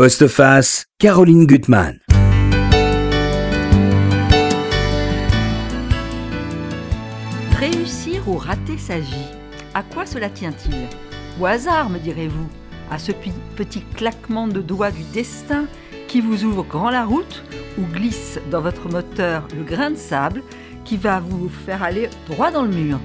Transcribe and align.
Postface, 0.00 0.84
Caroline 1.00 1.44
Gutmann. 1.44 1.98
Réussir 7.58 8.28
ou 8.28 8.36
rater 8.36 8.78
sa 8.78 9.00
vie, 9.00 9.26
à 9.74 9.82
quoi 9.82 10.06
cela 10.06 10.30
tient-il? 10.30 10.86
Au 11.40 11.46
hasard, 11.46 11.90
me 11.90 11.98
direz-vous 11.98 12.48
À 12.92 13.00
ce 13.00 13.10
petit 13.10 13.82
claquement 13.96 14.46
de 14.46 14.60
doigts 14.60 14.92
du 14.92 15.02
destin 15.12 15.66
qui 16.06 16.20
vous 16.20 16.44
ouvre 16.44 16.62
grand 16.62 16.90
la 16.90 17.04
route 17.04 17.42
ou 17.76 17.82
glisse 17.92 18.38
dans 18.52 18.60
votre 18.60 18.88
moteur 18.88 19.48
le 19.56 19.64
grain 19.64 19.90
de 19.90 19.96
sable 19.96 20.44
qui 20.84 20.96
va 20.96 21.18
vous 21.18 21.48
faire 21.48 21.82
aller 21.82 22.08
droit 22.28 22.52
dans 22.52 22.62
le 22.62 22.68
mur? 22.70 23.00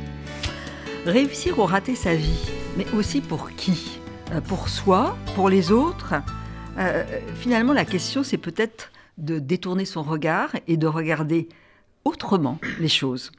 Réussir 1.07 1.57
ou 1.57 1.63
rater 1.63 1.95
sa 1.95 2.13
vie, 2.13 2.51
mais 2.77 2.85
aussi 2.95 3.19
pour 3.19 3.49
qui? 3.55 3.99
Euh, 4.31 4.41
Pour 4.41 4.69
soi 4.69 5.17
Pour 5.33 5.49
les 5.49 5.71
autres? 5.71 6.13
Euh, 6.77 7.03
finalement, 7.35 7.73
la 7.73 7.85
question, 7.85 8.23
c'est 8.23 8.37
peut-être 8.37 8.91
de 9.17 9.39
détourner 9.39 9.85
son 9.85 10.03
regard 10.03 10.51
et 10.67 10.77
de 10.77 10.87
regarder 10.87 11.47
autrement 12.05 12.59
les 12.79 12.87
choses. 12.87 13.31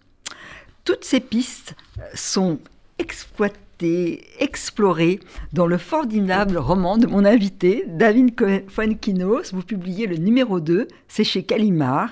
Toutes 0.84 1.04
ces 1.04 1.20
pistes 1.20 1.74
sont 2.14 2.58
exploitées, 2.98 4.24
explorées 4.38 5.20
dans 5.52 5.66
le 5.66 5.78
formidable 5.78 6.58
roman 6.58 6.96
de 6.96 7.06
mon 7.06 7.24
invité, 7.24 7.84
David 7.88 8.34
Fuenquinos. 8.68 9.52
Vous 9.52 9.62
publiez 9.62 10.06
le 10.06 10.16
numéro 10.16 10.60
2, 10.60 10.86
c'est 11.08 11.24
chez 11.24 11.42
Calimard. 11.42 12.10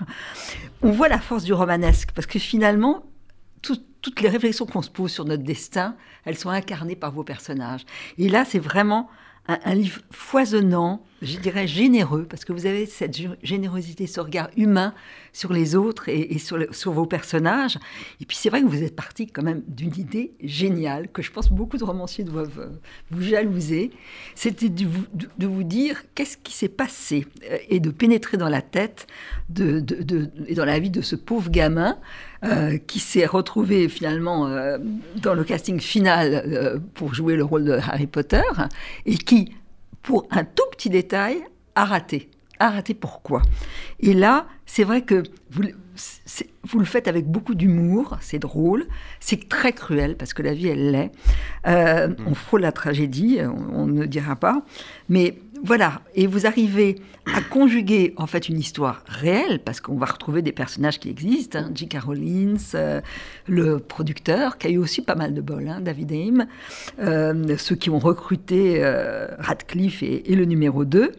On 0.83 0.91
voit 0.91 1.09
la 1.09 1.21
force 1.21 1.45
du 1.45 1.53
romanesque, 1.53 2.11
parce 2.15 2.27
que 2.27 2.39
finalement, 2.39 3.05
toutes 3.61 4.21
les 4.21 4.29
réflexions 4.29 4.67
qu'on 4.67 4.83
se 4.83 4.91
pose 4.91 5.13
sur 5.13 5.25
notre 5.25 5.45
destin, 5.45 5.95
elles 6.25 6.37
sont 6.37 6.51
incarnées 6.51 6.97
par 6.97 7.13
vos 7.13 7.23
personnages. 7.23 7.87
Et 8.19 8.29
là, 8.29 8.45
c'est 8.45 8.59
vraiment 8.59 9.09
un, 9.47 9.75
livre 9.75 10.01
foisonnant, 10.11 11.03
je 11.23 11.39
dirais 11.39 11.69
généreux, 11.69 12.27
parce 12.29 12.45
que 12.45 12.53
vous 12.53 12.67
avez 12.67 12.85
cette 12.85 13.17
générosité, 13.43 14.09
ce 14.09 14.21
regard 14.21 14.51
humain 14.57 14.93
sur 15.33 15.53
les 15.53 15.77
autres 15.77 16.09
et, 16.09 16.39
sur, 16.39 16.93
vos 16.93 17.07
personnages. 17.07 17.79
Et 18.21 18.27
puis 18.27 18.37
c'est 18.37 18.51
vrai 18.51 18.61
que 18.61 18.67
vous 18.67 18.83
êtes 18.83 18.97
parti 18.97 19.29
quand 19.29 19.43
même 19.43 19.63
d'une 19.69 19.97
idée 19.97 20.33
géniale, 20.43 21.09
que 21.09 21.23
je 21.23 21.31
pense 21.31 21.51
beaucoup 21.51 21.79
de 21.79 21.85
romanciers 21.85 22.25
doivent 22.25 22.59
euh, 22.59 22.69
vous 23.11 23.23
jalouser. 23.23 23.93
C'était 24.35 24.69
de, 24.69 25.47
vous 25.47 25.63
dire 25.63 26.03
qu'est-ce 26.15 26.37
qui 26.37 26.53
s'est 26.53 26.69
passé 26.69 27.27
euh, 27.51 27.57
et 27.69 27.79
de 27.79 27.91
pénétrer 27.91 28.37
dans 28.37 28.49
la 28.49 28.61
tête 28.61 29.07
et 29.57 30.55
dans 30.55 30.65
la 30.65 30.79
vie 30.81 30.91
de 30.91 31.03
ce 31.03 31.15
pauvre 31.15 31.51
gamin 31.51 31.99
euh, 32.45 32.79
qui 32.79 32.99
s'est 32.99 33.27
retrouvé 33.27 33.89
finalement 33.89 34.49
dans 35.17 35.35
le 35.35 35.45
casting 35.45 35.79
final 35.79 36.81
pour 36.95 37.15
jouer 37.15 37.37
le 37.37 37.45
rôle 37.45 37.65
de 37.65 37.73
Harry 37.73 38.07
Potter 38.07 38.43
et 39.07 39.17
qui, 39.17 39.53
pour 40.03 40.27
un 40.31 40.45
tout 40.45 40.65
petit 40.73 40.91
détail, 40.91 41.43
a 41.75 41.85
raté. 41.85 42.31
A 42.59 42.71
raté 42.71 42.95
pourquoi? 42.95 43.43
Et 44.01 44.15
là, 44.15 44.47
c'est 44.67 44.85
vrai 44.85 45.03
que 45.03 45.23
vous, 45.51 45.63
vous, 46.65 46.79
le 46.79 46.85
faites 46.85 47.09
avec 47.09 47.27
beaucoup 47.27 47.55
d'humour, 47.55 48.17
c'est 48.21 48.39
drôle, 48.39 48.87
c'est 49.21 49.49
très 49.49 49.73
cruel 49.73 50.17
parce 50.17 50.33
que 50.35 50.43
la 50.43 50.55
vie, 50.55 50.69
elle 50.69 50.91
l'est. 50.93 51.13
Euh, 51.67 52.09
mm. 52.09 52.17
On 52.27 52.35
frôle 52.35 52.63
la 52.63 52.73
tragédie, 52.73 53.41
on, 53.43 53.87
ne 53.87 54.07
dira 54.07 54.37
pas. 54.37 54.63
Mais 55.09 55.39
voilà, 55.65 56.03
et 56.17 56.27
vous 56.27 56.47
arrivez 56.47 56.97
à 57.33 57.41
conjuguer 57.41 58.15
en 58.17 58.27
fait 58.27 58.49
une 58.49 58.59
histoire 58.59 59.05
réelle, 59.07 59.61
parce 59.61 59.81
qu'on 59.81 59.97
va 59.97 60.07
retrouver 60.07 60.43
des 60.43 60.51
personnages 60.51 60.99
qui 60.99 61.09
existent, 61.09 61.61
hein, 61.61 61.71
J. 61.73 61.89
Rollins, 62.05 62.57
euh, 62.75 63.01
le 63.47 63.79
producteur, 63.79 64.59
qui 64.59 64.67
a 64.67 64.71
eu 64.71 64.79
aussi 64.79 65.03
pas 65.03 65.15
mal 65.15 65.33
de 65.33 65.41
bol, 65.41 65.69
hein, 65.69 65.81
David 65.81 66.11
Aim, 66.11 66.47
euh, 66.99 67.57
ceux 67.59 67.77
qui 67.77 67.91
ont 67.91 68.01
recruté 68.01 68.83
euh, 68.83 69.29
Radcliffe 69.39 70.03
et, 70.03 70.35
le 70.35 70.45
numéro 70.47 70.85
2, 70.85 71.13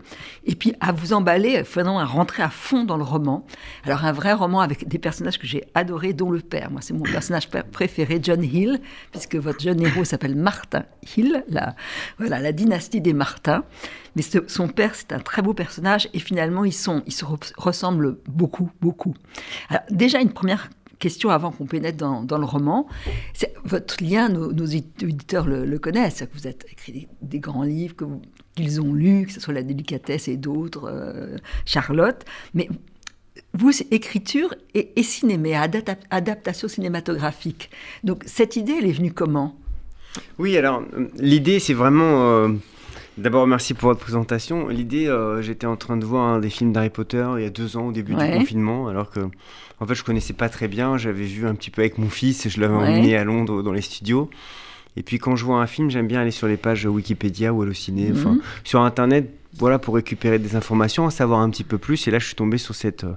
et 0.44 0.55
puis 0.55 0.73
à 0.81 0.91
vous 0.91 1.13
emballer, 1.13 1.61
vraiment 1.61 2.00
à 2.00 2.05
rentrer 2.05 2.44
à 2.44 2.50
fond 2.50 2.83
dans 2.83 2.97
le 2.97 3.03
roman. 3.03 3.45
Alors 3.85 4.03
un 4.03 4.11
vrai 4.11 4.33
roman 4.33 4.59
avec 4.59 4.89
des 4.89 5.00
personnages 5.00 5.39
que 5.39 5.47
j'ai 5.47 5.63
adorés, 5.73 6.11
dont 6.11 6.31
le 6.31 6.41
père, 6.41 6.69
moi 6.69 6.81
c'est 6.81 6.94
mon 6.94 7.03
personnage 7.03 7.47
préféré, 7.72 8.19
John 8.22 8.44
Hill, 8.44 8.81
puisque 9.12 9.35
votre 9.35 9.62
jeune 9.62 9.81
héros 9.81 10.03
s'appelle 10.03 10.35
Martin 10.35 10.84
Hill, 11.16 11.46
la, 11.47 11.75
voilà, 12.17 12.40
la 12.40 12.51
dynastie 12.51 13.00
des 13.00 13.13
Martins. 13.13 13.63
Mais 14.16 14.22
son 14.47 14.67
père, 14.67 14.95
c'est 14.95 15.13
un 15.13 15.19
très 15.19 15.41
beau 15.41 15.53
personnage 15.53 16.09
et 16.13 16.19
finalement, 16.19 16.66
ils, 16.66 16.73
sont, 16.73 17.03
ils 17.05 17.13
se 17.13 17.25
ressemblent 17.57 18.17
beaucoup, 18.27 18.69
beaucoup. 18.81 19.13
Alors, 19.69 19.83
déjà, 19.89 20.21
une 20.21 20.33
première 20.33 20.69
question 20.99 21.29
avant 21.31 21.51
qu'on 21.51 21.66
pénètre 21.66 21.97
dans, 21.97 22.38
le 22.38 22.45
roman. 22.45 22.88
Votre 23.66 24.01
lien, 24.01 24.29
nos, 24.29 24.66
éditeurs 24.66 25.45
le, 25.45 25.77
connaissent. 25.77 26.19
Que 26.19 26.38
vous 26.38 26.47
avez 26.47 26.55
écrit 26.72 27.07
des, 27.22 27.39
grands 27.39 27.63
livres 27.63 27.95
qu'ils 28.55 28.79
ont 28.79 28.93
lus, 28.93 29.25
que 29.25 29.33
ce 29.33 29.41
soit 29.41 29.53
La 29.53 29.63
délicatesse 29.63 30.29
et 30.29 30.38
d'autres, 30.38 30.89
euh, 30.89 31.35
Charlotte. 31.66 32.23
Mais 32.53 32.69
vous, 33.53 33.72
écriture 33.91 34.55
et, 34.73 35.03
cinéma, 35.03 35.67
adaptation 36.09 36.69
cinématographique. 36.69 37.69
Donc 38.05 38.23
cette 38.25 38.55
idée, 38.55 38.75
elle 38.79 38.88
est 38.88 38.93
venue 38.93 39.11
comment? 39.11 39.57
Oui, 40.38 40.55
alors 40.57 40.83
l'idée, 41.17 41.59
c'est 41.59 41.73
vraiment 41.73 42.23
euh, 42.27 42.49
D'abord, 43.18 43.46
merci 43.46 43.74
pour 43.75 43.90
votre 43.90 44.00
présentation. 44.00 44.68
L'idée, 44.69 45.07
euh, 45.07 45.41
j'étais 45.41 45.68
en 45.68 45.75
train 45.75 45.97
de 45.97 46.06
voir 46.06 46.24
un 46.25 46.40
des 46.40 46.50
films 46.50 46.74
d'Harry 46.74 46.90
Potter 46.90 47.25
il 47.38 47.44
y 47.44 47.46
a 47.46 47.51
deux 47.51 47.78
ans 47.78 47.88
au 47.88 47.91
début 47.91 48.16
du 48.16 48.31
confinement, 48.31 48.88
alors 48.88 49.12
que 49.12 49.19
en 49.79 49.85
fait 49.85 49.94
je 49.94 50.03
connaissais 50.03 50.34
pas 50.34 50.50
très 50.50 50.68
bien. 50.68 50.97
J'avais 50.97 51.25
vu 51.25 51.47
un 51.47 51.53
petit 51.53 51.69
peu 51.69 51.81
avec 51.81 51.97
mon 51.97 52.09
fils 52.09 52.46
et 52.46 52.50
je 52.50 52.59
l'avais 52.59 52.73
emmené 52.73 53.16
à 53.16 53.23
Londres 53.23 53.62
dans 53.62 53.73
les 53.73 53.81
studios. 53.81 54.29
Et 54.96 55.03
puis 55.03 55.19
quand 55.19 55.35
je 55.35 55.46
vois 55.46 55.62
un 55.62 55.68
film, 55.68 55.90
j'aime 55.90 56.07
bien 56.07 56.22
aller 56.22 56.31
sur 56.31 56.47
les 56.47 56.57
pages 56.57 56.85
Wikipédia 56.85 57.53
ou 57.53 57.62
Allociné, 57.62 58.09
mhm. 58.09 58.18
enfin 58.18 58.38
sur 58.63 58.81
Internet, 58.81 59.29
voilà 59.57 59.78
pour 59.78 59.96
récupérer 59.96 60.40
des 60.40 60.56
informations, 60.56 61.06
en 61.06 61.09
savoir 61.09 61.40
un 61.41 61.50
petit 61.50 61.63
peu 61.63 61.78
plus. 61.78 62.07
Et 62.07 62.12
là, 62.12 62.18
je 62.18 62.25
suis 62.25 62.35
tombé 62.35 62.57
sur 62.57 62.73
cette 62.73 63.03
euh, 63.03 63.13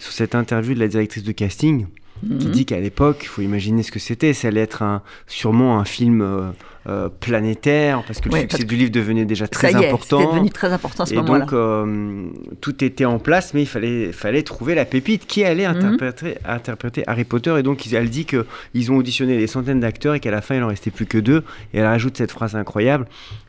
sur 0.00 0.12
cette 0.12 0.34
interview 0.34 0.74
de 0.74 0.80
la 0.80 0.88
directrice 0.88 1.22
de 1.22 1.32
casting 1.32 1.86
qui 2.20 2.46
mhm. 2.46 2.52
dit 2.52 2.66
qu'à 2.66 2.80
l'époque, 2.80 3.18
il 3.22 3.28
faut 3.28 3.42
imaginer 3.42 3.82
ce 3.82 3.92
que 3.92 3.98
c'était, 3.98 4.32
ça 4.32 4.48
allait 4.48 4.60
être 4.60 4.82
un, 4.82 5.02
sûrement 5.26 5.78
un 5.78 5.84
film 5.84 6.20
euh, 6.20 6.50
euh, 6.88 7.08
planétaire, 7.08 8.02
parce 8.06 8.20
que 8.20 8.28
le 8.28 8.40
succès 8.40 8.64
du 8.64 8.76
livre 8.76 8.90
devenait 8.90 9.24
déjà 9.24 9.46
très 9.46 9.72
ça 9.72 9.80
y 9.80 9.86
important. 9.86 10.18
C'était 10.20 10.32
devenu 10.32 10.50
très 10.50 10.72
important 10.72 11.04
à 11.04 11.06
ce 11.06 11.14
moment-là. 11.14 11.36
Et 11.36 11.40
donc, 11.40 11.52
euh, 11.52 12.30
tout 12.60 12.84
était 12.84 13.04
en 13.04 13.18
place, 13.18 13.54
mais 13.54 13.62
il 13.62 13.66
fallait, 13.66 14.12
fallait 14.12 14.42
trouver 14.42 14.74
la 14.74 14.84
pépite 14.84 15.26
qui 15.26 15.44
allait 15.44 15.68
mhm. 15.68 15.76
interpréter, 15.76 16.34
interpréter 16.44 17.04
Harry 17.06 17.24
Potter. 17.24 17.54
Et 17.58 17.62
donc, 17.62 17.86
elle 17.92 18.10
dit 18.10 18.26
qu'ils 18.26 18.92
ont 18.92 18.96
auditionné 18.96 19.36
des 19.36 19.46
centaines 19.46 19.80
d'acteurs 19.80 20.14
et 20.14 20.20
qu'à 20.20 20.30
la 20.30 20.40
fin, 20.40 20.54
il 20.54 20.60
n'en 20.60 20.68
restait 20.68 20.90
plus 20.90 21.06
que 21.06 21.18
deux. 21.18 21.44
Et 21.74 21.78
elle 21.78 21.86
rajoute 21.86 22.16
cette 22.16 22.32
phrase 22.32 22.56
incroyable 22.56 23.06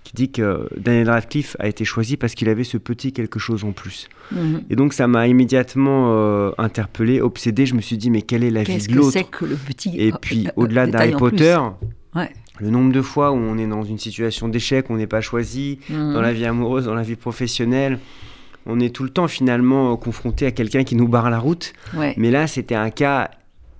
qui 0.09 0.15
dit 0.15 0.31
que 0.31 0.67
Daniel 0.75 1.09
Radcliffe 1.11 1.55
a 1.59 1.67
été 1.67 1.85
choisi 1.85 2.17
parce 2.17 2.33
qu'il 2.33 2.49
avait 2.49 2.63
ce 2.63 2.77
petit 2.77 3.13
quelque 3.13 3.37
chose 3.37 3.63
en 3.63 3.73
plus. 3.73 4.09
Mhm. 4.31 4.63
Et 4.71 4.75
donc, 4.75 4.93
ça 4.93 5.07
m'a 5.07 5.27
immédiatement 5.27 6.13
euh, 6.13 6.51
interpellé, 6.57 7.21
obsédé. 7.21 7.67
Je 7.67 7.75
me 7.75 7.81
suis 7.81 7.97
dit, 7.97 8.09
mais 8.09 8.23
quelle 8.23 8.43
est 8.43 8.49
la 8.49 8.63
vie 8.63 8.87
de 8.87 8.95
l'autre? 8.95 9.29
que 9.29 9.45
le 9.45 9.55
petit 9.55 9.93
Et 9.99 10.11
puis, 10.11 10.47
au-delà 10.55 10.87
d'Harry 10.87 11.11
Potter, 11.11 11.57
ouais 12.15 12.31
le 12.61 12.69
nombre 12.71 12.91
de 12.91 13.01
fois 13.01 13.31
où 13.31 13.35
on 13.35 13.57
est 13.57 13.67
dans 13.67 13.83
une 13.83 13.97
situation 13.97 14.49
d'échec, 14.49 14.87
on 14.89 14.97
n'est 14.97 15.07
pas 15.07 15.21
choisi, 15.21 15.79
mmh. 15.89 16.13
dans 16.13 16.19
la 16.19 16.33
vie 16.33 16.45
amoureuse, 16.45 16.83
dans 16.83 16.93
la 16.93 17.03
vie 17.03 17.15
professionnelle, 17.15 17.99
on 18.65 18.81
est 18.81 18.93
tout 18.93 19.03
le 19.03 19.09
temps 19.09 19.29
finalement 19.29 19.95
confronté 19.95 20.45
à 20.45 20.51
quelqu'un 20.51 20.83
qui 20.83 20.97
nous 20.97 21.07
barre 21.07 21.29
la 21.29 21.39
route. 21.39 21.71
Mais 22.17 22.31
là, 22.31 22.47
c'était 22.47 22.75
un 22.75 22.89
cas 22.89 23.31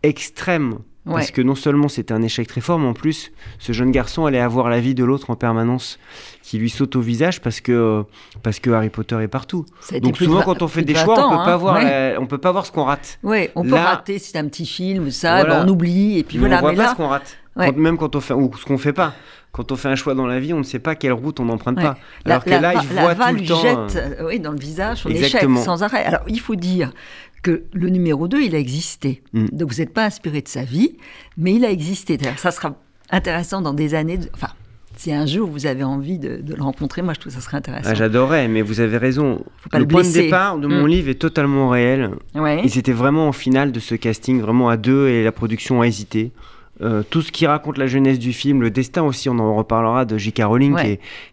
extrême. 0.01 0.79
Parce 1.05 1.31
que 1.31 1.41
non 1.41 1.55
seulement 1.55 1.87
c'était 1.87 2.13
un 2.13 2.21
échec 2.21 2.47
très 2.47 2.61
fort, 2.61 2.77
mais 2.77 2.87
en 2.87 2.93
plus, 2.93 3.31
ce 3.57 3.71
jeune 3.71 3.91
garçon 3.91 4.25
allait 4.25 4.39
avoir 4.39 4.69
la 4.69 4.79
vie 4.79 4.93
de 4.93 5.03
l'autre 5.03 5.29
en 5.29 5.35
permanence 5.35 5.97
qui 6.43 6.57
lui 6.57 6.69
saute 6.69 6.95
au 6.95 7.01
visage 7.01 7.41
parce 7.41 7.61
que, 7.61 8.03
parce 8.43 8.59
que 8.59 8.69
Harry 8.69 8.89
Potter 8.89 9.17
est 9.21 9.27
partout. 9.27 9.65
Donc 10.01 10.17
souvent, 10.17 10.41
quand 10.41 10.61
on 10.61 10.67
fait 10.67 10.83
des 10.83 10.95
choix, 10.95 11.25
on 11.25 11.29
peut, 11.29 11.35
pas 11.35 11.53
hein. 11.53 11.57
voir 11.57 11.83
on 12.19 12.25
peut 12.27 12.37
pas 12.37 12.51
voir 12.51 12.65
ce 12.65 12.71
qu'on 12.71 12.83
rate. 12.83 13.19
Oui, 13.23 13.49
on 13.55 13.63
peut 13.63 13.73
rater, 13.75 14.19
c'est 14.19 14.37
un 14.37 14.47
petit 14.47 14.65
film, 14.65 15.09
ça, 15.11 15.43
ben, 15.43 15.63
on 15.65 15.69
oublie, 15.69 16.19
et 16.19 16.23
puis 16.23 16.37
voilà. 16.37 16.57
On 16.57 16.61
voit 16.61 16.73
pas 16.73 16.91
ce 16.91 16.95
qu'on 16.95 17.07
rate 17.07 17.37
même 17.75 17.97
quand 17.97 18.15
on 18.15 18.21
fait, 18.21 18.33
ou 18.33 18.51
ce 18.57 18.65
qu'on 18.65 18.77
fait 18.77 18.93
pas. 18.93 19.13
Quand 19.51 19.71
on 19.71 19.75
fait 19.75 19.87
un 19.87 19.95
choix 19.95 20.13
dans 20.13 20.27
la 20.27 20.39
vie, 20.39 20.53
on 20.53 20.59
ne 20.59 20.63
sait 20.63 20.79
pas 20.79 20.95
quelle 20.95 21.13
route 21.13 21.39
on 21.39 21.45
n'emprunte 21.45 21.77
pas. 21.77 21.97
Alors 22.25 22.43
que 22.43 22.49
là, 22.49 22.73
il 22.73 22.87
voit 22.87 23.15
tout 23.15 23.35
le 23.35 23.47
temps. 23.47 23.61
jette 23.61 23.95
euh, 23.95 24.27
oui, 24.27 24.39
dans 24.39 24.51
le 24.51 24.59
visage 24.59 24.99
son 24.99 25.09
échec 25.09 25.43
sans 25.57 25.83
arrêt. 25.83 26.03
Alors, 26.03 26.21
il 26.27 26.39
faut 26.39 26.55
dire 26.55 26.91
que 27.41 27.63
le 27.73 27.89
numéro 27.89 28.27
2, 28.27 28.41
il 28.41 28.55
a 28.55 28.59
existé. 28.59 29.23
Mm. 29.33 29.45
Donc, 29.51 29.71
vous 29.71 29.79
n'êtes 29.79 29.93
pas 29.93 30.05
inspiré 30.05 30.41
de 30.41 30.47
sa 30.47 30.63
vie, 30.63 30.97
mais 31.37 31.53
il 31.55 31.65
a 31.65 31.71
existé. 31.71 32.17
Ça 32.37 32.51
sera 32.51 32.75
intéressant 33.09 33.61
dans 33.61 33.73
des 33.73 33.95
années. 33.95 34.19
Enfin, 34.33 34.49
si 34.99 35.13
un 35.13 35.25
jour 35.25 35.49
vous 35.49 35.65
avez 35.65 35.83
envie 35.83 36.19
de, 36.19 36.41
le 36.45 36.61
rencontrer, 36.61 37.01
moi 37.01 37.13
je 37.13 37.21
trouve 37.21 37.31
que 37.31 37.39
ça 37.39 37.43
serait 37.43 37.57
intéressant. 37.57 37.89
Ah, 37.89 37.95
j'adorais, 37.95 38.49
mais 38.49 38.61
vous 38.61 38.81
avez 38.81 38.97
raison. 38.97 39.43
le, 39.71 39.87
point 39.87 40.03
de 40.03 40.11
départ 40.11 40.57
de 40.57 40.67
mon 40.67 40.83
mm. 40.83 40.87
livre 40.87 41.09
est 41.09 41.19
totalement 41.19 41.69
réel. 41.69 42.11
Ils 42.35 42.77
étaient 42.77 42.91
vraiment 42.91 43.27
en 43.27 43.31
finale 43.31 43.71
de 43.71 43.79
ce 43.79 43.95
casting, 43.95 44.41
vraiment 44.41 44.69
à 44.69 44.77
deux, 44.77 45.07
et 45.07 45.23
la 45.23 45.31
production 45.31 45.81
a 45.81 45.87
hésité. 45.87 46.31
Euh, 46.81 47.03
tout 47.09 47.21
ce 47.21 47.31
qui 47.31 47.45
raconte 47.45 47.77
la 47.77 47.87
jeunesse 47.87 48.19
du 48.19 48.31
film, 48.31 48.61
le 48.61 48.71
destin 48.71 49.03
aussi, 49.03 49.29
on 49.29 49.37
en 49.39 49.55
reparlera 49.55 50.05
de 50.05 50.17
J.K. 50.17 50.43
Rowling, 50.43 50.75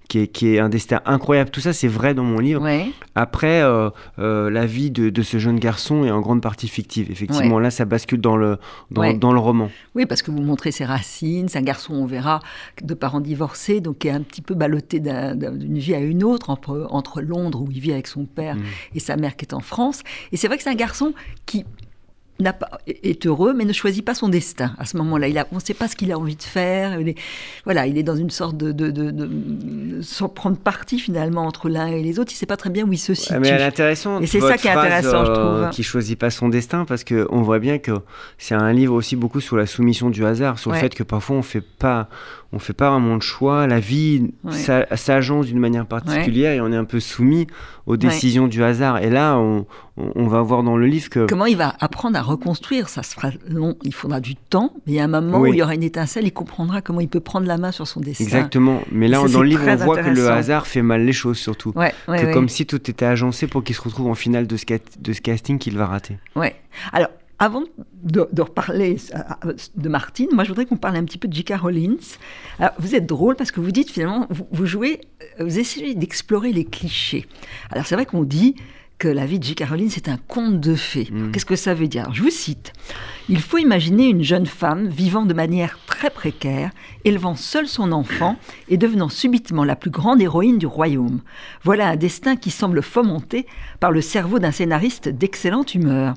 qui, 0.09 0.19
est, 0.19 0.27
qui, 0.27 0.55
est, 0.55 0.59
un 0.59 0.69
destin 0.69 1.01
incroyable. 1.05 1.51
Tout 1.51 1.61
ça, 1.61 1.73
c'est 1.73 1.89
vrai 1.89 2.15
dans 2.15 2.25
mon 2.25 2.39
livre. 2.39 2.67
Après, 3.15 3.63
euh, 3.63 3.91
euh, 4.19 4.51
la 4.51 4.67
vie 4.67 4.91
de, 4.91 5.23
ce 5.23 5.39
jeune 5.39 5.59
garçon 5.59 6.05
est 6.05 6.11
en 6.11 6.21
grande 6.21 6.43
partie 6.43 6.69
fictive. 6.69 7.11
Effectivement, 7.11 7.61
là, 7.61 7.71
ça 7.71 7.85
bascule 7.85 8.21
dans 8.21 8.37
le, 8.37 8.59
dans, 8.91 9.33
le 9.33 9.39
roman. 9.39 9.71
Oui, 9.95 10.05
parce 10.07 10.23
que 10.23 10.31
vous 10.31 10.43
montrez 10.43 10.73
ses 10.73 10.85
racines. 10.85 11.49
C'est 11.49 11.59
un 11.59 11.63
garçon, 11.63 11.95
on 11.95 12.07
verra, 12.07 12.41
de 12.83 12.95
parents 12.95 13.21
divorcés, 13.21 13.81
donc 13.81 13.99
qui 13.99 14.09
est 14.09 14.13
un 14.13 14.23
petit 14.23 14.43
peu 14.43 14.55
ballotté 14.55 15.01
d'une 15.01 15.79
vie 15.79 15.95
à 15.95 16.01
une 16.01 16.25
autre, 16.25 16.51
entre, 16.51 16.89
entre, 16.91 17.21
Londres, 17.21 17.63
où 17.63 17.71
il 17.71 17.81
vit 17.81 17.93
avec 17.93 18.09
son 18.09 18.25
père, 18.25 18.57
mmh. 18.57 18.63
et 18.95 19.01
sa 19.01 19.17
mère 19.17 19.37
qui 19.37 19.45
est 19.45 19.55
en 19.55 19.61
France. 19.61 20.03
Et 20.33 20.37
c'est 20.37 20.49
vrai 20.49 20.57
que 20.57 20.63
c'est 20.65 20.71
un 20.71 20.75
garçon 20.75 21.15
qui 21.47 21.65
pas, 22.45 22.71
est 22.87 23.27
heureux, 23.27 23.55
mais 23.55 23.65
ne 23.65 23.73
choisit 23.73 24.05
pas 24.05 24.15
son 24.15 24.29
destin 24.29 24.75
à 24.79 24.85
ce 24.85 24.97
moment-là. 24.99 25.29
Il 25.29 25.39
a, 25.39 25.47
on 25.53 25.57
ne 25.57 25.61
sait 25.61 25.75
pas 25.75 25.89
ce 25.89 25.97
qu'il 25.97 26.13
a 26.13 26.19
envie 26.19 26.37
de 26.37 26.43
faire. 26.43 27.01
Il 27.01 27.09
est, 27.09 27.19
voilà, 27.65 27.87
il 27.87 27.97
est 27.99 28.03
dans 28.03 28.17
une 28.17 28.31
sorte 28.31 28.57
de, 28.57 28.73
de, 28.73 28.91
de, 28.91 30.01
sans 30.03 30.29
prendre 30.29 30.59
parti 30.59 30.99
finalement 30.99 31.47
entre 31.47 31.69
l'un 31.69 31.87
et 31.87 32.03
les 32.03 32.19
autres. 32.19 32.33
Il 32.33 32.37
ne 32.37 32.39
sait 32.39 32.47
pas 32.47 32.57
très 32.57 32.71
bien 32.71 32.85
où 32.85 32.93
il 32.93 32.99
se 32.99 33.15
situe. 33.15 33.39
mais 33.39 33.49
elle 33.49 33.61
est 33.61 33.65
intéressante. 33.65 34.23
Et 34.23 34.27
c'est 34.27 34.41
ça 34.41 34.59
qui 34.59 34.69
est 34.69 34.73
intéressant, 34.73 35.25
je 35.25 35.33
trouve. 35.33 35.45
Euh, 35.47 35.69
qui 35.69 35.83
choisit 35.83 36.19
pas 36.19 36.31
son 36.31 36.49
destin, 36.49 36.85
parce 36.85 37.05
que 37.05 37.27
on 37.31 37.43
voit 37.43 37.59
bien 37.59 37.79
que 37.79 37.93
c'est 38.39 38.55
un 38.55 38.73
livre 38.73 38.95
aussi 38.95 39.17
beaucoup 39.17 39.41
sur 39.41 39.57
la 39.57 39.67
soumission 39.67 40.11
du 40.11 40.25
hasard, 40.25 40.59
sur 40.59 40.73
le 40.73 40.79
fait 40.79 40.95
que 40.95 41.03
parfois 41.03 41.37
on 41.37 41.43
fait 41.43 41.61
pas, 41.61 42.09
on 42.53 42.59
fait 42.59 42.73
pas 42.73 42.91
vraiment 42.91 43.17
de 43.17 43.23
choix. 43.23 43.67
La 43.67 43.81
vie 43.81 44.31
s'agence 44.95 45.47
d'une 45.47 45.59
manière 45.59 45.87
particulière 45.87 46.53
et 46.53 46.61
on 46.61 46.73
est 46.73 46.77
un 46.77 46.85
peu 46.85 47.01
soumis 47.01 47.47
aux 47.87 47.97
décisions 47.97 48.49
du 48.49 48.63
hasard. 48.63 48.99
Et 48.99 49.11
là, 49.11 49.37
on, 49.39 49.67
on, 49.97 50.27
va 50.27 50.43
voir 50.43 50.63
dans 50.63 50.77
le 50.77 50.87
livre 50.87 51.09
que... 51.09 51.27
Comment 51.27 51.47
il 51.47 51.57
va 51.57 51.75
apprendre 51.81 52.19
à 52.19 52.23
reconstruire? 52.23 52.89
Ça 52.89 53.03
sera 53.03 53.31
long, 53.49 53.77
il 53.83 53.95
faudra 53.95 54.21
du 54.21 54.37
temps, 54.37 54.73
mais 54.87 54.93
il 54.93 54.97
y 54.97 55.01
a 55.01 55.05
un 55.05 55.09
moment 55.09 55.41
où 55.41 55.47
il 55.47 55.57
y 55.57 55.63
aura 55.63 55.75
une 55.75 55.83
étincelle, 55.83 56.27
il 56.27 56.33
comprendra 56.33 56.83
comment 56.83 57.01
il 57.01 57.09
peut 57.09 57.21
prendre 57.21 57.47
la 57.47 57.59
main 57.59 57.73
sur 57.73 57.87
son 57.87 58.01
destin. 58.01 58.25
Exactement. 58.25 58.83
Mais 58.91 59.09
là, 59.09 59.23
dans 59.27 59.43
le 59.43 59.49
livre, 59.49 59.63
on 59.67 59.77
voit 59.77 60.03
que 60.03 60.11
le 60.11 60.29
hasard 60.29 60.67
fait 60.67 60.83
mal 60.83 61.05
les 61.05 61.13
choses, 61.13 61.39
surtout. 61.39 61.73
que 61.73 62.33
comme 62.33 62.49
si 62.49 62.67
tout 62.67 62.91
était 62.91 63.07
agencé 63.07 63.47
pour 63.47 63.65
qu'il 63.65 63.75
se 63.75 63.83
retrouve 63.83 64.09
en 64.09 64.15
finale 64.15 64.47
de 64.47 64.57
ce, 64.57 64.65
de 65.01 65.13
ce 65.13 65.21
casting 65.21 65.59
qu'il 65.59 65.77
va 65.77 65.87
rater. 65.87 66.19
Ouais. 66.35 66.57
Alors, 66.93 67.09
avant 67.39 67.65
de, 68.03 68.21
reparler 68.41 68.97
euh, 69.15 69.53
de 69.77 69.89
Martine, 69.89 70.29
moi 70.33 70.45
je 70.45 70.49
voudrais 70.49 70.65
qu'on 70.67 70.77
parle 70.77 70.97
un 70.97 71.05
petit 71.05 71.19
peu 71.19 71.29
de 71.29 71.35
J.K. 71.35 71.55
Rowling. 71.61 71.97
vous 72.79 72.95
êtes 72.95 73.07
drôle 73.07 73.37
parce 73.37 73.51
que 73.51 73.61
vous 73.61 73.73
dites 73.73 73.91
finalement, 73.91 74.27
vous 74.51 74.67
jouez, 74.67 75.01
euh, 75.41 75.45
vous 75.45 75.59
essayez 75.59 75.95
d'explorer 75.95 76.53
les 76.53 76.65
clichés. 76.65 77.27
Alors 77.71 77.87
c'est 77.87 77.95
vrai 77.95 78.07
qu'on 78.07 78.23
dit 78.23 78.57
que 78.99 79.09
la 79.09 79.27
vie 79.27 79.39
de 79.39 79.45
J. 79.45 79.55
Caroline, 79.55 79.91
c'est 79.91 80.09
un 80.09 80.17
conte 80.17 80.61
de 80.61 80.75
fées. 80.75 81.09
Mm. 81.11 81.31
Qu'est-ce 81.31 81.45
que 81.45 81.57
ça 81.57 81.75
veut 81.75 81.89
dire? 81.89 82.13
Je 82.13 82.23
vous 82.23 82.31
cite. 82.31 82.73
Il 83.29 83.41
faut 83.41 83.59
imaginer 83.59 84.09
une 84.09 84.23
jeune 84.23 84.47
femme 84.47 84.89
vivant 84.89 85.27
de 85.27 85.35
manière 85.35 85.79
très 85.87 86.11
précaire, 86.11 86.71
élevant 87.05 87.35
seule 87.35 87.69
son 87.69 87.93
enfant 87.93 88.37
et 88.69 88.77
devenant 88.77 89.09
subitement 89.09 89.65
la 89.65 89.77
plus 89.77 89.91
grande 89.91 90.23
héroïne 90.23 90.59
du 90.59 90.67
royaume. 90.67 91.21
Voilà 91.63 91.89
un 91.89 91.97
destin 91.97 92.37
qui 92.37 92.51
semble 92.51 92.83
fomenté 92.83 93.47
par 93.81 93.91
le 93.91 94.01
cerveau 94.01 94.39
d'un 94.39 94.53
scénariste 94.53 95.09
d'excellente 95.09 95.75
humeur. 95.75 96.15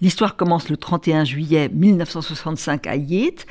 L'histoire 0.00 0.36
commence 0.36 0.68
le 0.68 0.76
31 0.76 1.24
juillet 1.24 1.70
1965 1.72 2.86
à 2.86 2.96
Yate, 2.96 3.46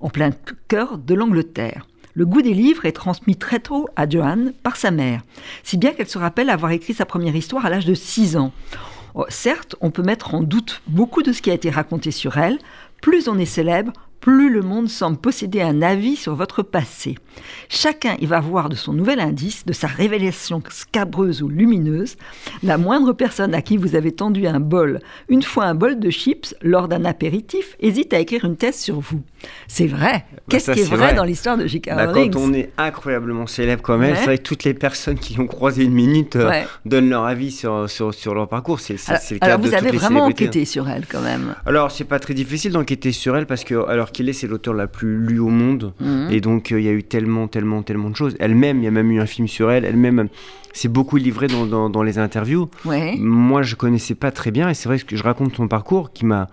en 0.00 0.08
plein 0.08 0.30
cœur 0.68 0.98
de 0.98 1.14
l'Angleterre. 1.14 1.86
Le 2.16 2.24
goût 2.24 2.40
des 2.40 2.54
livres 2.54 2.86
est 2.86 2.92
transmis 2.92 3.36
très 3.36 3.60
tôt 3.60 3.90
à 3.94 4.08
Joanne 4.08 4.54
par 4.62 4.76
sa 4.76 4.90
mère, 4.90 5.20
si 5.62 5.76
bien 5.76 5.92
qu'elle 5.92 6.08
se 6.08 6.16
rappelle 6.16 6.48
avoir 6.48 6.72
écrit 6.72 6.94
sa 6.94 7.04
première 7.04 7.36
histoire 7.36 7.66
à 7.66 7.68
l'âge 7.68 7.84
de 7.84 7.92
6 7.92 8.38
ans. 8.38 8.52
Oh, 9.14 9.26
certes, 9.28 9.76
on 9.82 9.90
peut 9.90 10.02
mettre 10.02 10.34
en 10.34 10.42
doute 10.42 10.80
beaucoup 10.86 11.22
de 11.22 11.34
ce 11.34 11.42
qui 11.42 11.50
a 11.50 11.54
été 11.54 11.68
raconté 11.68 12.10
sur 12.10 12.38
elle. 12.38 12.58
Plus 13.02 13.28
on 13.28 13.38
est 13.38 13.44
célèbre, 13.44 13.92
plus 14.26 14.50
le 14.50 14.60
monde 14.60 14.88
semble 14.88 15.18
posséder 15.18 15.60
un 15.60 15.82
avis 15.82 16.16
sur 16.16 16.34
votre 16.34 16.64
passé. 16.64 17.14
Chacun 17.68 18.16
y 18.20 18.26
va 18.26 18.40
voir 18.40 18.68
de 18.68 18.74
son 18.74 18.92
nouvel 18.92 19.20
indice, 19.20 19.64
de 19.64 19.72
sa 19.72 19.86
révélation 19.86 20.60
scabreuse 20.68 21.44
ou 21.44 21.48
lumineuse, 21.48 22.16
la 22.64 22.76
moindre 22.76 23.12
personne 23.12 23.54
à 23.54 23.62
qui 23.62 23.76
vous 23.76 23.94
avez 23.94 24.10
tendu 24.10 24.48
un 24.48 24.58
bol, 24.58 24.98
une 25.28 25.44
fois 25.44 25.66
un 25.66 25.76
bol 25.76 26.00
de 26.00 26.10
chips 26.10 26.56
lors 26.60 26.88
d'un 26.88 27.04
apéritif, 27.04 27.76
hésite 27.78 28.12
à 28.14 28.18
écrire 28.18 28.44
une 28.44 28.56
thèse 28.56 28.80
sur 28.80 28.98
vous. 28.98 29.22
C'est 29.68 29.86
vrai. 29.86 30.24
Bah, 30.32 30.38
Qu'est-ce 30.48 30.72
qui 30.72 30.80
est, 30.80 30.90
vrai, 30.90 31.14
dans 31.14 31.22
l'histoire 31.22 31.56
de 31.56 31.68
J.K. 31.68 31.90
Bah, 31.94 32.06
Rowling 32.06 32.32
Quand 32.32 32.40
on 32.40 32.52
est 32.52 32.72
incroyablement 32.78 33.46
célèbre 33.46 33.82
comme 33.82 34.02
elle, 34.02 34.16
c'est 34.16 34.24
vrai 34.24 34.38
que 34.38 34.42
toutes 34.42 34.64
les 34.64 34.74
personnes 34.74 35.20
qui 35.20 35.34
l'ont 35.34 35.46
croisé 35.46 35.84
une 35.84 35.94
minute 35.94 36.34
euh, 36.34 36.50
donnent 36.84 37.10
leur 37.10 37.26
avis 37.26 37.52
sur, 37.52 37.88
sur, 37.88 38.12
sur 38.12 38.34
leur 38.34 38.48
parcours. 38.48 38.80
C'est, 38.80 38.96
alors, 39.08 39.20
alors 39.40 39.60
vous 39.60 39.74
avez 39.74 39.92
vraiment 39.92 40.24
enquêté 40.24 40.64
sur 40.64 40.88
elle 40.88 41.06
quand 41.06 41.20
même. 41.20 41.54
Alors 41.64 41.92
c'est 41.92 42.04
pas 42.04 42.18
très 42.18 42.34
difficile 42.34 42.72
d'enquêter 42.72 43.12
sur 43.12 43.36
elle 43.36 43.46
parce 43.46 43.62
que 43.62 43.86
alors 43.88 44.10
qu'il 44.16 44.28
est, 44.28 44.32
c'est 44.32 44.46
l'auteur 44.46 44.74
la 44.74 44.86
plus 44.86 45.18
lue 45.18 45.38
au 45.38 45.48
monde 45.48 45.92
mhm. 46.00 46.28
et 46.30 46.40
donc 46.40 46.72
euh, 46.72 46.80
il 46.80 46.86
y 46.86 46.88
a 46.88 46.92
eu 46.92 47.02
tellement, 47.02 47.48
tellement, 47.48 47.82
tellement 47.82 48.10
de 48.10 48.16
choses. 48.16 48.34
Elle-même, 48.40 48.78
il 48.78 48.84
y 48.84 48.88
a 48.88 48.90
même 48.90 49.10
eu 49.10 49.20
un 49.20 49.26
film 49.26 49.46
sur 49.46 49.70
elle. 49.70 49.84
Elle-même 49.84 50.28
s'est 50.72 50.88
beaucoup 50.88 51.16
livrée 51.16 51.46
dans, 51.46 51.66
dans, 51.66 51.90
dans 51.90 52.02
les 52.02 52.18
interviews. 52.18 52.68
Moi, 52.84 53.62
je 53.62 53.74
connaissais 53.76 54.14
pas 54.14 54.30
très 54.30 54.50
bien 54.50 54.68
et 54.68 54.74
c'est 54.74 54.88
vrai 54.88 54.98
que 54.98 55.16
je 55.16 55.22
raconte 55.22 55.54
son 55.56 55.68
parcours 55.68 56.12
qui 56.12 56.24
m'a 56.24 56.48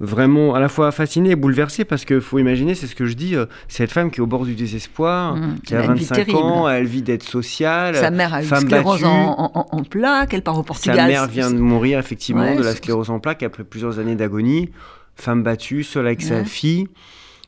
vraiment 0.00 0.54
à 0.54 0.60
la 0.60 0.68
fois 0.68 0.92
fasciné 0.92 1.30
et 1.30 1.36
bouleversé 1.36 1.84
parce 1.84 2.04
qu'il 2.04 2.20
faut 2.20 2.38
imaginer, 2.38 2.76
c'est 2.76 2.86
ce 2.86 2.94
que 2.94 3.06
je 3.06 3.14
dis, 3.14 3.34
euh, 3.34 3.46
cette 3.66 3.90
femme 3.90 4.12
qui 4.12 4.20
est 4.20 4.22
au 4.22 4.26
bord 4.26 4.44
du 4.44 4.54
désespoir, 4.54 5.34
mmh. 5.34 5.60
qui 5.66 5.74
a 5.74 5.82
25 5.82 6.34
ans, 6.34 6.68
elle 6.68 6.86
vit 6.86 7.02
d'être 7.02 7.24
sociale. 7.24 7.96
Sa 7.96 8.10
mère 8.10 8.32
a 8.32 8.42
une 8.42 8.48
sclérose 8.48 9.02
en, 9.04 9.82
plaques, 9.90 10.34
elle 10.34 10.42
part 10.42 10.58
au 10.58 10.62
Portugal. 10.62 10.96
Sa 10.96 11.06
mère 11.06 11.26
vient 11.26 11.50
de 11.50 11.58
mourir 11.58 11.98
effectivement 11.98 12.54
de 12.54 12.62
la 12.62 12.76
sclérose 12.76 13.10
en 13.10 13.18
plaques 13.18 13.42
après 13.42 13.64
plusieurs 13.64 13.98
années 13.98 14.14
d'agonie. 14.14 14.70
Femme 15.18 15.42
battue, 15.42 15.82
seule 15.82 16.06
avec 16.06 16.22
sa 16.22 16.44
fille. 16.44 16.88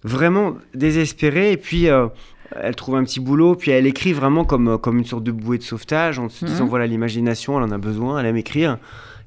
Vraiment 0.05 0.57
désespérée 0.75 1.53
et 1.53 1.57
puis... 1.57 1.89
Euh, 1.89 2.09
elle 2.61 2.75
trouve 2.75 2.97
un 2.97 3.05
petit 3.05 3.21
boulot, 3.21 3.55
puis 3.55 3.71
elle 3.71 3.87
écrit 3.87 4.13
vraiment 4.13 4.45
comme, 4.45 4.77
comme 4.77 4.99
une 4.99 5.05
sorte 5.05 5.23
de 5.23 5.31
bouée 5.31 5.57
de 5.57 5.63
sauvetage, 5.63 6.19
en 6.19 6.29
se 6.29 6.45
disant 6.45 6.65
mmh. 6.65 6.69
voilà 6.69 6.89
l'imagination, 6.89 7.57
elle 7.57 7.63
en 7.63 7.71
a 7.71 7.79
besoin, 7.79 8.19
elle 8.19 8.27
aime 8.27 8.37
écrire. 8.37 8.79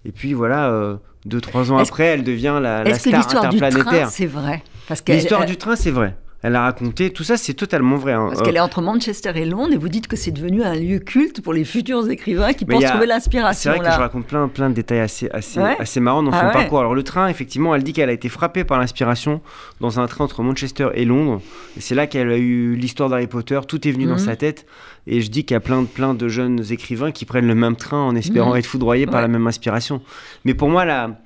Et 0.04 0.12
puis 0.12 0.34
voilà, 0.34 0.70
euh, 0.70 0.98
deux, 1.26 1.40
trois 1.40 1.72
ans 1.72 1.78
après, 1.78 2.04
elle 2.04 2.26
devient 2.26 2.60
la, 2.62 2.84
la 2.84 3.00
star 3.00 3.46
interplanétaire. 3.46 4.10
C'est 4.10 4.26
vrai? 4.26 4.62
L'histoire 5.08 5.46
du 5.46 5.56
train, 5.56 5.78
c'est 5.78 5.90
vrai. 5.90 6.18
Elle 6.44 6.58
a 6.58 6.64
raconté, 6.64 7.10
tout 7.12 7.24
ça 7.24 7.38
c'est 7.38 7.54
totalement 7.54 7.96
vrai. 7.96 8.12
Hein. 8.12 8.28
Parce 8.28 8.42
qu'elle 8.42 8.58
est 8.58 8.62
entre 8.62 8.82
Manchester 8.82 9.32
et 9.36 9.46
Londres 9.46 9.72
et 9.72 9.78
vous 9.78 9.88
dites 9.88 10.08
que 10.08 10.18
c'est 10.18 10.32
devenu 10.32 10.62
un 10.62 10.76
lieu 10.76 11.00
culte 11.00 11.42
pour 11.42 11.54
les 11.54 11.64
futurs 11.64 12.10
écrivains 12.10 12.52
qui 12.52 12.66
pensent 12.66 12.84
trouver 12.84 13.06
l'inspiration. 13.06 13.72
C'est 13.72 13.78
vrai 13.78 13.88
que 13.88 13.94
je 13.94 14.00
raconte 14.00 14.26
plein, 14.26 14.50
plein 14.50 14.70
de 14.70 14.76
détails 14.76 15.00
assez, 15.00 15.30
assez, 15.32 15.62
assez 15.62 16.02
marrants 16.02 16.22
dans 16.22 16.32
ah 16.34 16.42
son 16.42 16.52
parcours. 16.52 16.80
Alors 16.80 16.96
le 16.96 17.04
train, 17.04 17.30
effectivement, 17.30 17.74
elle 17.74 17.84
dit 17.84 17.94
qu'elle 17.94 18.10
a 18.10 18.14
été 18.14 18.28
frappée 18.28 18.66
par 18.66 18.78
l'inspiration 18.78 19.40
dans 19.80 20.02
un 20.02 20.08
train 20.08 20.26
entre 20.26 20.44
Manchester 20.44 20.90
et 20.96 21.06
Londres. 21.06 21.42
Et 21.78 21.82
c'est 21.82 21.96
là 21.96 22.08
qu'elle 22.08 22.30
a 22.30 22.38
eu 22.38 22.76
l'histoire 22.76 23.08
d'Harry 23.08 23.28
Potter, 23.28 23.62
tout 23.66 23.88
est 23.88 23.92
venu 23.92 24.06
dans 24.06 24.14
mhm. 24.14 24.20
sa 24.20 24.36
tête. 24.36 24.66
Et 25.08 25.22
je 25.22 25.30
dis 25.30 25.46
qu'il 25.46 25.56
y 25.56 25.58
a 25.58 25.62
plein, 25.62 25.86
plein 25.86 26.14
de 26.14 26.28
jeunes 26.28 26.62
écrivains 26.72 27.12
qui 27.12 27.24
prennent 27.24 27.48
le 27.48 27.56
même 27.56 27.78
train 27.78 28.02
en 28.02 28.16
espérant 28.16 28.52
mhm. 28.52 28.58
être 28.58 28.66
foudroyés 28.66 29.06
par 29.06 29.22
la 29.22 29.30
même 29.30 29.48
inspiration. 29.48 30.02
Mais 30.44 30.54
pour 30.54 30.68
moi, 30.68 30.84
la 30.84 31.22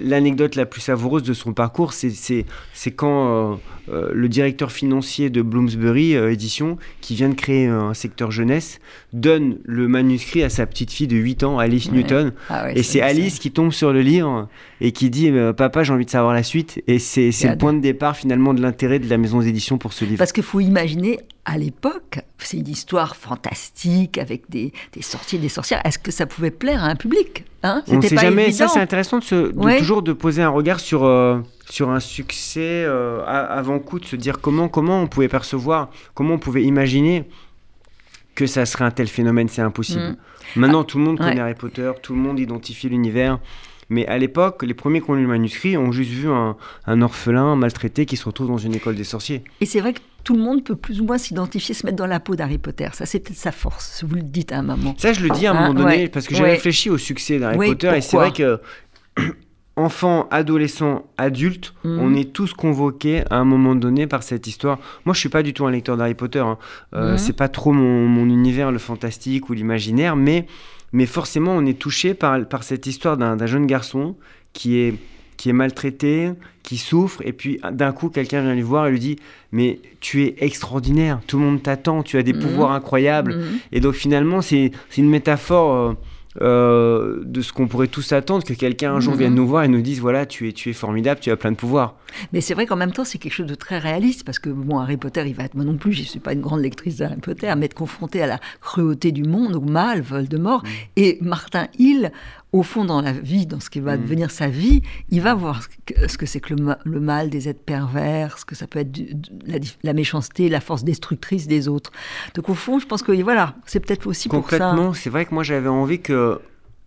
L'anecdote 0.00 0.56
la 0.56 0.64
plus 0.64 0.80
savoureuse 0.80 1.22
de 1.22 1.34
son 1.34 1.52
parcours, 1.52 1.92
c'est 1.92 2.44
quand 2.96 3.28
euh, 3.28 3.56
euh, 3.90 4.10
le 4.14 4.28
directeur 4.28 4.72
financier 4.72 5.28
de 5.28 5.42
Bloomsbury 5.42 6.16
euh, 6.16 6.32
Édition, 6.32 6.78
qui 7.02 7.14
vient 7.14 7.28
de 7.28 7.34
créer 7.34 7.66
un 7.66 7.92
secteur 7.92 8.30
jeunesse, 8.30 8.80
donne 9.12 9.58
le 9.64 9.86
manuscrit 9.86 10.42
à 10.42 10.48
sa 10.48 10.64
petite 10.64 10.90
fille 10.90 11.08
de 11.08 11.16
8 11.16 11.44
ans, 11.44 11.58
Alice 11.58 11.92
Newton. 11.92 12.32
Ah 12.48 12.72
et 12.74 12.82
c'est 12.82 13.02
Alice 13.02 13.38
qui 13.38 13.50
tombe 13.50 13.70
sur 13.70 13.92
le 13.92 14.00
livre 14.00 14.48
et 14.80 14.92
qui 14.92 15.10
dit 15.10 15.30
Papa, 15.54 15.82
j'ai 15.82 15.92
envie 15.92 16.06
de 16.06 16.10
savoir 16.10 16.32
la 16.32 16.42
suite. 16.42 16.82
Et 16.86 16.98
c'est 16.98 17.30
le 17.30 17.58
point 17.58 17.74
de 17.74 17.80
départ 17.80 18.16
finalement 18.16 18.54
de 18.54 18.62
l'intérêt 18.62 18.98
de 18.98 19.10
la 19.10 19.18
maison 19.18 19.40
d'édition 19.40 19.76
pour 19.76 19.92
ce 19.92 20.06
livre. 20.06 20.18
Parce 20.18 20.32
qu'il 20.32 20.42
faut 20.42 20.60
imaginer 20.60 21.20
à 21.44 21.58
l'époque, 21.58 22.20
c'est 22.38 22.58
une 22.58 22.68
histoire 22.68 23.16
fantastique 23.16 24.18
avec 24.18 24.50
des, 24.50 24.72
des 24.92 25.02
sorciers, 25.02 25.38
des 25.38 25.48
sorcières. 25.48 25.80
Est-ce 25.84 25.98
que 25.98 26.10
ça 26.10 26.26
pouvait 26.26 26.50
plaire 26.50 26.84
à 26.84 26.88
un 26.88 26.96
public 26.96 27.44
hein? 27.62 27.82
On 27.88 27.96
ne 27.96 28.02
sait 28.02 28.16
jamais. 28.16 28.52
Ça, 28.52 28.68
c'est 28.68 28.80
intéressant 28.80 29.18
de, 29.18 29.78
toujours 29.78 30.02
de 30.02 30.12
poser 30.12 30.42
un 30.42 30.50
regard 30.50 30.80
sur, 30.80 31.04
euh, 31.04 31.40
sur 31.68 31.90
un 31.90 32.00
succès 32.00 32.84
euh, 32.84 33.24
avant 33.26 33.78
coup, 33.78 33.98
de 33.98 34.04
se 34.04 34.16
dire 34.16 34.40
comment, 34.40 34.68
comment 34.68 35.02
on 35.02 35.06
pouvait 35.06 35.28
percevoir, 35.28 35.90
comment 36.14 36.34
on 36.34 36.38
pouvait 36.38 36.62
imaginer 36.62 37.24
que 38.34 38.46
ça 38.46 38.66
serait 38.66 38.84
un 38.84 38.90
tel 38.90 39.08
phénomène. 39.08 39.48
C'est 39.48 39.62
impossible. 39.62 40.00
Mm. 40.00 40.16
Maintenant, 40.56 40.84
tout 40.84 40.98
le 40.98 41.04
monde 41.04 41.18
connaît 41.18 41.40
Harry 41.40 41.54
Potter, 41.54 41.90
tout 42.02 42.14
le 42.14 42.20
monde 42.20 42.38
identifie 42.38 42.88
l'univers. 42.88 43.38
Mais 43.90 44.06
à 44.06 44.16
l'époque, 44.18 44.62
les 44.62 44.74
premiers 44.74 45.00
qui 45.00 45.10
ont 45.10 45.14
lu 45.14 45.22
le 45.22 45.28
manuscrit 45.28 45.76
ont 45.76 45.92
juste 45.92 46.10
vu 46.10 46.28
un, 46.28 46.56
un, 46.86 47.02
orphelin 47.02 47.56
maltraité 47.56 48.06
qui 48.06 48.16
se 48.16 48.24
retrouve 48.24 48.46
dans 48.46 48.58
une 48.58 48.74
école 48.74 48.94
des 48.94 49.04
sorciers. 49.04 49.42
Et 49.60 49.66
c'est 49.66 49.80
vrai 49.80 49.92
que 49.92 50.00
tout 50.24 50.34
le 50.34 50.42
monde 50.42 50.64
peut 50.64 50.76
plus 50.76 51.00
ou 51.00 51.04
moins 51.04 51.18
s'identifier, 51.18 51.74
se 51.74 51.84
mettre 51.84 51.96
dans 51.96 52.06
la 52.06 52.20
peau 52.20 52.36
d'Harry 52.36 52.58
Potter. 52.58 52.88
Ça, 52.92 53.06
c'est 53.06 53.20
peut-être 53.20 53.38
sa 53.38 53.52
force, 53.52 54.04
vous 54.06 54.14
le 54.14 54.22
dites 54.22 54.52
à 54.52 54.58
un 54.58 54.62
moment. 54.62 54.94
Ça, 54.98 55.12
je 55.12 55.22
le 55.22 55.30
dis 55.30 55.46
à 55.46 55.50
un 55.50 55.54
moment 55.54 55.70
hein, 55.70 55.90
donné, 55.90 56.08
parce 56.08 56.26
que 56.26 56.34
j'ai 56.34 56.44
réfléchi 56.44 56.88
au 56.88 56.98
succès 56.98 57.38
d'Harry 57.38 57.58
Potter, 57.70 57.92
et 57.96 58.00
c'est 58.00 58.16
vrai 58.16 58.32
que 58.32 58.60
enfants, 59.76 60.28
adolescents, 60.30 61.06
adultes, 61.16 61.74
mhm. 61.84 61.98
on 62.00 62.14
est 62.14 62.32
tous 62.32 62.52
convoqués 62.52 63.22
à 63.30 63.38
un 63.38 63.44
moment 63.44 63.74
donné 63.74 64.06
par 64.06 64.22
cette 64.22 64.46
histoire. 64.46 64.78
Moi, 65.04 65.14
je 65.14 65.20
suis 65.20 65.28
pas 65.28 65.42
du 65.42 65.54
tout 65.54 65.66
un 65.66 65.70
lecteur 65.70 65.96
d'Harry 65.96 66.14
Potter. 66.14 66.40
Hein. 66.40 66.58
Euh, 66.94 67.12
mhm. 67.12 67.18
C'est 67.18 67.32
pas 67.32 67.48
trop 67.48 67.72
mon, 67.72 68.06
mon, 68.06 68.26
univers, 68.26 68.70
le 68.70 68.78
fantastique 68.78 69.48
ou 69.48 69.54
l'imaginaire, 69.54 70.16
mais 70.16 70.46
mais 70.92 71.06
forcément 71.06 71.52
on 71.52 71.66
est 71.66 71.78
touché 71.78 72.14
par, 72.14 72.46
par 72.46 72.62
cette 72.62 72.86
histoire 72.86 73.16
d'un 73.16 73.46
jeune 73.46 73.66
garçon 73.66 74.16
qui 74.52 74.78
est 74.78 74.94
qui 75.40 75.48
est 75.48 75.54
maltraité, 75.54 76.32
qui 76.62 76.76
souffre, 76.76 77.22
et 77.24 77.32
puis 77.32 77.58
d'un 77.72 77.92
coup, 77.92 78.10
quelqu'un 78.10 78.42
vient 78.42 78.54
lui 78.54 78.60
voir 78.60 78.88
et 78.88 78.90
lui 78.90 78.98
dit 78.98 79.16
Mais 79.52 79.80
tu 80.00 80.22
es 80.22 80.34
extraordinaire, 80.40 81.20
tout 81.26 81.38
le 81.38 81.44
monde 81.46 81.62
t'attend, 81.62 82.02
tu 82.02 82.18
as 82.18 82.22
des 82.22 82.34
mhm. 82.34 82.40
pouvoirs 82.40 82.72
incroyables. 82.72 83.36
Mhm. 83.36 83.58
Et 83.72 83.80
donc 83.80 83.94
finalement, 83.94 84.42
c'est 84.42 84.70
une 84.98 85.08
métaphore. 85.08 85.74
Euh, 85.74 85.94
euh, 86.40 87.22
de 87.24 87.42
ce 87.42 87.52
qu'on 87.52 87.66
pourrait 87.66 87.88
tous 87.88 88.12
attendre, 88.12 88.44
que 88.44 88.54
quelqu'un 88.54 88.94
un 88.94 89.00
jour 89.00 89.14
vienne 89.14 89.30
mhm. 89.30 89.36
nous 89.36 89.46
voir 89.48 89.64
et 89.64 89.68
nous 89.68 89.82
dise 89.82 90.00
voilà, 90.00 90.26
tu 90.26 90.48
es, 90.48 90.52
tu 90.52 90.70
es 90.70 90.72
formidable, 90.72 91.18
tu 91.20 91.30
as 91.30 91.36
plein 91.36 91.50
de 91.50 91.56
pouvoirs. 91.56 91.96
Mais 92.32 92.40
c'est 92.40 92.54
vrai 92.54 92.66
qu'en 92.66 92.76
même 92.76 92.92
temps, 92.92 93.04
c'est 93.04 93.18
quelque 93.18 93.32
chose 93.32 93.46
de 93.46 93.54
très 93.56 93.78
réaliste, 93.78 94.24
parce 94.24 94.38
que 94.38 94.48
bon, 94.48 94.78
Harry 94.78 94.96
Potter, 94.96 95.24
il 95.26 95.34
va 95.34 95.44
être, 95.44 95.54
moi 95.54 95.64
non 95.64 95.76
plus, 95.76 95.92
je 95.92 96.02
ne 96.02 96.06
suis 96.06 96.20
pas 96.20 96.32
une 96.32 96.40
grande 96.40 96.60
lectrice 96.60 96.96
d'Harry 96.96 97.16
Potter, 97.16 97.52
mais 97.56 97.66
être 97.66 97.74
confronté 97.74 98.22
à 98.22 98.26
la 98.26 98.38
cruauté 98.60 99.10
du 99.10 99.24
monde, 99.24 99.56
au 99.56 99.60
mal, 99.60 100.02
Voldemort, 100.02 100.40
mort 100.40 100.62
mm. 100.62 100.68
et 100.96 101.18
Martin 101.20 101.66
Hill, 101.78 102.12
au 102.52 102.62
fond, 102.62 102.84
dans 102.84 103.00
la 103.00 103.12
vie, 103.12 103.46
dans 103.46 103.60
ce 103.60 103.70
qui 103.70 103.80
va 103.80 103.96
mm. 103.96 104.02
devenir 104.02 104.30
sa 104.30 104.48
vie, 104.48 104.82
il 105.10 105.20
va 105.20 105.34
voir 105.34 105.62
ce 106.06 106.18
que 106.18 106.26
c'est 106.26 106.40
que 106.40 106.54
le, 106.54 107.00
mal 107.00 107.30
des 107.30 107.48
êtres 107.48 107.62
pervers, 107.64 108.38
ce 108.38 108.44
que 108.44 108.54
ça 108.54 108.66
peut 108.66 108.80
être 108.80 108.98
la, 109.82 109.92
méchanceté, 109.92 110.48
la 110.48 110.60
force 110.60 110.84
destructrice 110.84 111.46
des 111.46 111.68
autres. 111.68 111.92
Donc 112.34 112.48
au 112.48 112.54
fond, 112.54 112.78
je 112.78 112.86
pense 112.86 113.02
que 113.02 113.12
voilà, 113.22 113.54
c'est 113.66 113.80
peut-être 113.80 114.06
aussi 114.06 114.28
pour 114.28 114.48
ça. 114.48 114.58
Complètement, 114.58 114.92
c'est 114.94 115.10
vrai 115.10 115.26
que 115.26 115.34
moi 115.34 115.42
j'avais 115.42 115.68
envie 115.68 116.00
que 116.00 116.40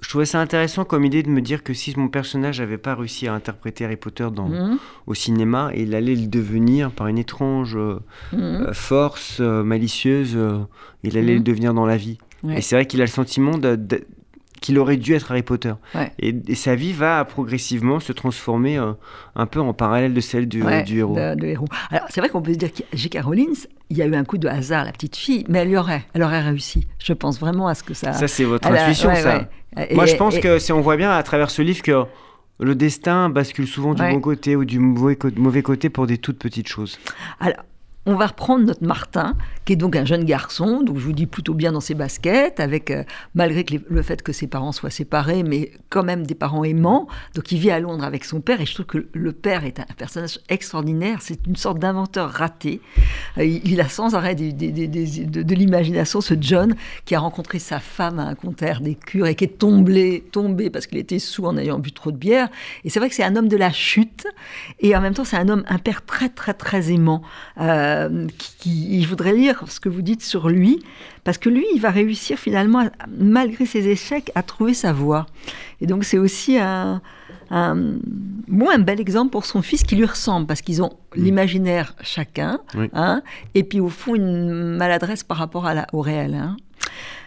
je 0.03 0.09
trouvais 0.09 0.25
ça 0.25 0.41
intéressant 0.41 0.83
comme 0.83 1.05
idée 1.05 1.23
de 1.23 1.29
me 1.29 1.41
dire 1.41 1.63
que 1.63 1.73
si 1.73 1.97
mon 1.97 2.09
personnage 2.09 2.59
n'avait 2.59 2.77
pas 2.77 2.93
réussi 2.93 3.27
à 3.27 3.33
interpréter 3.33 3.85
Harry 3.85 3.95
Potter 3.95 4.27
dans, 4.33 4.49
mm. 4.49 4.77
au 5.07 5.13
cinéma, 5.13 5.71
il 5.75 5.95
allait 5.95 6.15
le 6.15 6.27
devenir 6.27 6.91
par 6.91 7.07
une 7.07 7.17
étrange 7.17 7.77
euh, 7.77 7.99
mm. 8.33 8.37
euh, 8.37 8.73
force 8.73 9.37
euh, 9.39 9.63
malicieuse, 9.63 10.37
il 11.03 11.17
allait 11.17 11.35
le 11.35 11.39
devenir 11.39 11.73
dans 11.73 11.85
la 11.85 11.97
vie. 11.97 12.17
Et 12.49 12.59
c'est 12.59 12.75
vrai 12.75 12.85
qu'il 12.85 12.99
a 12.99 13.05
le 13.05 13.09
sentiment 13.09 13.57
de, 13.57 13.79
qu'il 14.63 14.79
aurait 14.79 14.95
dû 14.95 15.13
être 15.13 15.29
Harry 15.31 15.43
Potter. 15.43 15.73
Et, 16.19 16.55
sa 16.55 16.75
vie 16.75 16.93
va 16.93 17.23
progressivement 17.25 17.99
se 17.99 18.13
transformer 18.13 18.77
euh, 18.77 18.93
un 19.35 19.45
peu 19.45 19.59
en 19.59 19.73
parallèle 19.73 20.13
de 20.13 20.21
celle 20.21 20.47
du, 20.47 20.63
héros. 20.63 21.17
héros. 21.17 21.67
Alors 21.91 22.07
c'est 22.09 22.21
vrai 22.21 22.29
qu'on 22.29 22.41
peut 22.41 22.53
se 22.53 22.57
dire 22.57 22.73
que 22.73 22.83
J.K. 22.93 23.19
Rowling, 23.23 23.53
il 23.89 23.97
y 23.97 24.01
a 24.01 24.05
eu 24.05 24.15
un 24.15 24.23
coup 24.23 24.37
de 24.37 24.47
hasard, 24.47 24.85
la 24.85 24.93
petite 24.93 25.17
fille, 25.17 25.43
mais 25.49 25.59
elle 25.59 25.69
y 25.69 25.77
aurait, 25.77 26.05
elle 26.13 26.23
aurait 26.23 26.41
réussi. 26.41 26.87
Je 26.97 27.11
pense 27.11 27.39
vraiment 27.39 27.67
à 27.67 27.75
ce 27.75 27.83
que 27.83 27.93
ça. 27.93 28.13
Ça 28.13 28.29
c'est 28.29 28.45
votre 28.45 28.67
intuition, 28.69 29.13
ça. 29.13 29.49
Moi 29.91 30.05
je 30.05 30.15
pense 30.15 30.39
que 30.39 30.59
si 30.59 30.71
on 30.71 30.79
voit 30.79 30.95
bien 30.95 31.11
à 31.11 31.21
travers 31.23 31.51
ce 31.51 31.61
livre 31.61 31.81
que 31.81 32.05
le 32.59 32.75
destin 32.75 33.29
bascule 33.29 33.67
souvent 33.67 33.93
du 33.93 34.01
bon 34.01 34.21
côté 34.21 34.55
ou 34.55 34.63
du 34.63 34.79
mauvais 34.79 35.61
côté 35.61 35.89
pour 35.89 36.07
des 36.07 36.17
toutes 36.17 36.39
petites 36.39 36.67
choses. 36.67 36.97
Alors, 37.41 37.57
on 38.05 38.15
va 38.15 38.27
reprendre 38.27 38.65
notre 38.65 38.83
Martin, 38.83 39.35
qui 39.65 39.73
est 39.73 39.77
donc 39.77 39.95
un 39.95 40.03
jeune 40.03 40.25
garçon, 40.25 40.81
donc 40.81 40.97
je 40.97 41.05
vous 41.05 41.13
dis 41.13 41.25
plutôt 41.25 41.53
bien 41.53 41.71
dans 41.71 41.79
ses 41.79 41.93
baskets, 41.93 42.59
avec 42.59 42.91
euh, 42.91 43.03
malgré 43.33 43.65
le 43.87 44.01
fait 44.01 44.21
que 44.21 44.33
ses 44.33 44.47
parents 44.47 44.73
soient 44.73 44.89
séparés, 44.89 45.43
mais 45.43 45.71
quand 45.89 46.03
même 46.03 46.25
des 46.25 46.35
parents 46.35 46.65
aimants. 46.65 47.07
Donc 47.33 47.51
il 47.51 47.59
vit 47.59 47.71
à 47.71 47.79
Londres 47.79 48.03
avec 48.03 48.25
son 48.25 48.41
père, 48.41 48.59
et 48.59 48.65
je 48.65 48.73
trouve 48.73 48.87
que 48.87 49.07
le 49.13 49.31
père 49.31 49.63
est 49.63 49.79
un 49.79 49.85
personnage 49.97 50.39
extraordinaire. 50.49 51.19
C'est 51.21 51.47
une 51.47 51.55
sorte 51.55 51.79
d'inventeur 51.79 52.29
raté. 52.29 52.81
Euh, 53.37 53.45
il 53.45 53.79
a 53.79 53.87
sans 53.87 54.15
arrêt 54.15 54.35
de, 54.35 55.53
l'imagination, 55.53 56.19
ce 56.19 56.33
John 56.39 56.75
qui 57.05 57.15
a 57.15 57.19
rencontré 57.19 57.59
sa 57.59 57.79
femme 57.79 58.19
à 58.19 58.23
un 58.23 58.35
concert 58.35 58.81
des 58.81 58.95
cures 58.95 59.27
et 59.27 59.35
qui 59.35 59.45
est 59.45 59.57
tombé, 59.59 60.25
tombé 60.31 60.69
parce 60.69 60.87
qu'il 60.87 60.97
était 60.97 61.19
sous 61.19 61.45
en 61.45 61.57
ayant 61.57 61.79
bu 61.79 61.93
trop 61.93 62.11
de 62.11 62.17
bière. 62.17 62.49
Et 62.83 62.89
c'est 62.89 62.99
vrai 62.99 63.07
que 63.07 63.15
c'est 63.15 63.23
un 63.23 63.37
homme 63.37 63.47
de 63.47 63.57
la 63.57 63.71
chute, 63.71 64.27
et 64.81 64.93
en 64.93 64.99
même 64.99 65.13
temps 65.13 65.23
c'est 65.23 65.37
un 65.37 65.47
homme, 65.47 65.63
un 65.69 65.77
père 65.77 66.05
très 66.05 66.27
très 66.27 66.53
très 66.53 66.91
aimant. 66.91 67.21
Euh, 67.61 67.92
euh, 67.93 68.27
qui, 68.59 69.01
je 69.01 69.07
voudrais 69.07 69.33
lire 69.33 69.63
ce 69.67 69.79
que 69.79 69.89
vous 69.89 70.01
dites 70.01 70.23
sur 70.23 70.49
lui, 70.49 70.79
parce 71.23 71.37
que 71.37 71.49
lui, 71.49 71.65
il 71.73 71.79
va 71.79 71.89
réussir 71.89 72.37
finalement, 72.37 72.89
malgré 73.17 73.65
ses 73.65 73.87
échecs, 73.87 74.31
à 74.35 74.43
trouver 74.43 74.73
sa 74.73 74.91
voie. 74.93 75.25
Et 75.81 75.87
donc 75.87 76.03
c'est 76.03 76.17
aussi 76.17 76.57
un, 76.57 77.01
un, 77.49 77.77
un 78.75 78.79
bel 78.79 78.99
exemple 78.99 79.31
pour 79.31 79.45
son 79.45 79.61
fils 79.61 79.83
qui 79.83 79.95
lui 79.95 80.05
ressemble, 80.05 80.47
parce 80.47 80.61
qu'ils 80.61 80.81
ont 80.81 80.93
l'imaginaire 81.15 81.95
chacun, 82.01 82.59
hein, 82.93 83.21
et 83.55 83.63
puis 83.63 83.79
au 83.79 83.89
fond 83.89 84.15
une 84.15 84.75
maladresse 84.77 85.23
par 85.23 85.37
rapport 85.37 85.65
à 85.65 85.73
la, 85.73 85.87
au 85.93 86.01
réel. 86.01 86.33
Hein. 86.35 86.57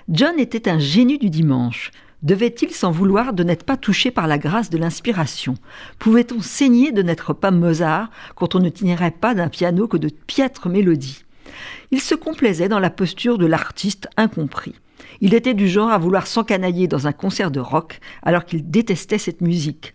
John 0.09 0.39
était 0.39 0.69
un 0.69 0.79
génie 0.79 1.19
du 1.19 1.31
dimanche. 1.31 1.91
Devait-il 2.23 2.73
s'en 2.73 2.91
vouloir 2.91 3.33
de 3.33 3.45
n'être 3.45 3.65
pas 3.65 3.77
touché 3.77 4.11
par 4.11 4.27
la 4.27 4.39
grâce 4.39 4.71
de 4.71 4.79
l'inspiration 4.79 5.55
Pouvait-on 5.99 6.41
saigner 6.41 6.93
de 6.93 7.03
n'être 7.03 7.35
pas 7.35 7.51
Mozart 7.51 8.11
quand 8.35 8.55
on 8.55 8.61
ne 8.61 8.71
tirerait 8.71 9.11
pas 9.11 9.35
d'un 9.35 9.49
piano 9.49 9.87
que 9.87 9.97
de 9.97 10.09
piètres 10.09 10.69
mélodies? 10.69 11.25
Il 11.91 12.01
se 12.01 12.15
complaisait 12.15 12.69
dans 12.69 12.81
la 12.81 12.91
posture 12.91 13.39
de 13.39 13.47
l'artiste 13.47 14.09
incompris. 14.17 14.75
Il 15.21 15.35
était 15.35 15.55
du 15.55 15.69
genre 15.69 15.91
à 15.91 15.99
vouloir 15.99 16.27
s'encanailler 16.27 16.89
dans 16.89 17.07
un 17.07 17.13
concert 17.13 17.51
de 17.51 17.61
rock 17.61 18.01
alors 18.23 18.45
qu'il 18.45 18.71
détestait 18.71 19.19
cette 19.19 19.41
musique. 19.41 19.95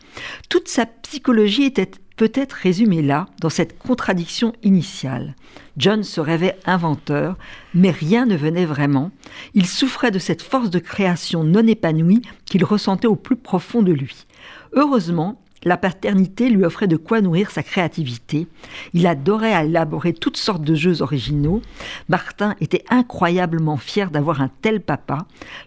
Toute 0.49 0.67
sa 0.67 0.85
psychologie 0.85 1.63
était 1.63 1.91
peut-être 2.17 2.53
résumée 2.53 3.01
là, 3.01 3.25
dans 3.39 3.49
cette 3.49 3.79
contradiction 3.79 4.53
initiale. 4.61 5.35
John 5.77 6.03
se 6.03 6.21
rêvait 6.21 6.57
inventeur, 6.65 7.35
mais 7.73 7.89
rien 7.89 8.25
ne 8.25 8.35
venait 8.35 8.65
vraiment. 8.65 9.09
Il 9.55 9.65
souffrait 9.65 10.11
de 10.11 10.19
cette 10.19 10.43
force 10.43 10.69
de 10.69 10.79
création 10.79 11.43
non 11.43 11.65
épanouie 11.65 12.21
qu'il 12.45 12.63
ressentait 12.63 13.07
au 13.07 13.15
plus 13.15 13.37
profond 13.37 13.81
de 13.81 13.91
lui. 13.91 14.27
Heureusement, 14.73 15.41
la 15.63 15.77
paternité 15.77 16.49
lui 16.49 16.63
offrait 16.63 16.87
de 16.87 16.97
quoi 16.97 17.21
nourrir 17.21 17.51
sa 17.51 17.63
créativité. 17.63 18.47
Il 18.93 19.05
adorait 19.07 19.65
élaborer 19.65 20.13
toutes 20.13 20.37
sortes 20.37 20.63
de 20.63 20.75
jeux 20.75 21.01
originaux. 21.01 21.61
Martin 22.09 22.55
était 22.61 22.83
incroyablement 22.89 23.77
fier 23.77 24.11
d'avoir 24.11 24.41
un 24.41 24.49
tel 24.61 24.81
papa. 24.81 25.19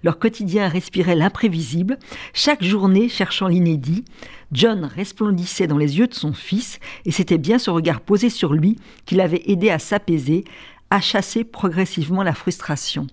Leur 0.03 0.19
quotidien 0.19 0.69
respirait 0.69 1.15
l'imprévisible, 1.15 1.99
chaque 2.33 2.65
journée 2.65 3.09
cherchant 3.09 3.49
l'inédit. 3.49 4.05
John 4.53 4.85
resplendissait 4.85 5.67
dans 5.67 5.79
les 5.79 5.99
yeux 5.99 6.07
de 6.07 6.15
son 6.15 6.33
fils, 6.33 6.79
et 7.05 7.11
c'était 7.11 7.39
bien 7.39 7.59
ce 7.59 7.71
regard 7.71 8.01
posé 8.01 8.31
sur 8.31 8.53
lui 8.53 8.79
qui 9.05 9.15
l'avait 9.15 9.43
aidé 9.47 9.71
à 9.71 9.79
s'apaiser, 9.79 10.45
à 10.91 11.01
chasser 11.01 11.45
progressivement 11.45 12.23
la 12.23 12.35
frustration. 12.35 13.07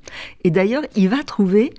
Et 0.43 0.51
d'ailleurs, 0.51 0.83
il 0.95 1.09
va 1.09 1.23
trouver 1.23 1.73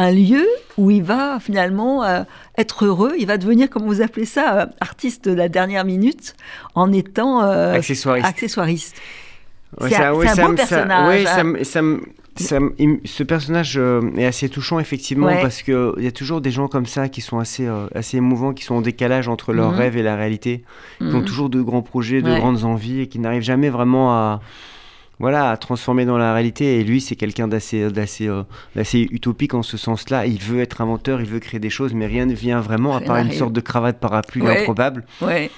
un 0.00 0.12
lieu 0.12 0.48
où 0.78 0.90
il 0.90 1.02
va 1.02 1.38
finalement 1.40 2.04
euh, 2.04 2.22
être 2.56 2.86
heureux. 2.86 3.12
Il 3.18 3.26
va 3.26 3.36
devenir, 3.36 3.68
comme 3.68 3.84
vous 3.84 4.00
appelez 4.00 4.24
ça, 4.24 4.60
euh, 4.60 4.66
artiste 4.80 5.28
de 5.28 5.34
la 5.34 5.48
dernière 5.48 5.84
minute 5.84 6.34
en 6.74 6.90
étant 6.90 7.42
euh, 7.42 7.74
accessoiriste. 7.74 8.26
accessoiriste. 8.26 8.96
c'est 9.82 9.96
un, 9.96 10.12
beau 10.12 10.22
personnage. 10.54 11.26
Hein. 11.76 11.98
ce 13.04 13.22
personnage 13.22 13.78
est 14.16 14.24
assez 14.24 14.48
touchant 14.48 14.78
effectivement 14.78 15.28
parce 15.42 15.60
qu'il 15.60 15.92
y 15.98 16.06
a 16.06 16.12
toujours 16.12 16.40
des 16.40 16.50
gens 16.50 16.66
comme 16.66 16.86
ça 16.86 17.10
qui 17.10 17.20
sont 17.20 17.38
assez, 17.38 17.68
assez 17.94 18.16
émouvants, 18.16 18.54
qui 18.54 18.64
sont 18.64 18.76
en 18.76 18.80
décalage 18.80 19.28
entre 19.28 19.52
leurs 19.52 19.72
mhm. 19.72 19.78
rêves 19.78 19.96
et 19.98 20.02
la 20.02 20.16
réalité, 20.16 20.64
qui 20.98 21.04
ont 21.04 21.20
mhm. 21.20 21.24
toujours 21.26 21.50
de 21.50 21.60
grands 21.60 21.82
projets, 21.82 22.22
de 22.22 22.34
grandes 22.34 22.64
envies 22.64 23.00
et 23.00 23.06
qui 23.06 23.18
n'arrivent 23.18 23.42
jamais 23.42 23.68
vraiment 23.68 24.12
à, 24.12 24.40
voilà, 25.20 25.50
à 25.50 25.56
transformer 25.58 26.06
dans 26.06 26.18
la 26.18 26.32
réalité. 26.32 26.80
Et 26.80 26.84
lui, 26.84 27.00
c'est 27.00 27.14
quelqu'un 27.14 27.46
d'assez, 27.46 27.90
d'assez, 27.90 28.26
euh, 28.26 28.42
d'assez 28.74 29.06
utopique 29.10 29.54
en 29.54 29.62
ce 29.62 29.76
sens-là. 29.76 30.26
Il 30.26 30.40
veut 30.40 30.60
être 30.60 30.80
inventeur, 30.80 31.20
il 31.20 31.26
veut 31.26 31.38
créer 31.38 31.60
des 31.60 31.70
choses, 31.70 31.94
mais 31.94 32.06
rien 32.06 32.26
ne 32.26 32.34
vient 32.34 32.60
vraiment, 32.60 32.96
à 32.96 33.00
part 33.00 33.18
une 33.18 33.30
sorte 33.30 33.52
de 33.52 33.60
cravate 33.60 34.00
parapluie 34.00 34.46
improbable. 34.46 35.04
Ouais. 35.20 35.50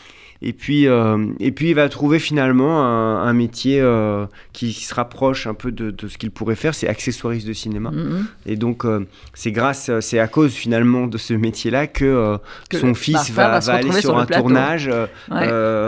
Et 0.45 0.53
puis, 0.53 0.89
euh, 0.89 1.27
et 1.39 1.53
puis 1.53 1.71
il 1.71 1.75
va 1.75 1.89
trouver 1.89 2.19
finalement 2.19 2.83
un, 2.85 3.33
métier 3.33 3.81
euh, 3.81 4.27
qui, 4.53 4.73
se 4.73 4.93
rapproche 4.93 5.47
un 5.47 5.55
peu 5.55 5.71
de, 5.71 5.95
ce 6.09 6.19
qu'il 6.19 6.33
pourrait 6.33 6.57
faire, 6.57 6.75
c'est 6.75 6.89
accessoiriste 6.89 7.47
de 7.47 7.53
cinéma. 7.53 7.91
Mm-hmm. 7.91 8.25
Et 8.47 8.57
donc 8.57 8.85
euh, 8.85 9.07
c'est 9.35 9.53
grâce, 9.53 9.91
c'est 10.01 10.19
à 10.19 10.27
cause 10.27 10.53
finalement 10.53 11.07
de 11.07 11.17
ce 11.17 11.33
métier-là 11.33 11.87
que, 11.87 12.39
son 12.73 12.95
fils 12.95 13.31
va, 13.31 13.55
aller 13.55 13.93
sur, 13.93 14.19
un 14.19 14.27
tournage 14.27 14.91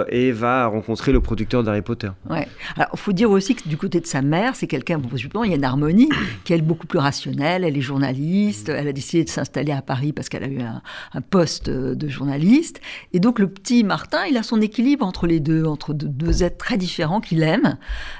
et 0.09 0.31
va 0.31 0.67
rencontrer 0.67 1.11
le 1.11 1.21
producteur 1.21 1.65
d'Harry 1.65 1.83
Potter. 1.83 2.11
Ouais. 2.31 2.47
Alors 2.77 2.91
il 2.93 2.99
faut 2.99 3.13
dire 3.13 3.31
aussi 3.33 3.57
que 3.57 3.69
du 3.69 3.77
côté 3.77 4.01
de 4.01 4.07
sa 4.07 4.23
mère, 4.23 4.55
c'est 4.55 4.69
quelqu'un, 4.69 5.01
il 5.45 5.51
y 5.51 5.53
a 5.53 5.57
une 5.57 5.65
harmonie 5.65 6.09
qui 6.45 6.53
est 6.53 6.63
beaucoup 6.63 6.87
plus 6.87 7.01
rationnelle. 7.01 7.65
Elle 7.65 7.77
est 7.77 7.81
journaliste, 7.81 8.69
elle 8.69 8.87
a 8.87 8.93
décidé 8.93 9.25
de 9.25 9.29
s'installer 9.29 9.73
à 9.73 9.83
Paris 9.83 10.13
parce 10.13 10.29
qu'elle 10.29 10.45
a 10.45 10.49
eu 10.49 10.61
un, 10.61 10.81
un 11.13 11.21
poste 11.21 11.69
de 11.69 12.09
journaliste. 12.09 12.81
Et 13.13 13.19
donc 13.19 13.41
le 13.41 13.49
petit 13.49 13.83
Martin, 13.83 14.27
il 14.31 14.37
a 14.37 14.44
son 14.45 14.61
équilibre 14.61 15.05
entre 15.05 15.27
les 15.27 15.41
deux, 15.41 15.65
entre 15.65 15.95
deux, 15.95 16.45
êtres 16.45 16.59
très 16.59 16.77
différents 16.77 17.21
qu'il 17.21 17.43
aime, 17.43 17.77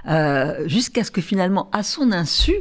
euh, 0.09 0.67
jusqu'à 0.67 1.05
ce 1.05 1.11
que 1.11 1.21
finalement, 1.21 1.69
à 1.73 1.83
son 1.83 2.13
insu, 2.13 2.55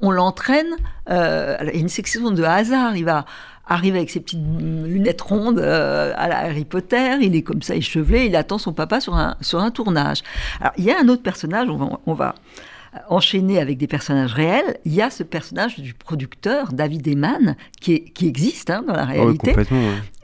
on 0.00 0.10
l'entraîne. 0.10 0.76
Euh, 1.10 1.56
il 1.62 1.74
y 1.74 1.78
a 1.78 1.80
une 1.80 1.88
section 1.88 2.30
de 2.30 2.42
hasard. 2.42 2.96
Il 2.96 3.04
va 3.04 3.24
arriver 3.66 3.98
avec 3.98 4.10
ses 4.10 4.20
petites 4.20 4.40
lunettes 4.40 5.20
rondes 5.20 5.58
euh, 5.58 6.12
à 6.16 6.28
la 6.28 6.38
Harry 6.38 6.64
Potter. 6.64 7.16
Il 7.20 7.34
est 7.34 7.42
comme 7.42 7.62
ça 7.62 7.74
échevelé. 7.74 8.26
Il 8.26 8.36
attend 8.36 8.58
son 8.58 8.72
papa 8.72 9.00
sur 9.00 9.14
un, 9.14 9.36
sur 9.40 9.60
un 9.60 9.70
tournage. 9.70 10.22
Alors, 10.60 10.72
il 10.78 10.84
y 10.84 10.90
a 10.90 11.00
un 11.00 11.08
autre 11.08 11.22
personnage. 11.22 11.68
On 12.06 12.14
va, 12.14 12.34
enchaîner 13.08 13.58
avec 13.58 13.78
des 13.78 13.86
personnages 13.86 14.32
réels, 14.32 14.78
il 14.84 14.94
y 14.94 15.02
a 15.02 15.10
ce 15.10 15.22
personnage 15.22 15.78
du 15.78 15.94
producteur, 15.94 16.72
David 16.72 17.06
Eman, 17.06 17.56
qui, 17.80 18.04
qui 18.04 18.26
existe 18.26 18.70
hein, 18.70 18.82
dans 18.86 18.94
la 18.94 19.02
ah 19.02 19.06
réalité. 19.06 19.54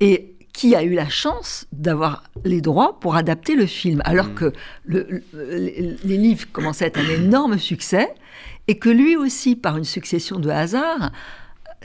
Et 0.01 0.34
qui 0.55 0.75
a 0.77 0.83
eu 0.85 0.95
la 0.95 1.09
chance 1.09 1.67
d'avoir 1.73 2.23
les 2.45 2.63
droits 2.63 2.99
pour 3.01 3.17
adapter 3.17 3.57
le 3.57 3.67
film, 3.67 4.01
alors 4.05 4.29
mm. 4.29 4.35
que 4.35 4.53
les 4.87 6.17
livres 6.17 6.47
commençaient 6.53 6.85
à 6.85 6.89
être 6.89 7.01
un 7.01 7.11
énorme 7.11 7.59
succès, 7.59 8.15
et 8.69 8.79
que 8.79 8.89
lui 8.89 9.17
aussi, 9.17 9.57
par 9.57 9.77
une 9.77 9.85
succession 9.85 10.39
de 10.39 10.49
hasards, 10.49 11.11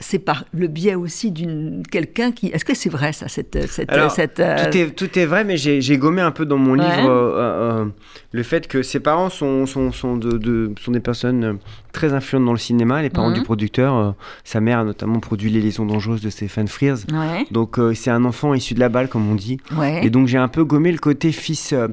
c'est 0.00 0.18
par 0.18 0.44
le 0.52 0.66
biais 0.66 0.94
aussi 0.94 1.30
d'une 1.30 1.82
quelqu'un 1.90 2.32
qui. 2.32 2.48
Est-ce 2.48 2.64
que 2.64 2.74
c'est 2.74 2.88
vrai 2.88 3.12
ça 3.12 3.28
cette, 3.28 3.70
cette, 3.70 3.92
Alors, 3.92 4.10
cette, 4.10 4.40
euh, 4.40 4.70
tout, 4.70 4.76
est, 4.78 4.90
tout 4.90 5.18
est 5.18 5.26
vrai, 5.26 5.44
mais 5.44 5.56
j'ai 5.56 5.98
gommé 5.98 6.22
un 6.22 6.30
peu 6.30 6.46
dans 6.46 6.56
mon 6.58 6.72
Ouais. 6.72 6.78
livre 6.84 7.08
euh, 7.10 7.32
euh, 7.36 7.82
euh, 7.82 7.84
le 8.32 8.42
fait 8.42 8.66
que 8.66 8.82
ses 8.82 8.98
parents 9.00 9.28
sont, 9.30 9.66
sont, 9.66 9.92
sont, 9.92 10.16
de, 10.16 10.38
de- 10.38 10.72
sont 10.82 10.92
des 10.92 11.00
personnes 11.00 11.44
euh, 11.44 11.52
très 11.92 12.12
influentes 12.14 12.44
dans 12.46 12.52
le 12.52 12.58
cinéma, 12.58 13.02
les 13.02 13.10
parents 13.10 13.28
Mhm. 13.30 13.34
du 13.34 13.42
producteur. 13.42 13.94
euh, 13.96 14.10
sa 14.44 14.60
mère 14.60 14.78
a 14.80 14.84
notamment 14.84 15.20
produit 15.20 15.50
Les 15.50 15.60
Liaisons 15.60 15.86
dangereuses 15.86 16.22
de 16.22 16.30
Stéphane 16.30 16.68
Frears. 16.68 16.98
Ouais, 17.12 17.44
Donc 17.50 17.78
euh, 17.78 17.92
c'est 17.94 18.10
un 18.10 18.24
enfant 18.24 18.54
issu 18.54 18.74
de 18.74 18.80
la 18.80 18.88
balle, 18.88 19.08
comme 19.08 19.30
on 19.30 19.34
dit. 19.34 19.58
ouais. 19.76 20.04
Et 20.04 20.10
donc 20.10 20.26
j'ai 20.28 20.38
un 20.38 20.48
peu 20.48 20.64
gommé 20.64 20.92
le 20.92 20.98
côté 20.98 21.30
fils, 21.32 21.72
euh, 21.72 21.88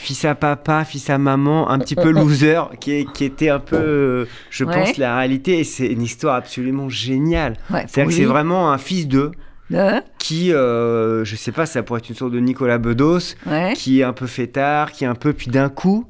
fils 0.00 0.24
à 0.24 0.34
papa, 0.34 0.84
fils 0.84 1.10
à 1.10 1.18
maman, 1.18 1.68
un 1.70 1.78
petit 1.80 1.96
peu 1.96 2.10
loser, 2.12 2.60
qui, 2.80 2.92
est- 2.92 3.12
qui 3.12 3.24
était 3.24 3.48
un 3.50 3.58
peu, 3.58 3.76
euh, 3.76 4.24
je 4.50 4.64
Ouais. 4.64 4.72
pense, 4.74 4.96
la 4.96 5.16
réalité. 5.16 5.58
Et 5.58 5.64
c'est 5.64 5.86
une 5.88 6.02
histoire 6.02 6.36
absolument 6.36 6.88
géniale. 6.88 7.54
ouais, 7.70 7.84
C'est-à-dire 7.88 8.10
que 8.10 8.16
c'est 8.16 8.24
vraiment 8.24 8.70
un 8.72 8.78
fils 8.78 9.08
d'eux 9.08 9.32
Euh, 9.74 10.00
qui, 10.18 10.52
euh, 10.52 11.24
je 11.24 11.36
sais 11.36 11.52
pas, 11.52 11.66
ça 11.66 11.82
pourrait 11.82 11.98
être 11.98 12.08
une 12.08 12.14
sorte 12.14 12.32
de 12.32 12.40
Nicolas 12.40 12.78
Bedos, 12.78 13.34
ouais. 13.46 13.72
qui 13.74 14.00
est 14.00 14.04
un 14.04 14.12
peu 14.14 14.26
fêtard, 14.26 14.92
qui 14.92 15.04
est 15.04 15.08
un 15.08 15.14
peu, 15.14 15.32
puis 15.34 15.48
d'un 15.48 15.68
coup, 15.68 16.06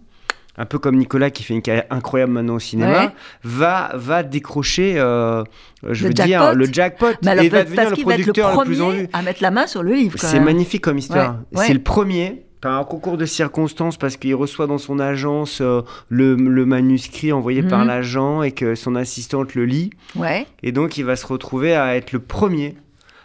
un 0.57 0.65
peu 0.65 0.79
comme 0.79 0.97
Nicolas 0.97 1.31
qui 1.31 1.43
fait 1.43 1.55
une 1.55 1.63
carrière 1.63 1.87
incroyable 1.91 2.33
maintenant 2.33 2.55
au 2.57 2.61
cinéma, 2.61 3.01
Ouais. 3.07 3.11
va, 3.43 3.91
va 3.95 4.23
décrocher, 4.23 4.95
euh, 4.99 5.43
je 5.89 6.03
Le 6.05 6.09
veux 6.09 6.15
dire, 6.15 6.55
le 6.55 6.67
jackpot 6.67 7.07
alors, 7.27 7.43
et 7.45 7.49
va 7.49 7.65
devenir 7.65 7.83
le 7.83 7.87
va 7.89 7.91
être 7.91 7.97
le 7.97 8.03
producteur 8.03 8.51
le, 8.61 8.65
plus 8.65 8.81
en 8.81 8.87
premier 8.87 9.01
vue. 9.03 9.09
à 9.13 9.23
mettre 9.23 9.43
la 9.43 9.51
main 9.51 9.67
sur 9.67 9.83
le 9.83 9.93
livre. 9.93 10.19
C'est 10.21 10.41
magnifique 10.41 10.83
comme 10.83 10.99
histoire. 10.99 11.39
Ouais. 11.53 11.67
C'est 11.67 11.75
le 11.75 11.83
premier. 11.83 12.45
Par 12.61 12.77
un 12.79 12.85
concours 12.85 13.17
de 13.17 13.25
circonstances, 13.25 13.97
parce 13.97 14.17
qu'il 14.17 14.35
reçoit 14.35 14.67
dans 14.67 14.79
son 14.79 14.99
agence 14.99 15.61
euh, 15.61 15.83
le, 16.09 16.35
le 16.35 16.67
manuscrit 16.67 17.33
envoyé 17.33 17.63
par 17.63 17.81
Mhm. 17.81 17.87
l'agent 17.87 18.43
et 18.43 18.51
que 18.53 18.75
son 18.75 18.97
assistante 18.97 19.55
le 19.55 19.65
lit. 19.65 19.91
Ouais. 20.17 20.47
Et 20.65 20.73
donc, 20.73 20.97
il 20.97 21.05
va 21.05 21.15
se 21.15 21.27
retrouver 21.27 21.75
à 21.77 21.95
être 21.97 22.13
le 22.13 22.19
premier, 22.19 22.75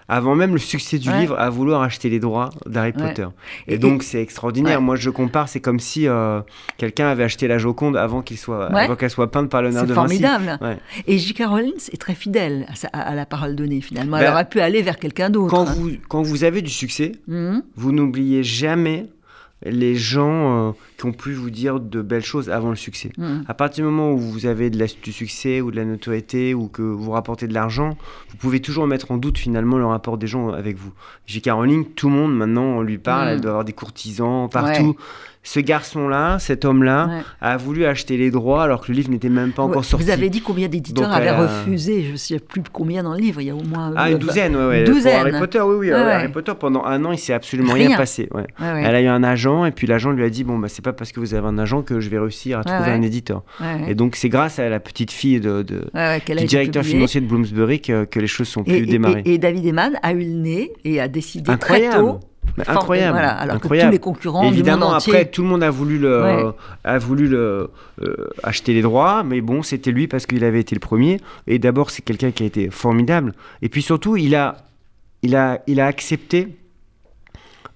avant 0.10 0.36
même 0.36 0.52
le 0.52 0.60
succès 0.60 1.00
du 1.00 1.10
Ouais. 1.10 1.22
livre, 1.22 1.40
à 1.40 1.50
vouloir 1.50 1.82
acheter 1.82 2.10
les 2.10 2.20
droits 2.20 2.52
d'Harry 2.68 2.92
Ouais. 2.96 3.08
Potter. 3.08 3.26
Et, 3.68 3.76
Et- 3.76 3.78
donc, 3.80 4.04
c'est 4.04 4.22
extraordinaire. 4.22 4.80
Ouais. 4.80 4.86
Moi, 4.86 4.96
je 4.98 5.10
compare, 5.10 5.50
c'est 5.50 5.62
comme 5.62 5.80
si 5.80 6.08
euh, 6.08 6.42
quelqu'un 6.78 7.08
avait 7.08 7.24
acheté 7.24 7.48
la 7.48 7.58
Joconde 7.58 7.98
avant 7.98 8.24
soit, 8.36 8.70
qu'elle 8.98 9.10
soit 9.10 9.32
peinte 9.32 9.50
par 9.50 9.64
Léonard 9.64 9.82
C'est 9.84 9.88
de 9.88 9.94
Vinci. 9.94 10.20
formidable. 10.22 10.60
Ouais. 10.64 10.78
Et 11.08 11.18
J.K. 11.18 11.44
Rowling 11.48 11.74
est 11.92 12.00
très 12.00 12.14
fidèle 12.14 12.68
à, 12.70 12.76
sa- 12.76 12.90
à 12.90 13.16
la 13.16 13.26
parole 13.26 13.56
donnée 13.56 13.82
finalement. 13.82 14.18
Ben, 14.18 14.26
Elle 14.26 14.32
aurait 14.32 14.48
pu 14.50 14.60
aller 14.60 14.82
vers 14.84 15.00
quelqu'un 15.00 15.32
d'autre. 15.32 15.50
Quand 15.50 15.64
vous, 15.64 15.92
quand 16.08 16.22
vous 16.22 16.44
avez 16.44 16.62
du 16.62 16.70
succès, 16.70 17.14
Mhm. 17.28 17.64
vous 17.78 17.92
n'oubliez 17.94 18.44
jamais 18.44 19.08
les 19.66 19.96
gens 19.96 20.70
euh, 20.70 20.72
qui 20.98 21.06
ont 21.06 21.12
pu 21.14 21.34
vous 21.34 21.50
dire 21.50 21.80
de 21.80 22.02
belles 22.02 22.24
choses 22.26 22.50
avant 22.50 22.70
le 22.70 22.76
succès. 22.76 23.12
Mhm. 23.18 23.46
À 23.48 23.54
partir 23.54 23.84
du 23.86 23.90
moment 23.92 24.12
où 24.12 24.18
vous 24.18 24.46
avez 24.46 24.70
de 24.70 24.78
la- 24.78 24.88
du 25.02 25.12
succès 25.12 25.62
ou 25.62 25.72
de 25.72 25.76
la 25.76 25.86
notoriété 25.86 26.54
ou 26.54 26.68
que 26.68 26.82
vous 26.82 27.12
rapportez 27.12 27.48
de 27.48 27.54
l'argent, 27.54 27.98
vous 28.30 28.38
pouvez 28.38 28.60
toujours 28.60 28.88
mettre 28.88 29.12
en 29.12 29.18
doute 29.18 29.38
finalement 29.38 29.78
le 29.78 29.86
rapport 29.86 30.18
des 30.18 30.28
gens 30.28 30.50
avec 30.50 30.78
vous. 30.78 30.92
J.K. 31.28 31.50
Rowling, 31.52 31.86
tout 31.94 32.10
le 32.10 32.16
monde 32.16 32.36
maintenant 32.36 32.64
on 32.64 32.82
lui 32.82 32.98
parle, 32.98 33.28
Mm. 33.28 33.32
elle 33.32 33.42
doit 33.42 33.52
avoir 33.52 33.66
des 33.66 33.74
courtisans 33.74 34.50
partout. 34.50 34.96
Ce 35.46 35.60
garçon-là, 35.60 36.40
cet 36.40 36.64
homme-là, 36.64 37.08
Ouais. 37.08 37.22
a 37.42 37.58
voulu 37.58 37.84
acheter 37.86 38.16
les 38.16 38.32
droits 38.32 38.64
alors 38.64 38.80
que 38.80 38.92
le 38.92 38.96
livre 38.96 39.10
n'était 39.10 39.28
même 39.28 39.52
pas 39.52 39.64
encore 39.64 39.78
Ouais, 39.78 39.84
sorti. 39.84 40.06
Vous 40.06 40.12
avez 40.12 40.30
dit 40.30 40.40
combien 40.42 40.70
d'éditeurs 40.70 41.12
avaient 41.12 41.28
a- 41.28 41.42
refusé 41.42 42.02
Je 42.04 42.12
ne 42.14 42.16
sais 42.16 42.40
plus 42.40 42.62
combien 42.72 43.04
dans 43.04 43.12
le 43.14 43.20
livre. 43.20 43.42
Il 43.42 43.48
y 43.48 43.50
a 43.50 43.56
au 43.56 43.62
moins. 43.62 43.92
Ah, 43.98 44.06
euh, 44.08 44.12
une 44.14 44.20
douzaine, 44.20 44.56
ouais, 44.56 44.66
ouais. 44.68 44.80
une 44.80 44.86
Pour 44.86 44.94
douzaine. 44.96 45.16
Harry 45.20 45.32
Potter, 45.38 45.60
oui, 45.60 45.76
oui. 45.78 45.92
Euh. 45.92 46.10
Harry 46.10 46.30
Potter, 46.32 46.54
pendant 46.58 46.86
un 46.86 47.04
an, 47.04 47.12
il 47.12 47.18
s'est 47.18 47.34
absolument 47.34 47.74
rien, 47.74 47.90
Rien. 47.90 47.98
passé. 47.98 48.30
Elle 48.60 48.96
a 48.96 49.02
eu 49.02 49.08
un 49.08 49.22
agent, 49.22 49.66
et 49.66 49.72
puis 49.72 49.86
l'agent 49.86 50.12
lui 50.12 50.24
a 50.24 50.30
dit 50.30 50.46
Bon, 50.46 50.58
bah, 50.58 50.70
c'est 50.70 50.82
pas 50.84 50.94
parce 50.94 51.12
que 51.12 51.20
vous 51.20 51.34
avez 51.34 51.46
un 51.48 51.58
agent 51.58 51.82
que 51.82 52.00
je 52.00 52.10
vais 52.10 52.20
réussir 52.20 52.60
à 52.60 52.64
trouver 52.64 52.92
un 52.92 53.02
éditeur. 53.02 53.44
Et 53.88 53.96
donc, 53.96 54.16
c'est 54.16 54.30
grâce 54.30 54.60
à 54.60 54.70
la 54.70 54.80
petite 54.80 55.12
fille 55.12 55.42
de, 55.42 55.62
de- 55.62 55.90
du 56.38 56.46
directeur 56.46 56.84
financier 56.84 57.20
de 57.20 57.26
Bloomsbury 57.28 57.82
que, 57.82 58.06
que 58.06 58.20
les 58.22 58.28
choses 58.28 58.48
sont 58.48 58.62
Et, 58.64 58.72
plus 58.78 58.84
et- 58.84 58.86
démarrées. 58.86 59.24
et- 59.26 59.34
et 59.34 59.38
David 59.38 59.66
Eman 59.66 59.98
a 60.02 60.14
eu 60.14 60.20
le 60.20 60.26
nez 60.40 60.72
et 60.86 61.02
a 61.02 61.10
décidé 61.10 61.52
incroyable. 61.52 61.90
très 61.92 62.00
tôt. 62.02 62.20
Mais 62.58 62.70
incroyable. 62.70 63.14
Voilà, 63.14 63.32
alors 63.32 63.56
incroyable. 63.56 63.90
que 63.90 63.96
tous 63.96 64.00
les 64.00 64.00
concurrents 64.14 64.44
Évidemment, 64.44 64.78
du 64.78 64.84
monde 64.86 64.96
entier. 64.96 65.14
après, 65.14 65.26
tout 65.32 65.42
le 65.42 65.48
monde 65.48 65.64
a 65.64 65.70
voulu, 65.72 65.98
le, 65.98 66.24
Ouais. 66.24 66.44
a 66.84 66.98
voulu 67.00 67.28
le, 67.28 67.70
euh, 68.04 68.16
acheter 68.44 68.74
les 68.74 68.82
droits, 68.82 69.24
mais 69.24 69.42
bon, 69.42 69.64
c'était 69.64 69.92
lui 69.92 70.08
parce 70.08 70.26
qu'il 70.26 70.44
avait 70.44 70.60
été 70.60 70.76
le 70.76 70.80
premier. 70.80 71.20
Et 71.48 71.58
d'abord, 71.60 71.90
c'est 71.90 72.04
quelqu'un 72.04 72.32
qui 72.32 72.44
a 72.44 72.46
été 72.46 72.70
formidable. 72.70 73.34
Et 73.62 73.70
puis 73.70 73.82
surtout, 73.82 74.18
il 74.18 74.36
a, 74.36 74.58
il 75.24 75.36
a, 75.36 75.62
il 75.68 75.80
a 75.80 75.88
accepté 75.88 76.56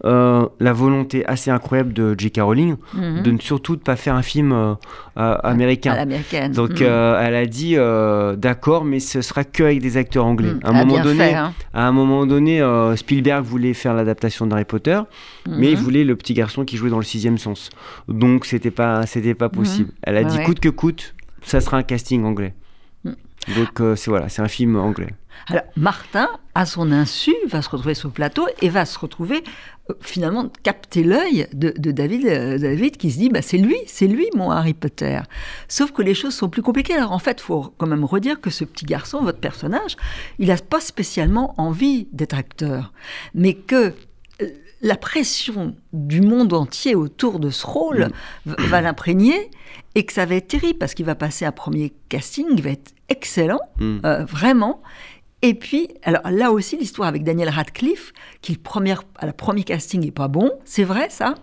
euh, 0.06 0.48
la 0.60 0.74
volonté 0.74 1.26
assez 1.26 1.50
incroyable 1.50 1.92
de 1.94 2.14
J.K. 2.18 2.40
Rowling 2.42 2.76
Mhm. 2.94 3.24
de 3.24 3.32
ne 3.32 3.40
surtout 3.40 3.76
de 3.76 3.82
pas 3.82 3.96
faire 3.96 4.14
un 4.16 4.22
film 4.22 4.52
euh, 4.52 4.76
américain. 5.16 5.94
à. 5.94 6.50
Donc, 6.50 6.80
Mhm. 6.82 6.88
euh, 6.88 7.20
elle 7.26 7.36
a 7.36 7.46
dit 7.46 7.76
d'accord, 8.40 8.86
mais 8.86 9.00
ce 9.00 9.22
sera 9.22 9.44
que 9.44 9.64
avec 9.64 9.82
des 9.82 9.98
acteurs 9.98 10.26
anglais. 10.26 10.54
Mhm. 10.54 10.60
À 10.64 10.70
un 10.70 10.74
Elle 10.76 10.78
a 10.82 10.86
moment 10.86 11.04
donné, 11.04 11.18
fait, 11.20 11.34
hein. 11.34 11.54
à 11.74 11.88
un 11.88 11.92
moment 11.92 12.26
donné, 12.26 12.62
Spielberg 12.96 13.44
voulait 13.44 13.74
faire 13.74 13.94
l'adaptation 13.94 14.46
d'Harry 14.46 14.66
Potter, 14.66 15.00
mais 15.48 15.72
il 15.72 15.78
voulait 15.78 16.04
le 16.04 16.16
petit 16.16 16.34
garçon 16.34 16.64
qui 16.66 16.78
jouait 16.78 16.90
dans 16.92 16.98
le 17.00 17.04
sixième 17.04 17.38
sens. 17.38 17.70
Donc 18.08 18.46
c'était 18.46 18.72
pas, 18.72 19.06
c'était 19.08 19.34
pas 19.36 19.50
possible. 19.50 19.92
Elle 20.04 20.18
a 20.18 20.24
dit 20.24 20.38
ouais. 20.38 20.44
coûte 20.44 20.60
que 20.60 20.70
coûte, 20.70 21.16
ça 21.42 21.60
sera 21.62 21.78
un 21.78 21.84
casting 21.84 22.24
anglais. 22.26 22.54
Donc 23.56 23.80
euh, 23.80 23.96
c'est 23.96 24.10
voilà, 24.12 24.28
c'est 24.30 24.42
un 24.42 24.48
film 24.50 24.76
anglais. 24.76 25.08
Alors, 25.50 25.64
Martin, 25.78 26.28
à 26.56 26.66
son 26.66 26.92
insu, 26.92 27.34
va 27.48 27.62
se 27.62 27.70
retrouver 27.70 27.94
sur 27.94 28.10
le 28.10 28.14
plateau 28.14 28.46
et 28.62 28.70
va 28.70 28.86
se 28.86 28.98
retrouver, 29.00 29.44
finalement, 30.02 30.50
capter 30.64 31.04
l'œil 31.04 31.48
de, 31.54 31.74
de 31.78 31.92
David, 31.92 32.26
euh, 32.26 32.58
David 32.58 32.98
qui 32.98 33.12
se 33.12 33.18
dit 33.18 33.30
bah, 33.30 33.42
c'est 33.42 33.58
lui, 33.58 33.76
c'est 33.88 34.08
lui 34.08 34.28
mon 34.36 34.52
Harry 34.52 34.74
Potter. 34.74 35.20
Sauf 35.68 35.92
que 35.92 36.02
les 36.02 36.14
choses 36.14 36.34
sont 36.36 36.50
plus 36.50 36.62
compliquées. 36.62 36.94
Alors, 36.96 37.12
en 37.12 37.20
fait, 37.20 37.38
il 37.40 37.44
faut 37.44 37.74
quand 37.78 37.88
même 37.88 38.04
redire 38.06 38.42
que 38.42 38.50
ce 38.50 38.66
petit 38.66 38.86
garçon, 38.86 39.22
votre 39.22 39.40
personnage, 39.40 39.96
il 40.40 40.48
n'a 40.50 40.58
pas 40.58 40.82
spécialement 40.82 41.54
envie 41.58 42.08
d'être 42.12 42.36
acteur, 42.38 42.92
mais 43.34 43.54
que 43.54 43.94
euh, 44.42 44.48
la 44.82 44.96
pression 44.96 45.76
du 45.94 46.22
monde 46.22 46.54
entier 46.54 46.94
autour 46.94 47.40
de 47.40 47.50
ce 47.50 47.66
rôle 47.66 48.10
va- 48.46 48.56
va 48.68 48.82
l'imprégner 48.82 49.50
et 49.96 50.06
que 50.06 50.14
ça 50.14 50.26
va 50.26 50.36
être 50.36 50.48
terrible 50.50 50.78
parce 50.78 50.94
qu'il 50.94 51.06
va 51.06 51.16
passer 51.16 51.46
un 51.46 51.52
premier 51.52 51.94
casting, 52.10 52.46
il 52.52 52.62
va 52.62 52.70
être 52.72 52.92
excellent, 53.10 53.60
Mm. 53.80 54.00
euh, 54.06 54.26
vraiment. 54.26 54.82
Et 55.44 55.54
puis, 55.54 55.90
alors 56.04 56.24
là 56.32 56.52
aussi, 56.52 56.78
l'histoire 56.78 57.08
avec 57.08 57.24
Daniel 57.24 57.50
Radcliffe, 57.50 58.12
qui 58.42 58.58
premier, 58.58 58.96
à 59.18 59.26
la 59.26 59.34
premier 59.34 59.64
casting 59.64 60.06
est 60.06 60.12
pas 60.12 60.28
bon, 60.28 60.52
c'est 60.66 60.84
vrai 60.84 61.10
ça? 61.10 61.36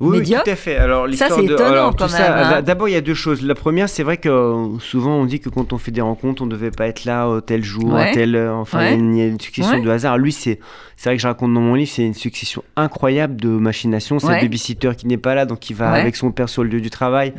Oui, 0.00 0.10
oui, 0.10 0.18
Médiocre. 0.20 0.44
tout 0.44 0.50
à 0.50 0.54
fait. 0.54 0.76
Alors 0.76 1.08
l'histoire 1.08 1.32
c'est 1.32 1.42
de 1.44 1.52
étonnant, 1.54 1.70
alors, 1.70 1.96
quand 1.96 2.06
ça, 2.06 2.18
même, 2.20 2.32
hein. 2.58 2.62
d'abord 2.62 2.88
il 2.88 2.92
y 2.92 2.96
a 2.96 3.00
deux 3.00 3.14
choses. 3.14 3.42
La 3.42 3.56
première, 3.56 3.88
c'est 3.88 4.04
vrai 4.04 4.16
que 4.16 4.28
euh, 4.28 4.78
souvent 4.78 5.16
on 5.16 5.24
dit 5.24 5.40
que 5.40 5.48
quand 5.48 5.72
on 5.72 5.78
fait 5.78 5.90
des 5.90 6.00
rencontres, 6.00 6.42
on 6.42 6.46
ne 6.46 6.52
devait 6.52 6.70
pas 6.70 6.86
être 6.86 7.04
là 7.04 7.28
au 7.28 7.40
tel 7.40 7.64
jour, 7.64 7.92
Ouais. 7.94 8.10
à 8.10 8.12
telle 8.12 8.36
heure. 8.36 8.56
Enfin, 8.58 8.78
il 8.82 8.84
y 8.84 8.86
a 8.86 8.90
Ouais. 8.92 8.98
une- 8.98 9.14
il 9.16 9.18
y, 9.18 9.22
a 9.22 9.26
une 9.26 9.40
succession 9.40 9.72
Ouais. 9.74 9.80
de 9.82 9.90
hasard. 9.90 10.16
Lui, 10.18 10.30
c'est 10.30 10.60
c'est 10.96 11.10
vrai 11.10 11.16
que 11.16 11.22
je 11.22 11.28
raconte 11.28 11.54
dans 11.54 11.60
mon 11.60 11.74
livre, 11.74 11.90
c'est 11.92 12.04
une 12.04 12.14
succession 12.14 12.62
incroyable 12.76 13.36
de 13.40 13.48
machinations. 13.48 14.18
C'est 14.18 14.34
le 14.34 14.40
babysitter 14.40 14.90
qui 14.96 15.06
n'est 15.06 15.16
pas 15.16 15.34
là, 15.36 15.46
donc 15.46 15.68
il 15.70 15.74
va 15.74 15.90
avec 15.92 16.14
son 16.16 16.30
père 16.32 16.48
sur 16.48 16.62
le 16.64 16.68
lieu 16.70 16.80
du 16.80 16.90
travail. 16.90 17.32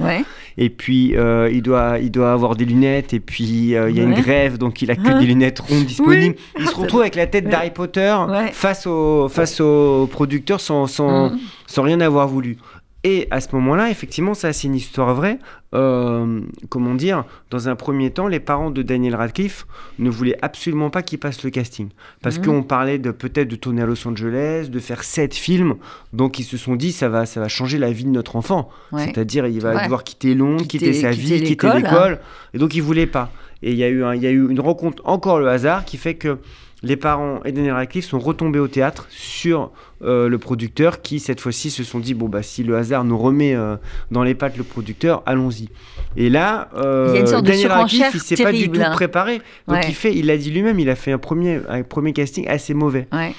Et 0.57 0.69
puis 0.69 1.15
euh, 1.15 1.49
il 1.51 1.61
doit 1.61 1.97
il 2.01 2.11
doit 2.11 2.33
avoir 2.33 2.55
des 2.57 2.65
lunettes. 2.65 3.13
Et 3.13 3.19
puis 3.21 3.75
euh, 3.75 3.89
il 3.89 3.95
y 3.97 4.01
a 4.01 4.03
une 4.03 4.15
grève, 4.15 4.57
donc 4.57 4.81
il 4.81 4.91
a 4.91 4.95
que 4.97 5.07
Hein 5.07 5.19
des 5.19 5.25
lunettes 5.27 5.59
rondes 5.59 5.85
disponibles. 5.85 6.35
Il 6.59 6.67
se 6.67 6.75
retrouve 6.81 6.99
avec 7.01 7.15
la 7.15 7.25
tête 7.27 7.47
d'Harry 7.47 7.71
Potter 7.71 8.13
face 8.51 8.85
au 8.85 9.29
face 9.29 9.61
au 9.61 10.07
producteur 10.11 10.59
sans 10.59 10.85
sans 10.87 11.29
Mhm. 11.29 11.39
Sans 11.69 11.83
rien 11.83 12.01
avoir 12.01 12.27
voulu. 12.27 12.57
Et 13.05 13.27
à 13.31 13.39
ce 13.39 13.47
moment-là, 13.55 13.89
effectivement, 13.89 14.33
ça 14.33 14.51
c'est 14.51 14.67
une 14.67 14.75
histoire 14.75 15.13
vraie. 15.15 15.39
Euh, 15.73 16.41
comment 16.67 16.95
dire 16.95 17.23
Dans 17.49 17.69
un 17.69 17.75
premier 17.77 18.09
temps, 18.11 18.27
les 18.27 18.41
parents 18.41 18.71
de 18.71 18.81
Daniel 18.81 19.15
Radcliffe 19.15 19.67
ne 19.99 20.09
voulaient 20.09 20.35
absolument 20.41 20.89
pas 20.89 21.01
qu'il 21.01 21.17
passe 21.19 21.43
le 21.43 21.49
casting. 21.49 21.89
Parce 22.21 22.39
Mhm. 22.39 22.45
qu'on 22.45 22.63
parlait 22.63 22.97
de 22.97 23.11
peut-être 23.11 23.47
de 23.47 23.55
tourner 23.55 23.83
à 23.83 23.85
Los 23.85 24.05
Angeles, 24.05 24.67
de 24.69 24.79
faire 24.79 25.03
sept 25.05 25.33
films. 25.33 25.75
Donc 26.11 26.39
ils 26.39 26.43
se 26.43 26.57
sont 26.57 26.75
dit, 26.75 26.91
ça 26.91 27.07
va, 27.07 27.25
ça 27.25 27.39
va 27.39 27.47
changer 27.47 27.77
la 27.77 27.91
vie 27.91 28.03
de 28.03 28.09
notre 28.09 28.35
enfant. 28.35 28.69
Ouais. 28.91 29.05
C'est-à-dire, 29.05 29.47
il 29.47 29.61
va 29.61 29.75
Ouais. 29.75 29.83
devoir 29.83 30.03
quitter 30.03 30.35
Londres, 30.35 30.63
quitter, 30.67 30.87
Quitter- 30.87 30.93
sa 31.01 31.11
quitter 31.11 31.21
vie, 31.37 31.43
quitter 31.43 31.49
l'école, 31.49 31.71
hein. 31.71 31.75
l'école. 31.79 32.19
Et 32.53 32.57
donc 32.57 32.75
ils 32.75 32.81
voulaient 32.83 33.07
pas. 33.07 33.31
Et 33.61 33.71
il 33.71 33.77
y, 33.77 33.83
a 33.85 33.89
eu 33.89 34.03
un- 34.03 34.15
il 34.15 34.21
y 34.23 34.27
a 34.27 34.31
eu 34.31 34.49
une 34.49 34.59
rencontre, 34.59 35.01
encore 35.05 35.39
le 35.39 35.47
hasard, 35.47 35.85
qui 35.85 35.95
fait 35.97 36.15
que 36.15 36.37
les 36.81 36.95
parents 36.95 37.41
et 37.43 37.51
Daniel 37.51 37.73
Radcliffe 37.73 38.05
sont 38.05 38.19
retombés 38.19 38.59
au 38.59 38.67
théâtre 38.67 39.07
sur 39.09 39.71
euh, 40.01 40.29
le 40.29 40.37
producteur 40.37 41.01
qui, 41.01 41.19
cette 41.19 41.41
fois-ci, 41.41 41.71
se 41.71 41.83
sont 41.83 41.99
dit 41.99 42.13
bon, 42.13 42.29
bah, 42.29 42.41
si 42.41 42.63
le 42.63 42.77
hasard 42.77 43.03
nous 43.03 43.17
remet 43.17 43.53
euh, 43.53 43.75
dans 44.11 44.23
les 44.23 44.33
pattes 44.33 44.57
le 44.57 44.63
producteur, 44.63 45.21
allons-y. 45.25 45.69
Et 46.15 46.29
là, 46.29 46.69
euh, 46.75 47.07
Il 47.09 47.15
y 47.15 47.17
a 47.17 47.21
une 47.21 47.27
sorte 47.27 47.43
de 47.43 47.51
Daniel 47.51 47.71
Radcliffe, 47.71 48.11
il 48.13 48.19
s'est 48.21 48.41
pas 48.41 48.51
du 48.53 48.69
tout 48.69 48.81
préparé. 48.93 49.41
Donc 49.67 49.77
Ouais. 49.77 49.85
il 49.89 49.95
fait, 49.95 50.15
il 50.15 50.27
l'a 50.27 50.37
dit 50.37 50.51
lui-même, 50.51 50.79
il 50.79 50.89
a 50.89 50.95
fait 50.95 51.11
un 51.11 51.17
premier, 51.17 51.59
un 51.67 51.83
premier 51.83 52.13
casting 52.13 52.47
assez 52.47 52.73
mauvais. 52.73 53.07
Ouais. 53.11 53.33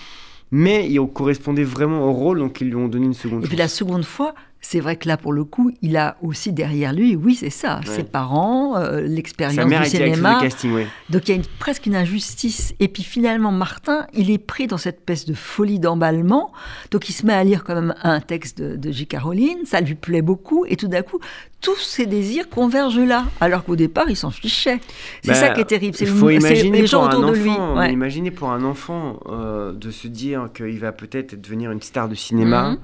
Mais 0.52 0.88
il 0.90 1.00
correspondait 1.06 1.64
vraiment 1.64 2.04
au 2.04 2.12
rôle, 2.12 2.40
donc 2.40 2.60
ils 2.60 2.68
lui 2.68 2.76
ont 2.76 2.88
donné 2.88 3.06
une 3.06 3.14
seconde 3.14 3.44
Et 3.44 3.48
puis 3.48 3.56
la 3.56 3.68
seconde 3.68 4.04
fois, 4.04 4.34
c'est 4.62 4.80
vrai 4.80 4.96
que 4.96 5.08
là, 5.08 5.16
pour 5.16 5.32
le 5.32 5.44
coup, 5.44 5.72
il 5.80 5.96
a 5.96 6.16
aussi 6.22 6.52
derrière 6.52 6.92
lui, 6.92 7.16
oui, 7.16 7.34
c'est 7.34 7.50
ça, 7.50 7.80
ses 7.86 8.04
parents, 8.04 8.76
euh, 8.76 9.00
l'expérience 9.00 9.66
du 9.66 9.84
cinéma. 9.86 10.38
casting, 10.42 10.86
Donc 11.08 11.28
il 11.28 11.36
y 11.36 11.38
a 11.38 11.42
presque 11.58 11.86
une 11.86 11.96
injustice. 11.96 12.74
Et 12.78 12.88
puis 12.88 13.02
finalement, 13.02 13.52
Martin, 13.52 14.06
il 14.12 14.30
est 14.30 14.38
pris 14.38 14.66
dans 14.66 14.76
cette 14.76 14.98
espèce 14.98 15.24
de 15.24 15.32
folie 15.32 15.78
d'emballement. 15.78 16.52
Donc 16.90 17.08
il 17.08 17.14
se 17.14 17.24
met 17.24 17.32
à 17.32 17.42
lire 17.42 17.64
quand 17.64 17.74
même 17.74 17.94
un 18.02 18.20
texte 18.20 18.60
de, 18.60 18.92
J. 18.92 19.06
Caroline, 19.06 19.64
ça 19.64 19.80
lui 19.80 19.94
plaît 19.94 20.22
beaucoup, 20.22 20.66
et 20.66 20.76
tout 20.76 20.88
d'un 20.88 21.02
coup, 21.02 21.20
tous 21.62 21.78
ses 21.78 22.04
désirs 22.04 22.48
convergent 22.50 22.98
là, 23.00 23.24
alors 23.40 23.64
qu'au 23.64 23.76
départ, 23.76 24.10
il 24.10 24.16
s'en 24.16 24.30
fichait. 24.30 24.80
C'est 25.22 25.34
ça 25.34 25.48
bah, 25.48 25.54
qui 25.54 25.60
est 25.62 25.64
terrible. 25.64 25.96
Il 26.00 26.06
faut 26.06 26.28
imaginer 26.28 26.82
les 26.82 26.86
gens 26.86 27.06
autour 27.06 27.26
de 27.26 27.32
lui. 27.32 27.50
Imaginez 27.90 28.30
pour 28.30 28.50
un 28.50 28.62
enfant 28.64 29.20
euh, 29.26 29.72
de 29.72 29.90
se 29.90 30.06
dire 30.06 30.50
qu'il 30.54 30.78
va 30.78 30.92
peut-être 30.92 31.40
devenir 31.40 31.70
une 31.70 31.80
star 31.80 32.10
de 32.10 32.14
cinéma. 32.14 32.72
Mhm 32.72 32.78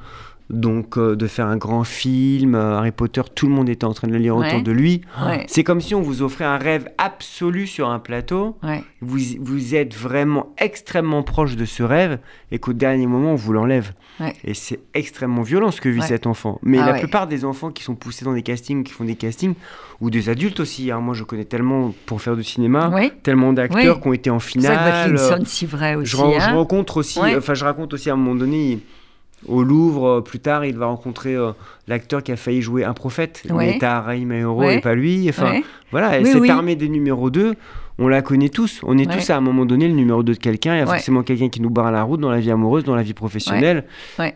donc 0.49 0.97
euh, 0.97 1.17
de 1.17 1.27
faire 1.27 1.47
un 1.47 1.57
grand 1.57 1.83
film, 1.85 2.55
euh, 2.55 2.79
Harry 2.79 2.93
Potter, 2.93 3.23
tout 3.35 3.47
le 3.47 3.53
monde 3.53 3.69
était 3.69 3.85
en 3.85 3.93
train 3.93 4.07
de 4.07 4.13
le 4.13 4.19
lire 4.19 4.37
autour 4.37 4.63
de 4.63 4.73
lui. 4.73 5.01
C'est 5.49 5.65
comme 5.65 5.81
si 5.81 5.95
on 5.95 6.03
vous 6.03 6.23
offrait 6.23 6.45
un 6.45 6.59
rêve 6.59 6.89
absolu 6.99 7.67
sur 7.67 7.89
un 7.89 7.99
plateau. 7.99 8.57
Vous, 9.01 9.19
vous 9.41 9.75
êtes 9.75 9.95
vraiment 9.95 10.53
extrêmement 10.59 11.23
proche 11.23 11.57
de 11.57 11.65
ce 11.65 11.83
rêve 11.83 12.19
et 12.53 12.59
qu'au 12.59 12.73
dernier 12.73 13.07
moment, 13.07 13.33
on 13.33 13.37
vous 13.37 13.53
l'enlève. 13.53 13.93
Et 14.45 14.55
c'est 14.55 14.81
extrêmement 14.95 15.43
violent 15.43 15.71
ce 15.71 15.81
que 15.81 15.89
vit 15.89 16.03
cet 16.03 16.27
enfant. 16.27 16.59
Mais 16.63 16.79
ah 16.79 16.87
la 16.87 16.95
plupart 16.95 17.27
des 17.27 17.45
enfants 17.45 17.71
qui 17.71 17.83
sont 17.83 17.95
poussés 17.95 18.25
dans 18.25 18.33
des 18.33 18.43
castings, 18.43 18.85
qui 18.85 18.93
font 18.93 19.05
des 19.05 19.17
castings, 19.17 19.55
ou 20.01 20.11
des 20.11 20.29
adultes 20.29 20.61
aussi, 20.61 20.91
hein. 20.91 21.01
moi 21.01 21.15
je 21.15 21.25
connais 21.25 21.45
tellement 21.45 21.95
pour 22.05 22.21
faire 22.21 22.37
du 22.37 22.45
cinéma, 22.45 22.93
tellement 23.23 23.53
d'acteurs 23.53 24.01
qui 24.01 24.09
ont 24.09 24.13
été 24.13 24.31
en 24.31 24.41
finale. 24.41 25.19
C'est 25.19 25.47
si 25.47 25.67
vrai 25.67 25.95
aussi. 25.95 26.13
Je, 26.13 26.17
je 26.17 26.23
hein. 26.23 26.53
rencontre 26.53 26.99
aussi, 26.99 27.21
enfin 27.37 27.55
je 27.55 27.65
raconte 27.65 27.95
aussi 27.95 28.11
à 28.11 28.13
un 28.13 28.17
moment 28.17 28.35
donné 28.35 28.81
au 29.49 29.63
Louvre, 29.63 30.07
euh, 30.07 30.21
plus 30.21 30.41
tard, 30.41 30.65
il 30.65 30.77
va 30.77 30.87
rencontrer 30.87 31.35
euh, 31.35 31.53
l'acteur 31.89 32.23
qui 32.23 32.33
a 32.33 32.37
failli 32.37 32.63
jouer 32.63 32.85
un 32.85 32.95
prophète. 32.95 33.43
Ouais. 33.49 33.55
Mais 33.55 33.77
et 33.77 34.81
pas 34.81 34.95
lui. 34.95 35.29
Enfin, 35.29 35.61
voilà, 35.91 36.25
cette 36.25 36.51
armée 36.51 36.77
des 36.77 36.89
numéros 36.89 37.31
2, 37.31 37.55
on 37.99 38.09
la 38.09 38.23
connaît 38.23 38.49
tous. 38.49 38.81
On 38.83 38.99
est 38.99 39.11
tous 39.11 39.31
à 39.31 39.37
un 39.37 39.41
moment 39.41 39.65
donné 39.65 39.89
le 39.89 39.95
numéro 39.95 40.23
2 40.23 40.35
de 40.35 40.39
quelqu'un. 40.39 40.75
Il 40.75 40.79
y 40.79 40.83
a 40.83 40.87
forcément 40.87 41.23
quelqu'un 41.23 41.49
qui 41.49 41.61
nous 41.61 41.71
barre 41.71 41.91
la 41.91 42.03
route 42.03 42.21
dans 42.21 42.31
la 42.31 42.41
vie 42.41 42.51
amoureuse, 42.51 42.85
dans 42.85 42.97
la 42.97 43.03
vie 43.03 43.15
professionnelle. 43.15 43.85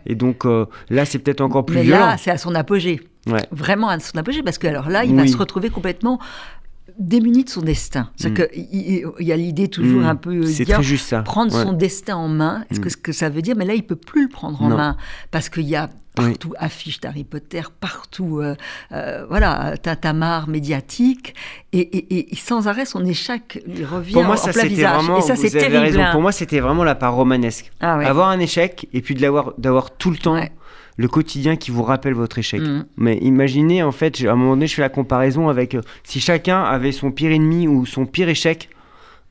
Et 0.06 0.14
donc 0.14 0.46
euh, 0.46 0.66
là, 0.88 1.04
c'est 1.04 1.18
peut-être 1.18 1.40
encore 1.40 1.64
plus 1.64 1.76
Mais 1.76 1.84
là, 1.84 2.16
c'est 2.16 2.30
à 2.30 2.38
son 2.38 2.54
apogée. 2.54 3.00
Vraiment 3.52 3.88
à 3.88 3.98
son 3.98 4.16
apogée, 4.16 4.42
parce 4.42 4.58
que 4.58 4.66
alors 4.66 4.88
là, 4.88 5.04
il 5.04 5.14
va 5.14 5.26
se 5.26 5.36
retrouver 5.36 5.70
complètement 5.70 6.18
démuni 6.98 7.44
de 7.44 7.50
son 7.50 7.62
destin. 7.62 8.10
mm. 8.22 8.34
qu'il 8.34 9.12
y 9.20 9.32
a 9.32 9.36
l'idée 9.36 9.68
toujours 9.68 10.02
mm. 10.02 10.06
un 10.06 10.16
peu 10.16 10.46
juste 10.46 11.06
ça. 11.06 11.22
prendre 11.22 11.52
son 11.52 11.72
destin 11.72 12.16
en 12.16 12.28
main. 12.28 12.64
Est-ce 12.70 12.80
que 12.80 12.88
mm. 12.88 12.90
ce 12.90 12.96
que 12.96 13.12
ça 13.12 13.28
veut 13.28 13.42
dire 13.42 13.56
Mais 13.56 13.64
là, 13.64 13.74
il 13.74 13.84
peut 13.84 13.96
plus 13.96 14.22
le 14.24 14.28
prendre 14.28 14.60
en 14.62 14.68
main 14.68 14.96
parce 15.30 15.48
qu'il 15.48 15.68
y 15.68 15.76
a 15.76 15.90
partout 16.14 16.54
affiches 16.58 17.00
d'Harry 17.00 17.24
Potter, 17.24 17.62
partout, 17.80 18.40
euh, 18.40 18.54
euh, 18.92 19.24
voilà, 19.28 19.76
tatamar 19.76 20.48
médiatique, 20.48 21.34
et, 21.72 22.28
sans 22.36 22.68
arrêt 22.68 22.84
son 22.84 23.04
échec 23.04 23.62
lui 23.66 23.84
revient 23.84 24.14
Pour 24.14 24.24
moi, 24.24 24.36
ça, 24.36 24.52
plein 24.52 24.64
visage. 24.64 24.96
Vraiment, 24.96 25.18
et 25.18 25.22
ça, 25.22 25.36
c'est 25.36 25.50
terrible. 25.50 26.00
Hein. 26.00 26.12
Pour 26.12 26.20
moi, 26.20 26.32
c'était 26.32 26.60
vraiment 26.60 26.84
la 26.84 26.94
part 26.94 27.14
romanesque. 27.14 27.70
Ah 27.80 27.94
Avoir 27.94 28.28
un 28.28 28.40
échec 28.40 28.88
et 28.92 29.00
puis 29.00 29.14
de 29.14 29.22
l'avoir, 29.22 29.54
d'avoir 29.58 29.92
tout 29.92 30.10
le 30.10 30.16
temps 30.16 30.36
le 31.00 31.08
quotidien 31.08 31.56
qui 31.56 31.70
vous 31.70 31.82
rappelle 31.82 32.12
votre 32.12 32.38
échec. 32.38 32.60
Mm. 32.60 32.84
Mais 32.98 33.16
imaginez, 33.22 33.82
en 33.82 33.90
fait, 33.90 34.22
à 34.22 34.32
un 34.32 34.36
moment 34.36 34.50
donné, 34.50 34.66
je 34.66 34.74
fais 34.74 34.82
la 34.82 34.90
comparaison 34.90 35.48
avec 35.48 35.74
euh, 35.74 35.80
si 36.04 36.20
chacun 36.20 36.62
avait 36.62 36.92
son 36.92 37.10
pire 37.10 37.30
ennemi 37.30 37.66
ou 37.68 37.86
son 37.86 38.04
pire 38.04 38.28
échec. 38.28 38.68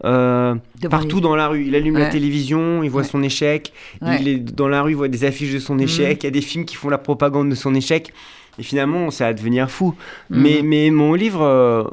Euh, 0.03 0.55
partout 0.89 1.21
dans 1.21 1.35
la 1.35 1.47
rue, 1.47 1.65
il 1.67 1.75
allume 1.75 1.97
la 1.97 2.07
télévision, 2.07 2.83
il 2.83 2.89
voit 2.89 3.03
son 3.03 3.21
échec, 3.21 3.71
il 4.01 4.27
est 4.29 4.37
dans 4.37 4.69
la 4.69 4.81
rue, 4.81 4.93
il 4.93 4.95
voit 4.95 5.09
des 5.09 5.25
affiches 5.25 5.53
de 5.53 5.59
son 5.59 5.75
mm. 5.75 5.81
échec, 5.81 6.23
il 6.23 6.25
y 6.25 6.29
a 6.29 6.31
des 6.31 6.41
films 6.41 6.65
qui 6.65 6.75
font 6.75 6.89
la 6.89 6.97
propagande 6.97 7.49
de 7.49 7.55
son 7.55 7.75
échec. 7.75 8.13
Et 8.57 8.63
finalement, 8.63 9.11
ça 9.11 9.25
va 9.25 9.33
devenir 9.35 9.69
fou. 9.69 9.93
Mm. 10.31 10.41
Mais, 10.41 10.61
mais 10.63 10.89
mon 10.89 11.13
livre, 11.13 11.43
euh, 11.43 11.83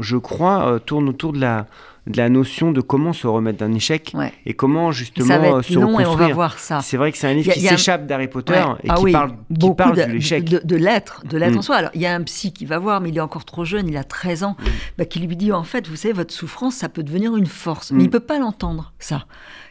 je 0.00 0.18
crois, 0.18 0.78
tourne 0.84 1.08
autour 1.08 1.32
de 1.32 1.40
la, 1.40 1.66
de 2.06 2.16
la 2.16 2.28
notion 2.28 2.72
de 2.72 2.80
comment 2.80 3.12
se 3.12 3.26
remettre 3.26 3.58
d'un 3.58 3.72
échec 3.72 4.14
et 4.44 4.54
comment 4.54 4.92
justement 4.92 5.28
ça 5.28 5.38
va 5.38 5.48
être 5.48 5.62
se 5.62 5.74
long 5.74 5.98
Et 5.98 6.06
on 6.06 6.14
va 6.14 6.28
voir 6.28 6.58
ça. 6.58 6.80
C'est 6.80 6.96
vrai 6.96 7.12
que 7.12 7.18
c'est 7.18 7.26
un 7.26 7.34
livre 7.34 7.52
qui 7.52 7.60
s'échappe 7.60 8.06
d'Harry 8.06 8.28
Potter 8.28 8.62
et 8.82 8.88
ah 8.88 8.94
qui, 8.94 9.12
parle, 9.12 9.32
qui 9.58 9.74
parle 9.74 9.96
de, 9.96 10.12
l'échec. 10.12 10.44
De, 10.44 10.76
l'être, 10.76 11.22
de 11.26 11.36
l'être 11.36 11.54
mm. 11.54 11.58
en 11.58 11.62
soi. 11.62 11.76
Alors 11.76 11.90
il 11.94 12.00
y 12.00 12.06
a 12.06 12.14
un 12.14 12.22
psy 12.22 12.52
qui 12.52 12.64
va 12.64 12.78
voir, 12.78 13.00
mais 13.00 13.08
il 13.08 13.16
est 13.16 13.20
encore 13.20 13.44
trop 13.44 13.64
jeune, 13.64 13.88
il 13.88 13.96
a 13.96 14.04
13 14.04 14.44
ans, 14.44 14.56
mm. 14.58 14.64
bah, 14.98 15.04
qui 15.04 15.20
lui 15.20 15.36
dit 15.36 15.52
en 15.52 15.64
fait, 15.64 15.88
vous 15.88 15.96
savez, 15.96 16.14
votre 16.14 16.32
souffrance, 16.32 16.76
ça 16.76 16.88
peut 16.88 17.02
devenir 17.02 17.36
une 17.36 17.46
force. 17.46 17.90
Mais 17.90 17.98
mm. 17.98 18.06
il 18.06 18.10
peut 18.10 18.20
pas 18.20 18.38
l'entendre, 18.38 18.92
ça. 18.98 19.26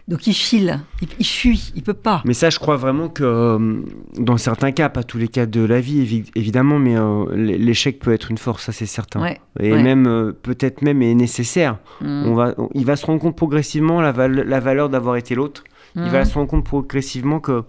Donc 0.07 0.27
il 0.27 0.35
file, 0.35 0.81
il, 1.19 1.25
fuit, 1.25 1.73
il 1.75 1.81
peut 1.81 1.95
pas. 1.95 2.21
Mais 2.25 2.35
ça, 2.35 2.51
je 2.51 2.59
crois 2.59 2.75
vraiment 2.75 3.09
que 3.09 3.23
euh, 3.23 3.81
dans 4.19 4.37
certains 4.37 4.71
cas, 4.71 4.87
pas 4.87 5.01
tous 5.01 5.17
les 5.17 5.27
cas 5.27 5.47
de 5.47 5.61
la 5.61 5.81
vie 5.81 6.23
évidemment, 6.35 6.77
mais 6.77 6.95
euh, 6.95 7.25
l'échec 7.35 7.97
peut 7.97 8.13
être 8.13 8.29
une 8.29 8.37
force, 8.37 8.65
ça 8.65 8.71
c'est 8.71 8.85
certain. 8.85 9.25
et 9.59 9.71
même 9.71 10.05
euh, 10.05 10.31
peut-être 10.31 10.83
même 10.83 11.01
est 11.01 11.15
nécessaire. 11.15 11.79
On 12.25 12.33
va, 12.33 12.53
il 12.73 12.85
va 12.85 12.95
se 12.95 13.05
rendre 13.05 13.21
compte 13.21 13.35
progressivement 13.35 14.01
la, 14.01 14.11
la 14.27 14.59
valeur 14.59 14.89
d'avoir 14.89 15.15
été 15.15 15.35
l'autre. 15.35 15.63
Il 15.95 16.09
va 16.09 16.21
mm. 16.21 16.25
se 16.25 16.33
rendre 16.33 16.49
compte 16.49 16.65
progressivement 16.65 17.39
que 17.39 17.63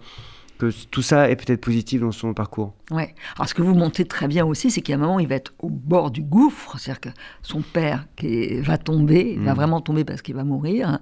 que 0.57 0.71
tout 0.89 1.01
ça 1.01 1.29
est 1.29 1.35
peut-être 1.35 1.61
positif 1.61 2.01
dans 2.01 2.11
son 2.11 2.33
parcours. 2.33 2.73
Ouais. 2.91 3.13
Alors 3.35 3.47
ce 3.47 3.53
que 3.53 3.61
vous 3.61 3.75
montez 3.75 4.05
très 4.05 4.27
bien 4.27 4.45
aussi, 4.45 4.71
c'est 4.71 4.81
qu'à 4.81 4.95
un 4.95 4.97
moment, 4.97 5.19
il 5.19 5.27
va 5.27 5.35
être 5.35 5.53
au 5.59 5.69
bord 5.69 6.11
du 6.11 6.21
gouffre, 6.21 6.77
c'est-à-dire 6.77 7.01
que 7.01 7.09
son 7.41 7.61
père 7.61 8.05
qui 8.15 8.59
va 8.61 8.77
tomber, 8.77 9.33
il 9.37 9.43
va 9.43 9.53
mm. 9.53 9.55
vraiment 9.55 9.81
tomber 9.81 10.03
parce 10.03 10.21
qu'il 10.21 10.35
va 10.35 10.43
mourir, 10.43 10.99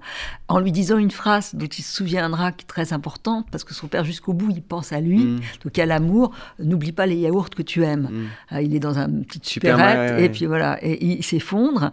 en 0.48 0.60
lui 0.60 0.72
disant 0.72 0.98
une 0.98 1.10
phrase 1.10 1.54
dont 1.54 1.66
il 1.66 1.82
se 1.82 1.96
souviendra 1.96 2.52
qui 2.52 2.64
est 2.64 2.66
très 2.66 2.92
importante, 2.92 3.46
parce 3.50 3.64
que 3.64 3.74
son 3.74 3.88
père 3.88 4.04
jusqu'au 4.04 4.32
bout, 4.32 4.50
il 4.50 4.62
pense 4.62 4.92
à 4.92 5.00
lui, 5.00 5.24
mm. 5.24 5.40
donc 5.64 5.76
il 5.76 5.78
y 5.78 5.82
a 5.82 5.86
l'amour, 5.86 6.32
n'oublie 6.58 6.92
pas 6.92 7.06
les 7.06 7.16
yaourts 7.16 7.50
que 7.50 7.62
tu 7.62 7.82
aimes. 7.84 8.08
Mm. 8.10 8.54
Euh, 8.56 8.62
il 8.62 8.74
est 8.74 8.80
dans 8.80 8.98
un 8.98 9.08
petit 9.08 9.40
supérette, 9.42 10.20
et 10.20 10.28
puis 10.28 10.46
voilà, 10.46 10.78
et 10.82 11.02
il 11.02 11.22
s'effondre, 11.22 11.92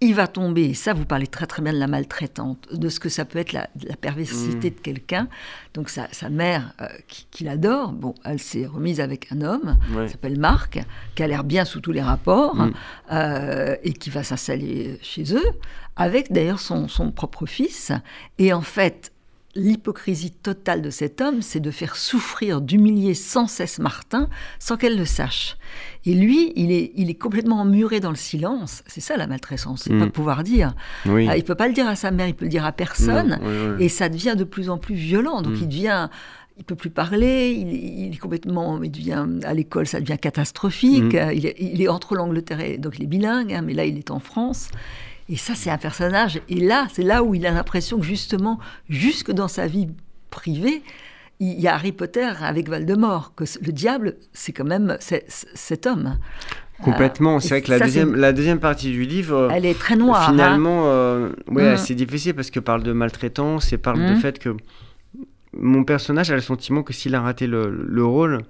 il 0.00 0.14
va 0.14 0.26
tomber, 0.26 0.74
ça 0.74 0.92
vous 0.92 1.06
parlez 1.06 1.26
très 1.26 1.46
très 1.46 1.62
bien 1.62 1.72
de 1.72 1.78
la 1.78 1.86
maltraitante, 1.86 2.68
de 2.72 2.88
ce 2.90 3.00
que 3.00 3.08
ça 3.08 3.24
peut 3.24 3.38
être 3.38 3.52
la, 3.52 3.66
perversité 3.98 4.70
mm. 4.70 4.74
de 4.74 4.80
quelqu'un. 4.80 5.28
Donc 5.72 5.88
sa, 5.88 6.08
sa 6.12 6.28
mère, 6.28 6.74
euh, 6.82 6.86
qui, 7.08 7.44
l'adore, 7.44 7.92
bon, 7.92 8.14
elle 8.24 8.38
s'est 8.38 8.66
remise 8.66 9.00
avec 9.00 9.32
un 9.32 9.40
homme, 9.40 9.78
qui 10.04 10.10
s'appelle 10.10 10.38
Marc, 10.38 10.80
qui 11.14 11.22
a 11.22 11.26
l'air 11.26 11.44
bien 11.44 11.64
sous 11.64 11.80
tous 11.80 11.92
les 11.92 12.02
rapports, 12.02 12.56
mm. 12.56 12.72
euh, 13.12 13.76
et 13.82 13.94
qui 13.94 14.10
va 14.10 14.22
s'installer 14.22 14.98
chez 15.00 15.34
eux, 15.34 15.50
avec 15.96 16.30
d'ailleurs 16.30 16.60
son, 16.60 16.88
son 16.88 17.10
propre 17.10 17.46
fils. 17.46 17.92
Et 18.38 18.52
en 18.52 18.62
fait, 18.62 19.12
l'hypocrisie 19.56 20.30
totale 20.30 20.82
de 20.82 20.90
cet 20.90 21.20
homme, 21.20 21.42
c'est 21.42 21.60
de 21.60 21.70
faire 21.70 21.96
souffrir, 21.96 22.60
d'humilier 22.60 23.14
sans 23.14 23.46
cesse 23.46 23.78
Martin 23.78 24.28
sans 24.58 24.76
qu'elle 24.76 24.96
le 24.96 25.04
sache. 25.04 25.56
Et 26.04 26.14
lui, 26.14 26.52
il 26.54 26.70
est, 26.70 26.92
il 26.94 27.10
est 27.10 27.14
complètement 27.14 27.60
emmuré 27.60 28.00
dans 28.00 28.10
le 28.10 28.16
silence. 28.16 28.84
C'est 28.86 29.00
ça 29.00 29.16
la 29.16 29.26
maltraitance, 29.26 29.82
c'est 29.84 29.98
pas 29.98 30.06
mm. 30.06 30.12
pouvoir 30.12 30.44
dire. 30.44 30.74
Oui. 31.06 31.26
Ah, 31.28 31.36
il 31.36 31.44
peut 31.44 31.54
pas 31.54 31.66
le 31.66 31.74
dire 31.74 31.88
à 31.88 31.96
sa 31.96 32.10
mère, 32.10 32.28
il 32.28 32.34
peut 32.34 32.44
le 32.44 32.50
dire 32.50 32.64
à 32.64 32.72
personne. 32.72 33.38
Et 33.80 33.88
ça 33.88 34.08
devient 34.08 34.34
de 34.36 34.44
plus 34.44 34.70
en 34.70 34.78
plus 34.78 34.94
violent. 34.94 35.42
Donc 35.42 35.54
mm. 35.54 35.62
il 35.62 35.68
devient 35.68 36.08
il 36.58 36.64
peut 36.64 36.74
plus 36.74 36.88
parler, 36.88 37.50
il, 37.50 38.14
est 38.14 38.16
complètement, 38.16 38.82
il 38.82 38.90
devient 38.90 39.26
à 39.44 39.52
l'école, 39.52 39.86
ça 39.86 40.00
devient 40.00 40.16
catastrophique. 40.18 41.14
Mm. 41.14 41.32
Il, 41.34 41.46
est, 41.46 41.56
il, 41.58 41.82
est, 41.82 41.88
entre 41.88 42.14
l'Angleterre 42.14 42.60
et 42.60 42.78
donc 42.78 42.98
il 42.98 43.04
est 43.04 43.08
bilingue, 43.08 43.52
hein, 43.52 43.62
mais 43.62 43.74
là 43.74 43.84
il 43.84 43.98
est 43.98 44.10
en 44.10 44.20
France. 44.20 44.70
Et 45.28 45.36
ça, 45.36 45.54
c'est 45.54 45.70
un 45.70 45.78
personnage. 45.78 46.40
Et 46.48 46.60
là, 46.60 46.86
c'est 46.92 47.02
là 47.02 47.22
où 47.22 47.34
il 47.34 47.46
a 47.46 47.50
l'impression 47.50 47.98
que 47.98 48.04
justement, 48.06 48.58
jusque 48.88 49.32
dans 49.32 49.48
sa 49.48 49.66
vie 49.66 49.88
privée, 50.30 50.82
il 51.40 51.60
y 51.60 51.68
a 51.68 51.74
Harry 51.74 51.92
Potter 51.92 52.30
avec 52.40 52.68
Voldemort, 52.68 53.34
que 53.34 53.44
le 53.64 53.72
diable, 53.72 54.16
c'est 54.32 54.52
quand 54.52 54.64
même 54.64 54.96
cet 55.00 55.86
homme. 55.86 56.18
Complètement. 56.82 57.40
c'est 57.40 57.48
vrai 57.48 57.62
que 57.62 57.70
la 57.70 57.80
deuxième, 57.80 58.14
la 58.14 58.32
deuxième 58.32 58.60
partie 58.60 58.90
du 58.90 59.04
livre, 59.04 59.48
elle 59.50 59.64
est 59.64 59.78
très 59.78 59.96
noire. 59.96 60.28
Hein. 60.28 60.32
Finalement, 60.32 60.84
euh, 60.86 61.30
ouais, 61.48 61.74
mm. 61.74 61.78
c'est 61.78 61.94
difficile 61.94 62.34
parce 62.34 62.50
que 62.50 62.60
parle 62.60 62.82
de 62.82 62.92
maltraitance 62.92 63.72
et 63.72 63.78
parle 63.78 64.04
du 64.04 64.14
mm. 64.14 64.20
fait 64.20 64.38
que 64.38 64.54
mon 65.54 65.84
personnage 65.84 66.30
a 66.30 66.34
le 66.34 66.42
sentiment 66.42 66.82
que 66.82 66.92
s'il 66.92 67.14
a 67.14 67.20
raté 67.20 67.46
le, 67.46 68.04
rôle, 68.04 68.42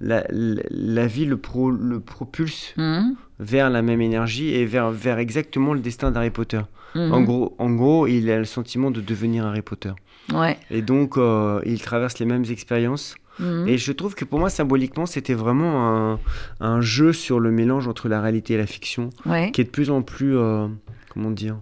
la, 0.00 0.24
la, 0.30 1.06
vie 1.06 1.24
le, 1.24 1.36
pro, 1.36 1.70
le 1.70 2.00
propulse 2.00 2.74
mm 2.76 3.14
vers 3.40 3.70
la 3.70 3.82
même 3.82 4.00
énergie 4.00 4.54
et 4.54 4.66
vers, 4.66 4.90
vers 4.90 5.18
exactement 5.18 5.74
le 5.74 5.80
destin 5.80 6.10
d'Harry 6.10 6.30
Potter. 6.30 6.60
Mhm. 6.94 7.12
En, 7.12 7.20
gros, 7.22 7.54
en 7.58 7.70
gros, 7.70 8.06
il 8.06 8.30
a 8.30 8.38
le 8.38 8.44
sentiment 8.44 8.90
de 8.90 9.00
devenir 9.00 9.46
Harry 9.46 9.62
Potter. 9.62 9.92
Ouais. 10.32 10.58
Et 10.70 10.82
donc, 10.82 11.16
euh, 11.16 11.60
il 11.64 11.80
traverse 11.80 12.18
les 12.18 12.26
mêmes 12.26 12.44
expériences. 12.50 13.16
Mhm. 13.38 13.68
Et 13.68 13.78
je 13.78 13.92
trouve 13.92 14.14
que 14.14 14.24
pour 14.24 14.40
moi, 14.40 14.50
symboliquement, 14.50 15.06
c'était 15.06 15.34
vraiment 15.34 15.88
un, 15.88 16.20
un, 16.60 16.80
jeu 16.80 17.12
sur 17.12 17.38
le 17.38 17.52
mélange 17.52 17.86
entre 17.86 18.08
la 18.08 18.20
réalité 18.20 18.54
et 18.54 18.58
la 18.58 18.66
fiction, 18.66 19.10
qui 19.52 19.60
est 19.60 19.64
de 19.64 19.70
plus 19.70 19.90
en 19.90 20.02
plus, 20.02 20.36
euh, 20.36 20.66
comment 21.10 21.30
dire, 21.30 21.56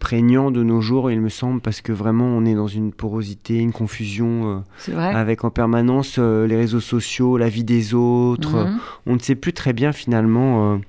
prégnant 0.00 0.50
de 0.50 0.64
nos 0.64 0.80
jours, 0.80 1.12
il 1.12 1.20
me 1.20 1.28
semble, 1.28 1.60
parce 1.60 1.80
que 1.80 1.92
vraiment 1.92 2.26
on 2.26 2.44
est 2.44 2.54
dans 2.54 2.66
une 2.66 2.90
porosité, 2.92 3.58
une 3.58 3.70
confusion, 3.72 4.64
euh, 4.88 4.96
avec 4.96 5.44
en 5.44 5.50
permanence 5.50 6.18
les 6.18 6.56
réseaux 6.56 6.80
sociaux, 6.80 7.36
la 7.36 7.48
vie 7.48 7.64
des 7.64 7.94
autres. 7.94 8.64
Mhm. 8.64 8.78
on 9.06 9.14
ne 9.14 9.20
sait 9.20 9.36
plus 9.36 9.52
très 9.52 9.72
bien 9.72 9.92
finalement 9.92 10.80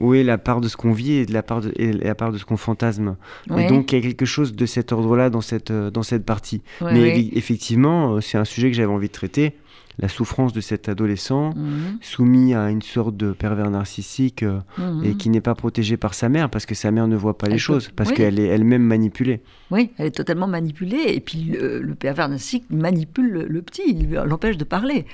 est 0.00 0.24
la 0.24 0.38
part 0.38 0.60
de 0.60 0.68
ce 0.68 0.76
qu'on 0.76 0.92
vit 0.92 1.12
et, 1.12 1.26
de 1.26 1.32
la, 1.32 1.42
part 1.42 1.60
de, 1.60 1.72
et 1.76 1.92
la 1.92 2.14
part 2.14 2.32
de 2.32 2.38
ce 2.38 2.44
qu'on 2.44 2.56
fantasme. 2.56 3.16
Et 3.56 3.66
donc 3.68 3.92
il 3.92 3.96
y 3.96 3.98
a 3.98 4.02
quelque 4.02 4.26
chose 4.26 4.54
de 4.54 4.66
cet 4.66 4.92
ordre-là 4.92 5.30
dans 5.30 5.40
cette, 5.40 5.70
euh, 5.70 5.90
dans 5.90 6.02
cette 6.02 6.24
partie. 6.24 6.62
Mais 6.80 7.28
effectivement, 7.32 8.14
euh, 8.14 8.20
c'est 8.20 8.38
un 8.38 8.44
sujet 8.44 8.70
que 8.70 8.76
j'avais 8.76 8.92
envie 8.92 9.08
de 9.08 9.12
traiter 9.12 9.54
la 9.98 10.08
souffrance 10.08 10.54
de 10.54 10.62
cet 10.62 10.88
adolescent 10.88 11.50
mhm. 11.54 11.98
soumis 12.00 12.54
à 12.54 12.70
une 12.70 12.80
sorte 12.80 13.14
de 13.14 13.32
pervers 13.32 13.70
narcissique 13.70 14.42
euh, 14.42 14.60
et 14.78 15.10
mhm. 15.10 15.16
qui 15.18 15.28
n'est 15.28 15.42
pas 15.42 15.54
protégé 15.54 15.98
par 15.98 16.14
sa 16.14 16.30
mère 16.30 16.48
parce 16.48 16.64
que 16.64 16.74
sa 16.74 16.90
mère 16.90 17.06
ne 17.08 17.16
voit 17.16 17.36
pas 17.36 17.46
les 17.46 17.58
choses, 17.58 17.90
parce 17.94 18.10
qu'elle 18.10 18.40
est 18.40 18.46
elle-même 18.46 18.82
manipulée. 18.82 19.42
Oui, 19.70 19.90
elle 19.98 20.06
est 20.06 20.16
totalement 20.16 20.46
manipulée 20.46 21.04
et 21.08 21.20
puis 21.20 21.52
le, 21.60 21.94
pervers 21.94 22.30
narcissique 22.30 22.64
manipule 22.70 23.46
le 23.48 23.62
petit, 23.62 23.82
il 23.86 24.10
l'empêche 24.10 24.56
de 24.56 24.64
parler 24.64 25.04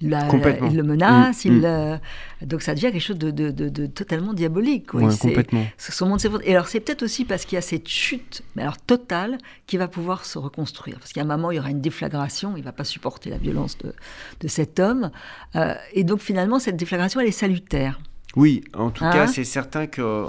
il, 0.00 0.10
le 0.10 0.82
menace, 0.82 1.44
mm, 1.44 1.48
il, 1.48 1.60
mm. 1.60 2.46
donc 2.46 2.62
ça 2.62 2.74
devient 2.74 2.90
quelque 2.92 3.00
chose 3.00 3.18
de, 3.18 3.86
totalement 3.86 4.32
diabolique. 4.32 4.86
complètement. 4.86 5.64
Son 5.78 6.08
monde 6.08 6.20
et 6.44 6.54
alors 6.54 6.68
c'est 6.68 6.80
peut-être 6.80 7.02
aussi 7.02 7.24
parce 7.24 7.44
qu'il 7.44 7.56
y 7.56 7.58
a 7.58 7.62
cette 7.62 7.88
chute, 7.88 8.42
mais 8.56 8.62
alors 8.62 8.78
totale, 8.78 9.38
qui 9.66 9.76
va 9.76 9.88
pouvoir 9.88 10.24
se 10.24 10.38
reconstruire. 10.38 10.98
Parce 10.98 11.12
qu'à 11.12 11.22
un 11.22 11.24
moment, 11.24 11.50
il 11.50 11.56
y 11.56 11.58
aura 11.58 11.70
une 11.70 11.80
déflagration, 11.80 12.54
il 12.56 12.62
va 12.62 12.72
pas 12.72 12.84
supporter 12.84 13.30
la 13.30 13.38
violence 13.38 13.78
de, 13.78 14.48
cet 14.48 14.78
homme. 14.78 15.10
Euh, 15.56 15.74
et 15.92 16.04
donc 16.04 16.20
finalement, 16.20 16.58
cette 16.58 16.76
déflagration, 16.76 17.20
elle 17.20 17.28
est 17.28 17.32
salutaire. 17.32 18.00
Oui, 18.36 18.64
en 18.74 18.90
tout 18.90 19.04
cas, 19.04 19.24
hein 19.24 19.26
c'est 19.26 19.44
certain 19.44 19.86
que 19.86 20.26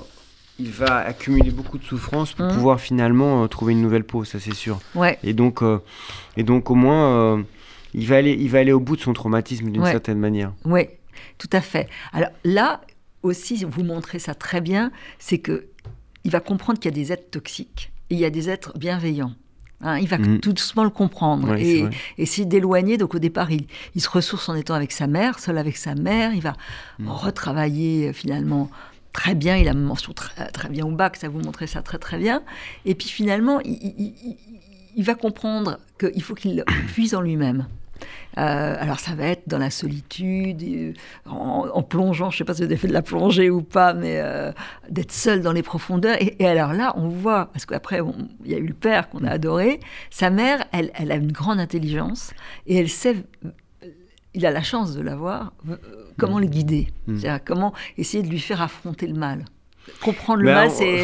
il 0.58 0.72
va 0.72 1.00
accumuler 1.00 1.52
beaucoup 1.52 1.78
de 1.78 1.84
souffrance 1.84 2.32
pour 2.32 2.46
mmh. 2.46 2.54
pouvoir 2.54 2.80
finalement 2.80 3.44
euh, 3.44 3.48
trouver 3.48 3.74
une 3.74 3.82
nouvelle 3.82 4.06
peau, 4.06 4.24
ça 4.24 4.40
c'est 4.40 4.54
sûr. 4.54 4.80
Ouais. 4.94 5.20
Et 5.22 5.34
donc, 5.34 5.62
euh, 5.62 5.80
et 6.38 6.44
donc 6.44 6.72
au 6.72 6.76
moins, 6.76 7.44
il 7.96 8.08
va 8.08 8.18
aller, 8.18 8.34
il 8.34 8.50
va 8.50 8.60
aller 8.60 8.74
au 8.74 8.80
bout 8.80 8.98
de 8.98 9.02
son 9.02 9.14
traumatisme 9.14 9.70
d'une 9.72 9.86
certaine 9.86 10.20
manière. 10.20 10.54
Oui, 10.66 10.88
tout 11.38 11.50
à 11.54 11.62
fait. 11.62 11.88
Alors 12.12 12.30
là 12.44 12.82
aussi, 13.24 13.64
vous 13.64 13.84
montrez 13.84 14.20
ça 14.20 14.36
très 14.36 14.62
bien, 14.62 14.92
c'est 15.18 15.40
que 15.40 15.68
il 16.26 16.32
va 16.32 16.40
comprendre 16.40 16.80
qu'il 16.80 16.92
y 16.92 16.94
a 16.94 17.04
des 17.04 17.14
êtres 17.14 17.30
toxiques 17.30 17.92
et 18.10 18.16
il 18.16 18.20
y 18.20 18.26
a 18.26 18.30
des 18.30 18.50
êtres 18.50 18.78
bienveillants. 18.78 19.34
Hein. 19.82 20.00
il 20.00 20.08
va 20.08 20.18
mm. 20.18 20.40
tout 20.40 20.54
doucement 20.54 20.84
le 20.84 20.90
comprendre 20.90 21.54
et 21.56 21.86
essayer 22.18 22.46
d'éloigner. 22.46 22.98
Donc 22.98 23.14
au 23.14 23.20
départ, 23.20 23.52
il, 23.52 23.68
il, 23.94 24.02
se 24.02 24.10
ressource 24.10 24.50
en 24.50 24.56
étant 24.56 24.74
avec 24.74 24.92
sa 24.92 25.06
mère, 25.06 25.38
seul 25.40 25.58
avec 25.58 25.78
sa 25.78 25.96
mère. 25.96 26.34
Il 26.34 26.42
va 26.42 26.54
mm. 27.00 27.08
retravailler 27.08 28.10
euh, 28.10 28.14
finalement 28.14 28.70
très 29.14 29.36
bien. 29.36 29.58
Il 29.58 29.68
a 29.68 29.74
mention 29.74 30.14
très, 30.14 30.48
très, 30.48 30.70
bien 30.70 30.86
au 30.86 30.92
bac, 30.92 31.16
ça 31.18 31.30
vous 31.30 31.40
montrait 31.40 31.68
ça 31.68 31.82
très 31.82 32.00
très 32.00 32.18
bien. 32.18 32.42
Et 32.86 32.96
puis 32.96 33.08
finalement, 33.08 33.60
il, 33.62 34.14
il 34.96 35.04
va 35.04 35.16
comprendre 35.16 35.78
qu'il 36.00 36.24
faut 36.24 36.36
qu'il 36.36 36.64
puise 36.88 37.14
en 37.14 37.22
lui-même. 37.22 37.68
Euh, 38.38 38.76
alors 38.80 39.00
ça 39.00 39.16
va 39.16 39.28
être 39.28 39.44
dans 39.48 39.58
la 39.58 39.70
solitude, 39.70 40.62
euh, 40.64 40.94
en, 41.26 41.84
plongeant, 41.84 42.30
je 42.30 42.36
ne 42.36 42.38
sais 42.40 42.44
pas 42.44 42.54
si 42.54 42.62
vous 42.62 42.66
avez 42.66 42.78
fait 42.78 42.88
de 42.88 42.94
la 42.94 43.02
plongée 43.02 43.50
ou 43.50 43.62
pas, 43.62 43.94
mais 43.94 44.20
euh, 44.20 44.52
d'être 44.90 45.12
seul 45.12 45.42
dans 45.42 45.54
les 45.54 45.64
profondeurs. 45.64 46.18
Et, 46.20 46.46
alors 46.46 46.74
là, 46.74 46.94
on 46.98 47.08
voit, 47.08 47.48
parce 47.54 47.66
qu'après, 47.66 48.02
il 48.44 48.52
y 48.52 48.56
a 48.56 48.58
eu 48.58 48.68
le 48.68 48.74
père 48.74 49.10
qu'on 49.10 49.24
a 49.24 49.30
adoré, 49.30 49.80
sa 50.10 50.30
mère, 50.30 50.66
elle, 50.72 50.92
elle, 50.96 51.12
a 51.12 51.16
une 51.16 51.32
grande 51.32 51.60
intelligence 51.60 52.34
et 52.68 52.78
elle 52.78 52.90
sait, 52.90 53.16
il 54.34 54.46
a 54.46 54.52
la 54.52 54.64
chance 54.64 54.94
de 54.96 55.02
l'avoir, 55.02 55.54
comment 56.18 56.40
le 56.40 56.48
guider, 56.48 56.90
mmh. 57.08 57.18
c'est-à-dire 57.18 57.44
comment 57.46 57.74
essayer 57.98 58.24
de 58.24 58.30
lui 58.30 58.40
faire 58.40 58.62
affronter 58.62 59.08
le 59.08 59.16
mal 59.16 59.46
comprendre 60.02 60.40
le 60.40 60.48
ben, 60.48 60.56
mal, 60.56 60.72
c'est 60.72 60.98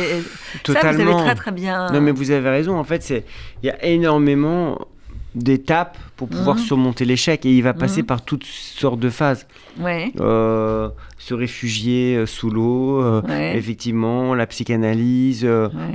ça 0.65 0.91
vous 0.91 1.01
avez 1.01 1.13
très 1.13 1.35
très 1.35 1.51
bien. 1.51 1.91
Non 1.91 2.01
mais 2.01 2.11
vous 2.11 2.31
avez 2.31 2.49
raison. 2.49 2.77
En 2.77 2.83
fait, 2.83 3.03
c'est 3.03 3.25
il 3.61 3.67
y 3.67 3.69
a 3.69 3.83
énormément 3.85 4.87
d'étapes 5.35 5.97
pour 6.17 6.27
pouvoir 6.27 6.57
mhm. 6.57 6.61
surmonter 6.61 7.05
l'échec 7.05 7.45
et 7.45 7.55
il 7.55 7.61
va 7.61 7.73
passer 7.73 8.01
mhm. 8.01 8.07
par 8.07 8.21
toutes 8.23 8.43
sortes 8.43 8.99
de 8.99 9.09
phases. 9.09 9.47
Ouais. 9.79 10.11
Euh, 10.19 10.89
se 11.17 11.33
réfugier 11.33 12.15
euh, 12.15 12.25
sous 12.25 12.49
l'eau, 12.49 13.01
euh, 13.01 13.21
effectivement, 13.53 14.35
la 14.35 14.45
psychanalyse, 14.47 15.47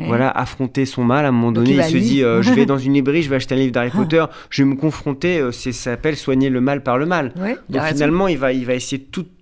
voilà, 0.06 0.30
affronter 0.30 0.86
son 0.86 1.04
mal. 1.04 1.24
À 1.24 1.28
un 1.28 1.32
moment 1.32 1.52
donné, 1.52 1.72
il, 1.72 1.84
se 1.84 1.96
dit 1.96 2.20
je 2.40 2.52
vais 2.52 2.66
dans 2.66 2.78
une 2.78 2.94
librairie, 2.94 3.22
je 3.22 3.30
vais 3.30 3.36
acheter 3.36 3.54
un 3.54 3.58
livre 3.58 3.72
d'Harry 3.72 3.90
Potter, 3.90 4.24
je 4.50 4.62
vais 4.62 4.68
me 4.68 4.76
confronter, 4.76 5.52
ça 5.52 5.72
s'appelle 5.72 6.16
soigner 6.16 6.48
le 6.48 6.60
mal 6.60 6.82
par 6.82 6.98
le 6.98 7.06
mal. 7.06 7.32
Donc 7.68 7.82
finalement, 7.82 8.28
il 8.28 8.38
va, 8.38 8.52
il 8.52 8.64
va 8.64 8.74
essayer 8.74 9.02
tout, 9.02 9.22
tout 9.24 9.35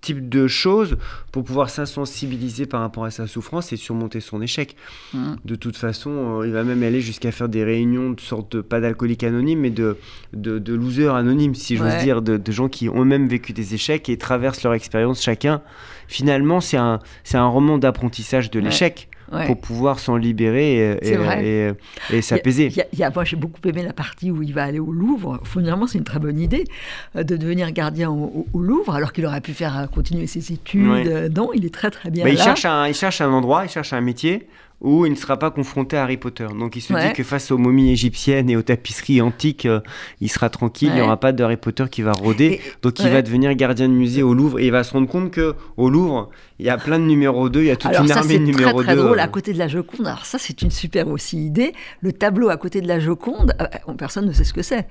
type 0.00 0.28
de 0.28 0.46
choses 0.46 0.96
pour 1.32 1.44
pouvoir 1.44 1.70
s'insensibiliser 1.70 2.66
par 2.66 2.80
rapport 2.80 3.04
à 3.04 3.10
sa 3.10 3.26
souffrance 3.26 3.72
et 3.72 3.76
surmonter 3.76 4.20
son 4.20 4.40
échec. 4.40 4.76
Mmh. 5.12 5.34
De 5.44 5.54
toute 5.54 5.76
façon, 5.76 6.40
euh, 6.40 6.46
il 6.46 6.52
va 6.52 6.64
même 6.64 6.82
aller 6.82 7.00
jusqu'à 7.00 7.32
faire 7.32 7.48
des 7.48 7.64
réunions 7.64 8.10
de 8.10 8.20
sorte 8.20 8.56
de, 8.56 8.60
pas 8.60 8.80
d'alcooliques 8.80 9.24
anonymes, 9.24 9.60
mais 9.60 9.70
de, 9.70 9.96
de, 10.32 10.58
de 10.58 10.74
losers 10.74 11.14
anonymes, 11.14 11.54
si 11.54 11.76
j'ose 11.76 11.96
dire, 12.02 12.22
de, 12.22 12.36
de, 12.36 12.52
gens 12.52 12.68
qui 12.68 12.88
ont 12.88 13.04
même 13.04 13.28
vécu 13.28 13.52
des 13.52 13.74
échecs 13.74 14.08
et 14.08 14.16
traversent 14.16 14.62
leur 14.62 14.74
expérience 14.74 15.22
chacun. 15.22 15.62
Finalement, 16.08 16.60
c'est 16.60 16.76
un, 16.76 16.98
un 17.34 17.46
roman 17.46 17.78
d'apprentissage 17.78 18.50
de 18.50 18.58
l'échec 18.58 19.08
pour 19.46 19.60
pouvoir 19.60 19.98
s'en 19.98 20.16
libérer 20.16 20.98
et, 21.02 21.72
et, 22.10 22.22
s'apaiser. 22.22 22.72
Moi, 23.14 23.24
j'ai 23.24 23.36
beaucoup 23.36 23.60
aimé 23.68 23.82
la 23.82 23.92
partie 23.92 24.30
où 24.30 24.42
il 24.42 24.54
va 24.54 24.64
aller 24.64 24.78
au 24.78 24.92
Louvre. 24.92 25.40
Finalement, 25.44 25.86
c'est 25.86 25.98
une 25.98 26.04
très 26.04 26.18
bonne 26.18 26.40
idée 26.40 26.64
euh, 27.16 27.22
de 27.22 27.36
devenir 27.36 27.70
gardien 27.72 28.10
au, 28.10 28.46
Louvre, 28.54 28.94
alors 28.94 29.12
qu'il 29.12 29.26
aurait 29.26 29.40
pu 29.40 29.52
faire 29.52 29.78
euh, 29.78 29.86
continuer 29.86 30.26
ses 30.26 30.52
études. 30.52 31.06
Euh, 31.06 31.28
non, 31.28 31.50
il 31.54 31.64
est 31.64 31.74
très 31.74 31.90
très 31.90 32.10
bien. 32.10 32.24
Mais 32.24 32.32
Il, 32.32 32.38
cherche 32.38 32.64
un, 32.64 32.86
il 32.86 32.94
cherche 32.94 33.20
un 33.20 33.30
endroit, 33.30 33.64
il 33.64 33.70
cherche 33.70 33.92
un 33.92 34.00
métier 34.00 34.48
où 34.80 35.04
il 35.04 35.12
ne 35.12 35.16
sera 35.16 35.38
pas 35.38 35.50
confronté 35.50 35.96
à 35.96 36.04
Harry 36.04 36.16
Potter. 36.16 36.46
Donc 36.58 36.76
il 36.76 36.80
se 36.80 36.92
dit 36.92 37.12
que 37.12 37.22
face 37.22 37.50
aux 37.50 37.58
momies 37.58 37.90
égyptiennes 37.90 38.48
et 38.48 38.56
aux 38.56 38.62
tapisseries 38.62 39.20
antiques, 39.20 39.68
il 40.20 40.30
sera 40.30 40.48
tranquille, 40.48 40.90
il 40.90 40.94
n'y 40.94 41.00
aura 41.02 41.18
pas 41.18 41.32
de 41.32 41.42
Harry 41.44 41.56
Potter 41.56 41.84
qui 41.90 42.02
va 42.02 42.12
rôder. 42.12 42.60
donc 42.82 42.98
il 43.00 43.08
va 43.08 43.22
devenir 43.22 43.54
gardien 43.54 43.88
de 43.88 43.94
musée 43.94 44.22
au 44.22 44.34
Louvre 44.34 44.58
et 44.58 44.66
il 44.66 44.72
va 44.72 44.84
se 44.84 44.92
rendre 44.92 45.08
compte 45.08 45.30
que 45.30 45.54
au 45.76 45.90
Louvre, 45.90 46.30
il 46.58 46.66
y 46.66 46.70
a 46.70 46.76
plein 46.76 46.98
de 46.98 47.04
numéros 47.04 47.48
2, 47.48 47.60
il 47.60 47.66
y 47.66 47.70
a 47.70 47.76
toute 47.76 47.90
une 47.98 48.10
armée 48.10 48.38
de 48.38 48.44
numéros 48.44 48.82
2. 48.82 48.88
C'est 48.88 48.94
très 48.94 48.96
drôle, 48.96 49.20
à 49.20 49.28
côté 49.28 49.52
de 49.52 49.58
la 49.58 49.68
Joconde. 49.68 50.06
Alors 50.06 50.26
ça, 50.26 50.38
c'est 50.38 50.60
une 50.62 50.70
super 50.70 51.08
aussi 51.08 51.46
idée. 51.46 51.72
Le 52.02 52.12
tableau 52.12 52.50
à 52.50 52.56
côté 52.56 52.80
de 52.80 52.88
la 52.88 53.00
Joconde, 53.00 53.54
euh, 53.60 53.94
personne 53.94 54.26
ne 54.26 54.32
sait 54.32 54.44
ce 54.44 54.52
que 54.52 54.62
c'est. 54.62 54.86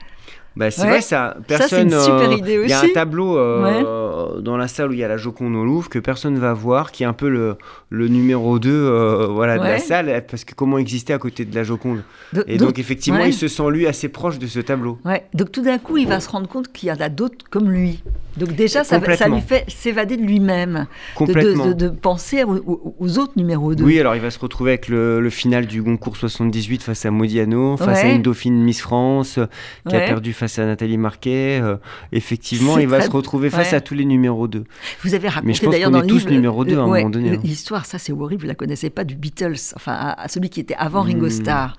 Bah, 0.55 0.71
c'est 0.71 0.85
vrai, 0.85 1.01
ça. 1.01 1.38
Personne, 1.47 1.89
ça, 1.89 2.01
super 2.01 2.29
euh, 2.29 2.35
idée 2.35 2.57
aussi. 2.57 2.67
Il 2.67 2.71
y 2.71 2.73
a 2.73 2.81
un 2.81 2.93
tableau 2.93 3.38
euh, 3.38 4.41
dans 4.41 4.57
la 4.57 4.67
salle 4.67 4.89
où 4.89 4.93
il 4.93 4.99
y 4.99 5.03
a 5.03 5.07
la 5.07 5.17
Joconde 5.17 5.55
au 5.55 5.63
Louvre 5.63 5.89
que 5.89 5.99
personne 5.99 6.33
ne 6.33 6.39
va 6.39 6.53
voir, 6.53 6.91
qui 6.91 7.03
est 7.03 7.05
un 7.05 7.13
peu 7.13 7.29
le, 7.29 7.57
le 7.89 8.07
numéro 8.07 8.59
2 8.59 9.27
voilà, 9.31 9.57
de 9.57 9.63
la 9.63 9.79
salle, 9.79 10.25
parce 10.29 10.43
que 10.43 10.53
comment 10.53 10.77
exister 10.77 11.13
à 11.13 11.17
côté 11.17 11.45
de 11.45 11.55
la 11.55 11.63
Joconde 11.63 12.03
Et 12.47 12.57
donc, 12.57 12.79
effectivement, 12.79 13.23
il 13.23 13.33
se 13.33 13.47
sent 13.47 13.69
lui 13.69 13.88
assez 13.88 14.09
proche 14.09 14.39
de 14.39 14.47
ce 14.47 14.59
tableau. 14.59 14.99
Ouais. 15.05 15.25
Donc 15.33 15.51
tout 15.51 15.62
d'un 15.62 15.77
coup, 15.77 15.97
il 15.97 16.07
va 16.07 16.19
se 16.19 16.29
rendre 16.29 16.47
compte 16.47 16.71
qu'il 16.71 16.89
y 16.89 16.91
en 16.91 16.99
a 16.99 17.09
d'autres 17.09 17.45
comme 17.49 17.69
lui. 17.69 18.03
Donc 18.38 18.53
déjà, 18.53 18.83
ça, 18.83 18.99
ça 19.15 19.27
lui 19.27 19.41
fait 19.41 19.65
s'évader 19.67 20.15
de 20.15 20.21
lui-même, 20.21 20.88
de, 21.19 21.73
de, 21.73 21.89
penser 21.89 22.43
aux, 22.43 23.17
autres 23.17 23.33
numéros 23.35 23.75
2. 23.75 23.83
Oui, 23.83 23.99
alors 23.99 24.15
il 24.15 24.21
va 24.21 24.31
se 24.31 24.39
retrouver 24.39 24.71
avec 24.71 24.88
le, 24.88 25.29
final 25.29 25.65
du 25.65 25.81
Goncourt 25.81 26.15
78 26.15 26.83
face 26.83 27.05
à 27.05 27.12
Modiano, 27.12 27.77
face 27.77 28.03
à 28.03 28.07
une 28.07 28.21
dauphine 28.21 28.63
Miss 28.63 28.81
France, 28.81 29.39
qui 29.88 29.95
a 29.95 29.99
perdu 29.99 30.33
face 30.39 30.58
à 30.58 30.65
Nathalie 30.65 30.97
Marquet. 30.97 31.60
Euh, 31.62 31.75
effectivement, 32.12 32.78
il 32.78 32.88
va 32.88 33.02
se 33.02 33.12
retrouver 33.12 33.49
face 33.49 33.73
à 33.73 33.82
tous 33.82 33.93
les 33.93 34.06
numéros 34.06 34.47
2. 34.47 34.63
Vous 35.04 35.13
avez 35.13 35.30
raconté 35.30 35.67
d'ailleurs 35.67 35.91
dans 35.91 36.02
le 36.02 36.08
tous 36.08 36.28
numéro 36.28 36.65
2 36.65 36.78
à 36.78 36.82
un 36.82 36.88
moment 36.88 37.10
donné. 37.10 37.32
Hein. 37.32 37.41
L'histoire, 37.43 37.86
ça 37.86 37.99
c'est 37.99 38.12
horrible, 38.12 38.41
vous 38.41 38.47
la 38.47 38.56
connaissez 38.56 38.89
pas, 38.89 39.04
du 39.04 39.15
Beatles, 39.15 39.58
enfin 39.75 39.93
à, 40.17 40.28
celui 40.28 40.49
qui 40.49 40.60
était 40.60 40.75
avant 40.75 41.02
Ringo 41.02 41.28
hmm. 41.28 41.30
Starr. 41.30 41.78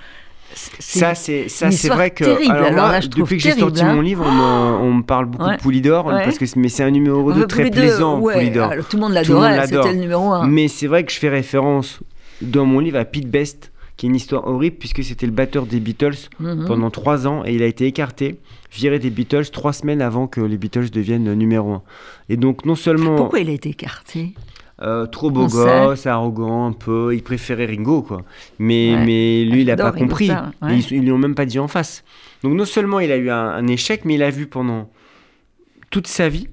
Ça, 0.52 1.14
c'est 1.14 1.48
ça, 1.48 1.70
c'est 1.70 1.88
vrai 1.88 2.10
que 2.10 2.24
alors, 2.50 3.00
depuis 3.08 3.36
que 3.36 3.42
j'ai 3.42 3.52
sorti 3.52 3.84
mon 3.84 4.00
hein. 4.00 4.02
livre, 4.02 4.24
on 4.26 4.94
me, 4.94 5.02
parle 5.02 5.26
beaucoup 5.26 5.50
de 5.50 5.56
Poulidor, 5.56 6.04
parce 6.04 6.38
que 6.38 6.44
mais 6.56 6.68
c'est 6.68 6.82
un 6.82 6.90
numéro 6.90 7.32
2 7.32 7.46
très 7.46 7.70
plaisant, 7.70 8.20
Poulidor. 8.20 8.72
tout 8.88 8.96
le 8.96 9.02
monde 9.02 9.12
l'adorait, 9.12 9.66
c'était 9.66 9.92
le 9.92 10.00
numéro 10.00 10.32
1. 10.32 10.46
Mais 10.46 10.68
c'est 10.68 10.86
vrai 10.86 11.04
que 11.04 11.12
je 11.12 11.18
fais 11.18 11.28
référence 11.28 12.00
dans 12.42 12.64
mon 12.64 12.80
livre 12.80 12.98
à 12.98 13.04
Pete 13.04 13.30
Best, 13.30 13.69
qui 14.00 14.06
est 14.06 14.08
une 14.08 14.16
histoire 14.16 14.46
horrible 14.46 14.76
puisque 14.76 15.04
c'était 15.04 15.26
le 15.26 15.32
batteur 15.32 15.66
des 15.66 15.78
Beatles 15.78 16.30
mhm. 16.38 16.64
pendant 16.66 16.90
trois 16.90 17.26
ans 17.26 17.44
et 17.44 17.52
il 17.52 17.62
a 17.62 17.66
été 17.66 17.84
écarté, 17.84 18.40
viré 18.72 18.98
des 18.98 19.10
Beatles 19.10 19.50
trois 19.52 19.74
semaines 19.74 20.00
avant 20.00 20.26
que 20.26 20.40
les 20.40 20.56
Beatles 20.56 20.88
deviennent 20.88 21.34
numéro 21.34 21.74
1. 21.74 21.82
Et 22.30 22.38
donc 22.38 22.64
non 22.64 22.76
seulement... 22.76 23.16
Pourquoi 23.16 23.40
il 23.40 23.50
a 23.50 23.52
été 23.52 23.68
écarté? 23.68 24.32
euh, 24.80 25.04
trop 25.04 25.30
beau 25.30 25.46
gosse, 25.46 26.06
arrogant 26.06 26.66
un 26.66 26.72
peu, 26.72 27.14
il 27.14 27.22
préférait 27.22 27.66
Ringo 27.66 28.00
quoi. 28.00 28.22
Mais, 28.58 28.94
mais 29.04 29.44
lui 29.44 29.60
il 29.60 29.66
n'a 29.66 29.76
pas 29.76 29.92
compris, 29.92 30.30
ils, 30.62 30.92
ils 30.92 31.02
lui 31.02 31.12
ont 31.12 31.18
même 31.18 31.34
pas 31.34 31.44
dit 31.44 31.58
en 31.58 31.68
face. 31.68 32.02
Donc 32.42 32.54
non 32.54 32.64
seulement 32.64 33.00
il 33.00 33.12
a 33.12 33.18
eu 33.18 33.28
un 33.28 33.66
échec, 33.66 34.06
mais 34.06 34.14
il 34.14 34.22
a 34.22 34.30
vu 34.30 34.46
pendant 34.46 34.88
toute 35.90 36.06
sa 36.06 36.30
vie 36.30 36.48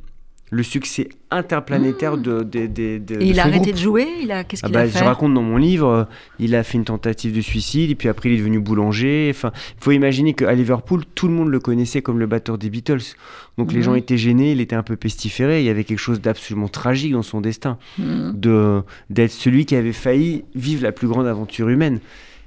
le 0.50 0.64
succès 0.64 1.10
interplanétaire 1.30 2.16
mmh. 2.16 2.22
de, 2.22 2.44
de, 2.44 2.98
de, 3.00 3.22
il 3.22 3.40
a 3.40 3.44
arrêté 3.44 3.74
de 3.74 3.78
jouer 3.78 4.08
il 4.22 4.32
a 4.32 4.46
qu'est-ce 4.46 4.62
ah 4.64 4.68
qu'il 4.68 4.74
bah, 4.74 4.82
a 4.82 4.88
fait 4.88 5.00
je 5.00 5.04
raconte 5.04 5.34
dans 5.34 5.42
mon 5.42 5.58
livre 5.58 5.88
euh, 5.88 6.04
il 6.40 6.56
a 6.56 6.64
fait 6.64 6.78
une 6.78 6.86
tentative 6.86 7.36
de 7.36 7.42
suicide 7.42 7.92
et 7.92 7.96
puis 7.96 8.08
après 8.08 8.30
il 8.30 8.36
est 8.36 8.38
devenu 8.38 8.60
boulanger 8.60 9.30
enfin 9.30 9.52
il 9.78 9.84
faut 9.84 9.92
imaginer 9.92 10.34
qu'à 10.34 10.54
Liverpool 10.54 11.04
tout 11.16 11.28
le 11.28 11.34
monde 11.34 11.50
le 11.50 11.60
connaissait 11.60 12.02
comme 12.02 12.20
le 12.20 12.28
batteur 12.28 12.58
des 12.58 12.70
Beatles 12.70 13.16
donc 13.58 13.74
les 13.74 13.80
mmh. 13.80 13.84
gens 13.84 13.96
étaient 13.96 14.18
gênés 14.18 14.54
il 14.54 14.62
était 14.62 14.76
un 14.76 14.84
peu 14.84 14.96
pestiféré 14.96 15.60
il 15.60 15.66
y 15.66 15.70
avait 15.70 15.84
quelque 15.84 16.00
chose 16.00 16.22
d'absolument 16.22 16.70
tragique 16.70 17.12
dans 17.12 17.24
son 17.24 17.42
destin 17.42 17.78
mmh. 17.98 18.32
de 18.34 18.82
d'être 19.10 19.32
celui 19.32 19.66
qui 19.66 19.76
avait 19.76 19.92
failli 19.92 20.46
vivre 20.56 20.84
la 20.84 20.94
plus 20.94 21.10
grande 21.10 21.28
aventure 21.28 21.68
humaine 21.68 22.00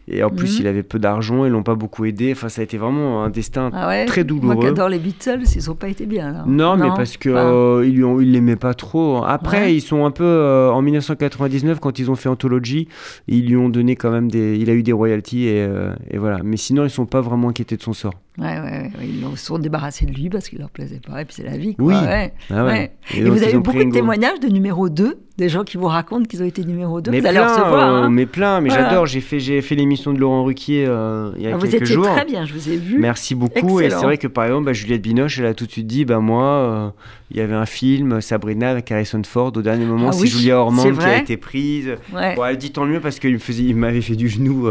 Et 0.08 0.24
en 0.24 0.30
plus, 0.30 0.54
Mhm. 0.56 0.60
il 0.62 0.66
avait 0.66 0.82
peu 0.82 0.98
d'argent, 0.98 1.44
ils 1.44 1.52
l'ont 1.52 1.62
pas 1.62 1.76
beaucoup 1.76 2.04
aidé. 2.04 2.32
Enfin, 2.32 2.48
ça 2.48 2.62
a 2.62 2.64
été 2.64 2.78
vraiment 2.78 3.22
un 3.22 3.30
destin 3.30 3.70
Ah 3.72 3.86
ouais 3.88 4.06
très 4.06 4.22
Moi 4.22 4.28
douloureux. 4.28 4.56
qui 4.60 4.66
adore 4.66 4.88
les 4.88 4.98
Beatles, 4.98 5.42
ils 5.54 5.68
n'ont 5.68 5.74
pas 5.76 5.88
été 5.88 6.04
bien. 6.06 6.44
Non, 6.46 6.76
mais 6.76 6.88
parce 6.96 7.16
que 7.16 7.30
Enfin, 7.30 7.44
euh, 7.52 7.84
ils 7.86 7.94
lui 7.94 8.02
ont- 8.04 8.20
ils 8.20 8.32
l'aimaient 8.32 8.56
pas 8.56 8.74
trop. 8.74 9.22
Après, 9.24 9.60
Ouais. 9.62 9.74
ils 9.76 9.80
sont 9.80 10.04
un 10.04 10.10
peu 10.10 10.24
euh, 10.24 10.70
en 10.72 10.82
1999 10.82 11.78
quand 11.80 11.98
ils 12.00 12.10
ont 12.10 12.16
fait 12.16 12.28
Anthology, 12.28 12.88
ils 13.28 13.46
lui 13.46 13.56
ont 13.56 13.68
donné 13.68 13.94
quand 13.94 14.10
même 14.10 14.30
des, 14.30 14.56
il 14.56 14.68
a 14.70 14.72
eu 14.74 14.82
des 14.82 14.92
royalties 14.92 15.46
et, 15.46 15.62
euh, 15.64 15.92
et 16.10 16.18
voilà. 16.18 16.40
Mais 16.42 16.56
sinon, 16.56 16.84
ils 16.84 16.90
sont 16.90 17.06
pas 17.06 17.20
vraiment 17.20 17.48
inquiétés 17.50 17.76
de 17.76 17.82
son 17.82 17.92
sort. 17.92 18.14
Ouais, 18.40 18.46
ouais, 18.58 18.90
ils 19.02 19.36
se 19.38 19.44
sont 19.46 19.58
débarrassés 19.58 20.06
de 20.06 20.12
lui 20.12 20.30
parce 20.30 20.48
qu'il 20.48 20.58
leur 20.60 20.70
plaisait 20.70 21.00
pas. 21.06 21.20
Et 21.20 21.24
puis 21.26 21.34
c'est 21.36 21.44
la 21.44 21.58
vie. 21.58 21.74
Quoi. 21.76 21.86
Oui. 21.86 21.94
ouais. 21.94 22.32
Ah 22.50 22.64
ouais. 22.64 22.92
Et, 23.14 23.22
donc, 23.22 23.34
vous 23.34 23.42
avez 23.42 23.52
eu 23.52 23.58
beaucoup 23.58 23.84
de 23.84 23.90
témoignages 23.92 24.40
de 24.40 24.48
numéro 24.48 24.88
2, 24.88 25.18
des 25.36 25.48
gens 25.50 25.62
qui 25.62 25.76
vous 25.76 25.86
racontent 25.88 26.24
qu'ils 26.24 26.42
ont 26.42 26.46
été 26.46 26.64
numéro 26.64 27.02
2. 27.02 27.10
Mais 27.10 27.20
vous 27.20 27.26
allez 27.26 27.36
plein, 27.38 27.48
recevoir. 27.48 27.94
euh, 27.94 28.02
hein. 28.04 28.10
mais 28.10 28.24
plein, 28.24 28.60
mais 28.62 28.70
Voilà. 28.70 28.88
j'adore. 28.88 29.04
J'ai 29.06 29.20
fait, 29.20 29.40
j'ai 29.40 29.60
fait 29.60 29.74
l'émission 29.74 30.14
de 30.14 30.18
Laurent 30.18 30.44
Ruquier 30.44 30.86
euh, 30.88 31.32
il 31.36 31.42
y 31.42 31.46
a 31.48 31.50
Ah, 31.54 31.56
vous 31.58 31.62
quelques 31.66 31.82
étiez 31.82 31.94
jours. 31.94 32.06
très 32.06 32.24
bien, 32.24 32.46
je 32.46 32.54
vous 32.54 32.70
ai 32.70 32.76
vu. 32.76 32.98
Merci 32.98 33.34
beaucoup. 33.34 33.80
Et 33.80 33.90
c'est 33.90 33.96
vrai 33.96 34.16
que 34.16 34.26
par 34.26 34.44
exemple, 34.44 34.64
bah, 34.64 34.72
Juliette 34.72 35.02
Binoche, 35.02 35.38
elle 35.38 35.46
a 35.46 35.52
tout 35.54 35.66
de 35.66 35.70
suite 35.72 35.86
dit, 35.86 36.06
bah 36.06 36.20
moi, 36.20 36.44
euh, 36.44 36.88
il 37.30 37.36
y 37.36 37.40
avait 37.40 37.54
un 37.54 37.66
film, 37.66 38.20
Sabrina 38.22 38.70
avec 38.70 38.90
Harrison 38.90 39.20
Ford. 39.24 39.52
Au 39.54 39.62
dernier 39.62 39.84
moment, 39.84 40.08
Ah 40.08 40.12
c'est 40.12 40.22
oui, 40.22 40.28
Julia 40.28 40.58
Ormond 40.58 40.94
qui 40.94 41.04
a 41.04 41.18
été 41.18 41.36
prise. 41.36 41.90
Ouais. 42.14 42.34
Bon, 42.36 42.44
elle 42.46 42.56
dit 42.56 42.70
tant 42.72 42.86
mieux 42.86 43.00
parce 43.00 43.18
qu'il 43.18 43.76
m'avait 43.76 44.00
fait 44.00 44.16
du 44.16 44.28
genou. 44.30 44.70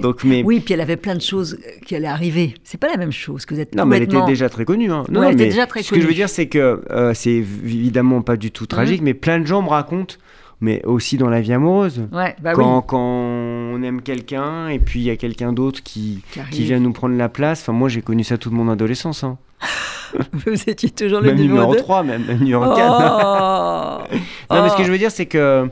Donc, 0.00 0.24
mais 0.24 0.42
Oui, 0.42 0.60
puis 0.60 0.72
elle 0.72 0.80
avait 0.80 0.96
plein 0.96 1.14
de 1.14 1.20
choses 1.20 1.58
qui 1.84 1.94
allaient 1.94 2.06
arriver. 2.06 2.54
C'est 2.64 2.78
pas 2.78 2.88
la 2.88 2.96
même 2.96 3.09
chose 3.10 3.44
que 3.46 3.54
vous 3.54 3.60
êtes 3.60 3.74
Non, 3.74 3.84
mais 3.86 3.96
elle 3.98 4.04
était 4.04 4.24
déjà 4.26 4.48
très 4.48 4.64
connue. 4.64 4.90
Hein. 4.92 5.04
Non, 5.10 5.20
Ouais, 5.20 5.26
elle 5.28 5.34
était 5.34 5.44
mais 5.44 5.50
déjà 5.50 5.66
très 5.66 5.82
ce 5.82 5.90
que 5.90 5.96
je 5.96 6.00
veux 6.00 6.06
connue. 6.08 6.14
dire, 6.16 6.28
c'est 6.28 6.46
que 6.46 6.82
euh, 6.90 7.12
c'est 7.14 7.30
évidemment 7.32 8.22
pas 8.22 8.36
du 8.36 8.50
tout 8.50 8.66
tragique, 8.66 9.02
mais 9.02 9.14
plein 9.14 9.38
de 9.40 9.46
gens 9.46 9.62
me 9.62 9.68
racontent, 9.68 10.14
mais 10.60 10.82
aussi 10.84 11.16
dans 11.16 11.28
la 11.30 11.40
vie 11.40 11.52
amoureuse. 11.52 12.06
Ouais, 12.12 12.36
bah 12.42 12.52
quand, 12.54 12.78
oui. 12.78 12.84
quand 12.86 12.98
on 13.00 13.82
aime 13.82 14.02
quelqu'un 14.02 14.68
et 14.68 14.78
puis 14.78 15.00
il 15.00 15.04
y 15.06 15.10
a 15.10 15.16
quelqu'un 15.16 15.52
d'autre 15.52 15.82
qui, 15.82 16.22
Qui 16.50 16.64
vient 16.64 16.78
nous 16.80 16.92
prendre 16.92 17.16
la 17.16 17.28
place. 17.28 17.62
Enfin, 17.62 17.72
moi, 17.72 17.88
j'ai 17.88 18.02
connu 18.02 18.24
ça 18.24 18.36
toute 18.38 18.52
mon 18.52 18.68
adolescence. 18.68 19.24
Hein. 19.24 19.38
Vous 20.32 20.52
étiez 20.68 20.90
toujours 20.90 21.20
le 21.20 21.28
Même 21.28 21.36
numéro 21.36 21.56
numéro 21.58 21.74
2. 21.74 21.78
3, 21.78 22.02
même, 22.02 22.24
même 22.26 22.38
numéro 22.40 22.64
4. 22.64 22.78
Oh 22.80 24.16
Non, 24.54 24.62
mais 24.62 24.68
ce 24.70 24.74
que 24.76 24.82
Oh. 24.82 24.84
je 24.86 24.90
veux 24.92 24.98
dire, 24.98 25.10
c'est 25.10 25.26
que 25.26 25.68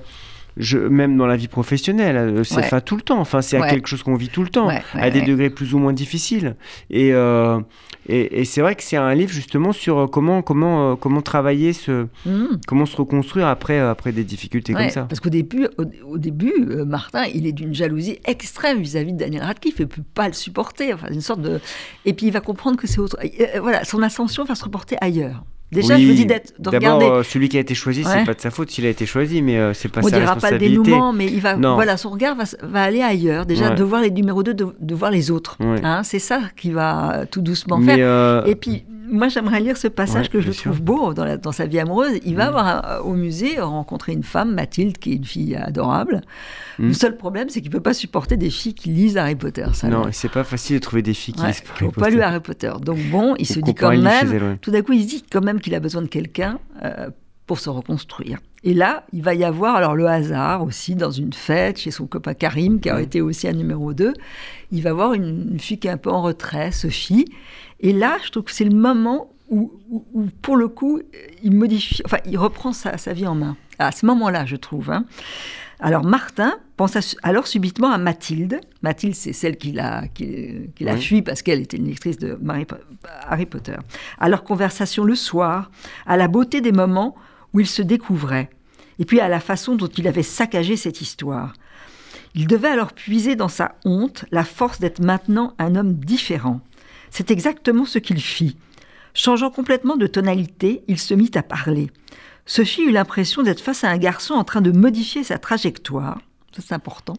je, 0.58 0.78
même 0.78 1.16
dans 1.16 1.26
la 1.26 1.36
vie 1.36 1.48
professionnelle, 1.48 2.16
euh, 2.16 2.44
c'est 2.44 2.56
Ouais. 2.56 2.64
enfin, 2.64 2.80
tout 2.80 2.96
le 2.96 3.02
temps. 3.02 3.20
Enfin, 3.20 3.40
c'est 3.42 3.58
Ouais. 3.60 3.70
quelque 3.70 3.86
chose 3.88 4.02
qu'on 4.02 4.14
vit 4.16 4.28
tout 4.28 4.42
le 4.42 4.48
temps, 4.48 4.66
Ouais, 4.68 4.82
ouais, 4.94 5.00
à 5.00 5.10
des 5.10 5.20
ouais. 5.20 5.26
degrés 5.26 5.50
plus 5.50 5.72
ou 5.74 5.78
moins 5.78 5.92
difficiles. 5.92 6.56
Et, 6.90 7.12
euh, 7.12 7.60
et, 8.08 8.40
et 8.40 8.44
c'est 8.44 8.60
vrai 8.60 8.74
que 8.74 8.82
c'est 8.82 8.96
un 8.96 9.14
livre 9.14 9.30
justement 9.32 9.72
sur 9.72 9.98
euh, 9.98 10.06
comment, 10.06 10.42
comment, 10.42 10.92
euh, 10.92 10.96
comment 10.96 11.22
travailler, 11.22 11.72
ce, 11.72 12.06
Mmh. 12.26 12.58
comment 12.66 12.86
se 12.86 12.96
reconstruire 12.96 13.46
après, 13.46 13.78
euh, 13.78 13.90
après 13.90 14.12
des 14.12 14.24
difficultés 14.24 14.74
Ouais, 14.74 14.82
comme 14.82 14.90
ça. 14.90 15.02
Parce 15.02 15.20
qu'au 15.20 15.30
début, 15.30 15.66
au, 15.78 15.84
au 16.12 16.18
début 16.18 16.52
euh, 16.70 16.84
Martin, 16.84 17.24
il 17.34 17.46
est 17.46 17.52
d'une 17.52 17.74
jalousie 17.74 18.18
extrême 18.24 18.80
vis-à-vis 18.80 19.12
de 19.12 19.18
Daniel 19.18 19.42
Radcliffe. 19.42 19.76
Il 19.78 19.82
ne 19.82 19.86
peut 19.86 20.02
pas 20.14 20.26
le 20.26 20.34
supporter. 20.34 20.92
Enfin, 20.92 21.08
une 21.12 21.20
sorte 21.20 21.40
de... 21.42 21.60
Et 22.04 22.12
puis 22.14 22.26
il 22.26 22.32
va 22.32 22.40
comprendre 22.40 22.76
que 22.76 22.86
c'est 22.86 22.98
autre. 22.98 23.16
euh, 23.22 23.60
voilà, 23.60 23.84
son 23.84 24.02
ascension 24.02 24.44
va 24.44 24.54
se 24.54 24.64
reporter 24.64 24.96
ailleurs. 25.00 25.44
Déjà, 25.70 25.96
Oui, 25.96 26.02
je 26.02 26.08
vous 26.08 26.14
dis 26.14 26.24
d'être, 26.26 26.54
de 26.58 26.70
D'abord, 26.70 26.96
regarder. 26.96 27.04
euh, 27.18 27.22
celui 27.22 27.50
qui 27.50 27.58
a 27.58 27.60
été 27.60 27.74
choisi, 27.74 28.02
c'est 28.02 28.08
Ouais. 28.20 28.24
pas 28.24 28.32
de 28.32 28.40
sa 28.40 28.50
faute 28.50 28.70
s'il 28.70 28.86
a 28.86 28.88
été 28.88 29.04
choisi, 29.04 29.42
mais 29.42 29.58
euh, 29.58 29.74
c'est 29.74 29.90
pas 29.90 30.00
on 30.00 30.08
sa 30.08 30.18
dira 30.18 30.34
pas 30.36 30.50
le 30.50 30.56
responsabilité. 30.56 30.82
dénouement, 30.82 31.12
mais 31.12 31.26
il 31.26 31.40
va, 31.42 31.56
Non. 31.56 31.74
voilà, 31.74 31.98
son 31.98 32.08
regard 32.10 32.36
va, 32.62 32.82
aller 32.82 33.02
ailleurs. 33.02 33.44
Déjà, 33.44 33.68
Ouais. 33.70 33.74
de 33.74 33.84
voir 33.84 34.00
les 34.00 34.10
numéros 34.10 34.42
2, 34.42 34.54
de, 34.54 34.66
de 34.80 34.94
voir 34.94 35.10
les 35.10 35.30
autres. 35.30 35.56
Ouais. 35.60 35.80
Hein, 35.84 36.02
c'est 36.04 36.18
ça 36.20 36.40
qui 36.56 36.70
va 36.70 37.12
euh, 37.20 37.24
tout 37.30 37.42
doucement 37.42 37.76
mais 37.76 37.96
faire. 37.96 38.06
euh, 38.08 38.44
Et 38.46 38.54
puis, 38.54 38.84
moi, 39.10 39.28
j'aimerais 39.28 39.60
lire 39.60 39.76
ce 39.76 39.88
passage 39.88 40.30
que 40.30 40.40
je 40.40 40.52
sûr. 40.52 40.70
trouve 40.70 40.82
beau 40.82 41.12
dans, 41.12 41.24
la- 41.26 41.36
dans 41.36 41.52
sa 41.52 41.66
vie 41.66 41.78
amoureuse. 41.80 42.18
Il 42.24 42.34
va 42.36 42.44
Mm. 42.44 42.48
avoir 42.48 42.66
un- 42.66 42.98
au 43.00 43.12
musée 43.12 43.60
rencontrer 43.60 44.12
une 44.12 44.22
femme, 44.22 44.54
Mathilde, 44.54 44.96
qui 44.96 45.12
est 45.12 45.16
une 45.16 45.24
fille 45.24 45.54
adorable. 45.54 46.22
Le 46.78 46.92
seul 46.92 47.16
problème, 47.16 47.48
c'est 47.48 47.60
qu'il 47.60 47.70
peut 47.70 47.80
pas 47.80 47.94
supporter 47.94 48.36
des 48.36 48.50
filles 48.50 48.74
qui 48.74 48.90
lisent 48.90 49.16
Harry 49.16 49.34
Potter. 49.34 49.66
Ça, 49.74 49.88
non, 49.88 50.04
c'est 50.12 50.30
pas 50.30 50.44
facile 50.44 50.76
de 50.76 50.80
trouver 50.80 51.02
des 51.02 51.14
filles 51.14 51.34
qui 51.34 51.40
Ouais, 51.42 51.48
lisent 51.48 51.60
qui 51.60 51.84
n'ont 51.84 51.90
pas 51.90 52.08
lu 52.10 52.20
Harry 52.22 52.40
Potter. 52.40 52.72
Donc 52.80 52.98
bon, 53.10 53.34
il 53.36 53.42
Ou 53.42 53.52
se 53.54 53.60
dit 53.60 53.74
quand 53.74 53.90
même, 53.90 54.06
elle, 54.32 54.42
ouais. 54.42 54.56
tout 54.60 54.70
d'un 54.70 54.82
coup, 54.82 54.92
il 54.92 55.02
se 55.02 55.08
dit 55.08 55.24
quand 55.30 55.42
même 55.44 55.60
qu'il 55.60 55.74
a 55.74 55.80
besoin 55.80 56.02
de 56.02 56.06
quelqu'un 56.08 56.58
euh, 56.84 57.10
pour 57.46 57.58
se 57.58 57.68
reconstruire. 57.70 58.38
Et 58.64 58.74
là, 58.74 59.04
il 59.12 59.22
va 59.22 59.34
y 59.34 59.44
avoir 59.44 59.76
alors 59.76 59.94
le 59.96 60.06
hasard 60.08 60.62
aussi 60.64 60.94
dans 60.94 61.10
une 61.12 61.32
fête 61.32 61.78
chez 61.78 61.90
son 61.90 62.06
copain 62.06 62.34
Karim, 62.34 62.80
qui 62.80 62.90
a 62.90 62.96
Mm. 62.98 63.02
été 63.02 63.20
aussi 63.20 63.48
un 63.48 63.52
numéro 63.52 63.92
2. 63.94 64.12
Il 64.72 64.82
va 64.82 64.92
voir 64.92 65.14
une, 65.14 65.48
une 65.52 65.60
fille 65.60 65.78
qui 65.78 65.88
est 65.88 65.90
un 65.92 65.96
peu 65.96 66.10
en 66.10 66.22
retrait, 66.22 66.70
Sophie. 66.72 67.24
Et 67.80 67.92
là, 67.92 68.18
je 68.24 68.30
trouve 68.30 68.44
que 68.44 68.52
c'est 68.52 68.64
le 68.64 68.74
moment 68.74 69.30
où, 69.48 69.72
où- 69.90 70.04
où, 70.12 70.26
pour 70.42 70.56
le 70.56 70.68
coup, 70.68 71.00
il 71.42 71.54
modifie, 71.54 72.02
enfin, 72.04 72.18
il 72.26 72.36
reprend 72.36 72.72
sa, 72.72 72.98
sa 72.98 73.12
vie 73.14 73.26
en 73.26 73.34
main. 73.34 73.56
À 73.78 73.92
ce 73.92 74.04
moment-là, 74.06 74.44
je 74.44 74.56
trouve. 74.56 74.90
hein. 74.90 75.04
Alors 75.80 76.04
Martin 76.04 76.58
pense 76.76 76.96
à- 76.96 77.00
alors 77.22 77.46
subitement 77.46 77.90
à 77.90 77.98
Mathilde. 77.98 78.60
Mathilde, 78.82 79.14
c'est 79.14 79.32
celle 79.32 79.56
qu'il 79.56 79.78
a, 79.78 80.08
qu'il, 80.08 80.70
qu'il 80.74 80.88
a 80.88 80.94
Oui. 80.94 81.00
fui 81.02 81.22
parce 81.22 81.42
qu'elle 81.42 81.60
était 81.60 81.76
une 81.76 81.86
lectrice 81.86 82.18
de 82.18 82.36
Marie- 82.42 82.66
Harry 83.28 83.46
Potter. 83.46 83.76
À 84.18 84.28
leur 84.28 84.42
conversation 84.44 85.04
le 85.04 85.14
soir, 85.14 85.70
à 86.06 86.16
la 86.16 86.26
beauté 86.28 86.60
des 86.60 86.72
moments 86.72 87.14
où 87.54 87.60
ils 87.60 87.66
se 87.66 87.82
découvraient, 87.82 88.50
et 88.98 89.04
puis 89.04 89.20
à 89.20 89.28
la 89.28 89.40
façon 89.40 89.76
dont 89.76 89.86
il 89.86 90.08
avait 90.08 90.22
saccagé 90.24 90.76
cette 90.76 91.00
histoire. 91.00 91.52
Il 92.34 92.46
devait 92.46 92.68
alors 92.68 92.92
puiser 92.92 93.36
dans 93.36 93.48
sa 93.48 93.76
honte 93.84 94.24
la 94.32 94.44
force 94.44 94.80
d'être 94.80 95.00
maintenant 95.00 95.54
un 95.58 95.76
homme 95.76 95.94
différent. 95.94 96.60
C'est 97.10 97.30
exactement 97.30 97.84
ce 97.86 97.98
qu'il 97.98 98.20
fit. 98.20 98.56
Changeant 99.14 99.50
complètement 99.50 99.96
de 99.96 100.06
tonalité, 100.06 100.82
il 100.88 100.98
se 100.98 101.14
mit 101.14 101.30
à 101.34 101.42
parler. 101.42 101.90
Sophie 102.48 102.84
eut 102.84 102.90
l'impression 102.90 103.42
d'être 103.42 103.60
face 103.60 103.84
à 103.84 103.90
un 103.90 103.98
garçon 103.98 104.32
en 104.32 104.42
train 104.42 104.62
de 104.62 104.72
modifier 104.72 105.22
sa 105.22 105.36
trajectoire. 105.38 106.18
Ça, 106.56 106.62
c'est 106.66 106.74
important. 106.74 107.18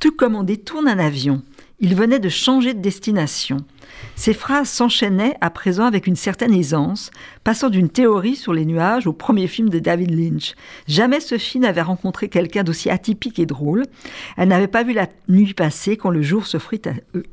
Tout 0.00 0.12
comme 0.12 0.34
on 0.34 0.42
détourne 0.42 0.88
un 0.88 0.98
avion. 0.98 1.42
Il 1.78 1.94
venait 1.94 2.18
de 2.18 2.30
changer 2.30 2.72
de 2.72 2.80
destination. 2.80 3.58
Ses 4.16 4.32
phrases 4.32 4.70
s'enchaînaient 4.70 5.36
à 5.42 5.50
présent 5.50 5.84
avec 5.84 6.06
une 6.06 6.16
certaine 6.16 6.54
aisance, 6.54 7.10
passant 7.44 7.68
d'une 7.68 7.90
théorie 7.90 8.34
sur 8.34 8.54
les 8.54 8.64
nuages 8.64 9.06
au 9.06 9.12
premier 9.12 9.46
film 9.46 9.68
de 9.68 9.78
David 9.78 10.10
Lynch. 10.10 10.54
Jamais 10.88 11.20
Sophie 11.20 11.58
n'avait 11.58 11.82
rencontré 11.82 12.30
quelqu'un 12.30 12.64
d'aussi 12.64 12.88
atypique 12.88 13.38
et 13.38 13.46
drôle. 13.46 13.84
Elle 14.38 14.48
n'avait 14.48 14.68
pas 14.68 14.84
vu 14.84 14.94
la 14.94 15.06
nuit 15.28 15.52
passer 15.52 15.98
quand 15.98 16.10
le 16.10 16.22
jour 16.22 16.46
s'offrit 16.46 16.80
à 16.86 16.92
eux. 17.14 17.24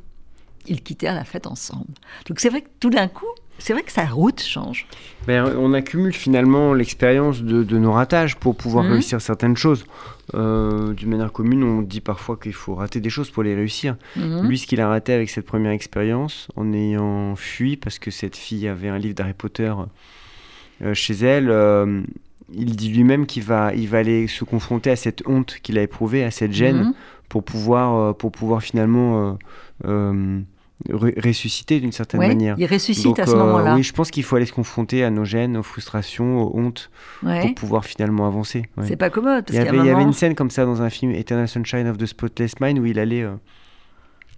Ils 0.66 0.82
quittèrent 0.82 1.14
la 1.14 1.24
fête 1.24 1.46
ensemble. 1.46 1.94
Donc 2.26 2.38
c'est 2.38 2.50
vrai 2.50 2.60
que 2.60 2.68
tout 2.80 2.90
d'un 2.90 3.08
coup, 3.08 3.26
c'est 3.58 3.72
vrai 3.72 3.82
que 3.82 3.92
sa 3.92 4.04
route 4.06 4.40
change. 4.42 4.86
Ben, 5.26 5.52
on 5.58 5.72
accumule 5.74 6.12
finalement 6.12 6.72
l'expérience 6.74 7.42
de, 7.42 7.62
de 7.62 7.78
nos 7.78 7.92
ratages 7.92 8.36
pour 8.36 8.56
pouvoir 8.56 8.84
Mhm. 8.84 8.92
réussir 8.92 9.20
certaines 9.20 9.56
choses. 9.56 9.84
Euh, 10.34 10.92
D'une 10.94 11.08
manière 11.10 11.32
commune, 11.32 11.62
on 11.64 11.82
dit 11.82 12.00
parfois 12.00 12.36
qu'il 12.36 12.52
faut 12.52 12.74
rater 12.74 13.00
des 13.00 13.10
choses 13.10 13.30
pour 13.30 13.42
les 13.42 13.54
réussir. 13.54 13.96
Mhm. 14.16 14.46
Lui, 14.46 14.58
ce 14.58 14.66
qu'il 14.66 14.80
a 14.80 14.88
raté 14.88 15.12
avec 15.12 15.28
cette 15.30 15.46
première 15.46 15.72
expérience, 15.72 16.48
en 16.56 16.72
ayant 16.72 17.34
fui 17.36 17.76
parce 17.76 17.98
que 17.98 18.10
cette 18.10 18.36
fille 18.36 18.68
avait 18.68 18.88
un 18.88 18.98
livre 18.98 19.14
d'Harry 19.14 19.32
Potter 19.34 19.72
euh, 20.82 20.94
chez 20.94 21.14
elle, 21.14 21.48
euh, 21.50 22.02
il 22.54 22.76
dit 22.76 22.90
lui-même 22.90 23.26
qu'il 23.26 23.42
va, 23.42 23.74
il 23.74 23.88
va 23.88 23.98
aller 23.98 24.26
se 24.28 24.44
confronter 24.44 24.90
à 24.90 24.96
cette 24.96 25.22
honte 25.26 25.58
qu'il 25.62 25.76
a 25.78 25.82
éprouvée, 25.82 26.24
à 26.24 26.30
cette 26.30 26.52
gêne, 26.52 26.78
Mhm. 26.84 26.94
pour, 27.28 27.42
pouvoir, 27.44 28.14
pour 28.16 28.30
pouvoir 28.32 28.62
finalement 28.62 29.36
re- 30.88 31.26
ressusciter 31.26 31.80
d'une 31.80 31.92
certaine 31.92 32.20
Ouais, 32.20 32.28
manière. 32.28 32.54
il 32.58 32.66
ressuscite 32.66 33.04
Donc, 33.04 33.18
à 33.18 33.26
ce 33.26 33.32
euh, 33.32 33.38
moment-là. 33.38 33.74
oui, 33.74 33.82
je 33.82 33.92
pense 33.92 34.10
qu'il 34.10 34.22
faut 34.22 34.36
aller 34.36 34.46
se 34.46 34.52
confronter 34.52 35.02
à 35.04 35.10
nos 35.10 35.24
gênes, 35.24 35.56
aux 35.56 35.62
frustrations, 35.62 36.42
aux 36.42 36.58
hontes, 36.58 36.90
Ouais. 37.22 37.40
pour 37.42 37.54
pouvoir 37.54 37.84
finalement 37.84 38.26
avancer. 38.26 38.64
ouais. 38.76 38.84
C'est 38.86 38.96
pas 38.96 39.10
commode. 39.10 39.44
Il 39.48 39.54
Parce 39.56 39.64
y, 39.66 39.68
avait, 39.68 39.78
il 39.78 39.84
y 39.86 39.90
avait 39.90 40.02
une 40.02 40.12
scène 40.12 40.34
comme 40.34 40.50
ça 40.50 40.64
dans 40.64 40.82
un 40.82 40.90
film 40.90 41.12
Eternal 41.12 41.48
Sunshine 41.48 41.86
of 41.88 41.98
the 41.98 42.06
Spotless 42.06 42.60
Mind 42.60 42.78
où 42.78 42.86
il 42.86 42.98
allait, 42.98 43.22
euh, 43.22 43.34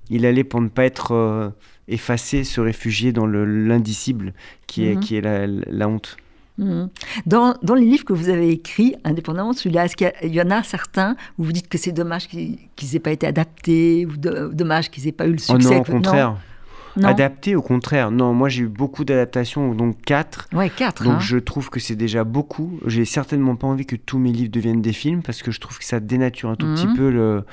il 0.09 0.27
allait 0.27 0.45
pour 0.45 0.61
ne 0.61 0.69
pas 0.69 0.85
être 0.85 1.13
euh, 1.13 1.51
effacé, 1.89 2.45
se 2.45 2.61
réfugier 2.61 3.13
dans 3.13 3.27
le- 3.27 3.45
l'indicible 3.45 4.33
qui 4.67 4.87
est, 4.87 4.95
Mhm. 4.95 5.01
qui 5.01 5.17
est 5.17 5.21
la, 5.21 5.47
la 5.47 5.89
honte. 5.89 6.17
Mhm. 6.59 6.89
Dans, 7.27 7.55
dans 7.63 7.75
les 7.75 7.87
livres 7.87 8.05
que 8.05 8.13
vous 8.13 8.29
avez 8.29 8.51
écrits, 8.51 8.95
indépendamment 9.05 9.53
de 9.53 9.57
celui-là, 9.57 9.87
est-ce 9.87 9.97
qu'il 9.97 10.07
y 10.07 10.11
a- 10.11 10.27
il 10.27 10.35
y, 10.35 10.43
en 10.43 10.51
a 10.51 10.63
certains 10.63 11.17
où 11.39 11.45
vous 11.45 11.53
dites 11.53 11.69
que 11.69 11.79
c'est 11.79 11.93
dommage 11.93 12.29
qu'ils 12.29 12.59
n'aient 12.93 12.99
pas 12.99 13.13
été 13.13 13.27
adaptés, 13.27 14.07
ou 14.07 14.17
de- 14.17 14.51
dommage 14.53 14.91
qu'ils 14.91 15.05
n'aient 15.05 15.13
pas 15.13 15.27
eu 15.27 15.31
le 15.33 15.37
Oh 15.49 15.53
succès 15.55 15.75
non, 15.75 15.81
au 15.81 15.85
contraire. 15.85 16.31
Non. 16.33 16.37
Adapté, 17.09 17.55
au 17.57 17.63
contraire. 17.63 18.11
Non, 18.11 18.33
moi 18.35 18.49
j'ai 18.49 18.63
eu 18.63 18.69
beaucoup 18.69 19.05
d'adaptations, 19.05 19.75
donc 19.75 19.97
quatre. 20.05 20.49
Ouais, 20.53 20.71
quatre. 20.71 21.05
Donc 21.05 21.15
hein. 21.15 21.19
je 21.21 21.37
trouve 21.39 21.71
que 21.71 21.81
c'est 21.81 21.97
déjà 21.97 22.25
beaucoup. 22.25 22.79
J'ai 22.87 23.05
certainement 23.05 23.57
pas 23.57 23.67
envie 23.67 23.87
que 23.87 23.97
tous 23.97 24.19
mes 24.19 24.33
livres 24.33 24.51
deviennent 24.51 24.83
des 24.83 24.93
films 24.93 25.23
parce 25.23 25.43
que 25.43 25.51
je 25.51 25.61
trouve 25.61 25.79
que 25.79 25.85
ça 25.85 26.01
dénature 26.01 26.51
un 26.51 26.57
tout 26.57 26.67
Mhm. 26.67 26.75
petit 26.75 26.89
peu 26.97 27.11
le, 27.11 27.45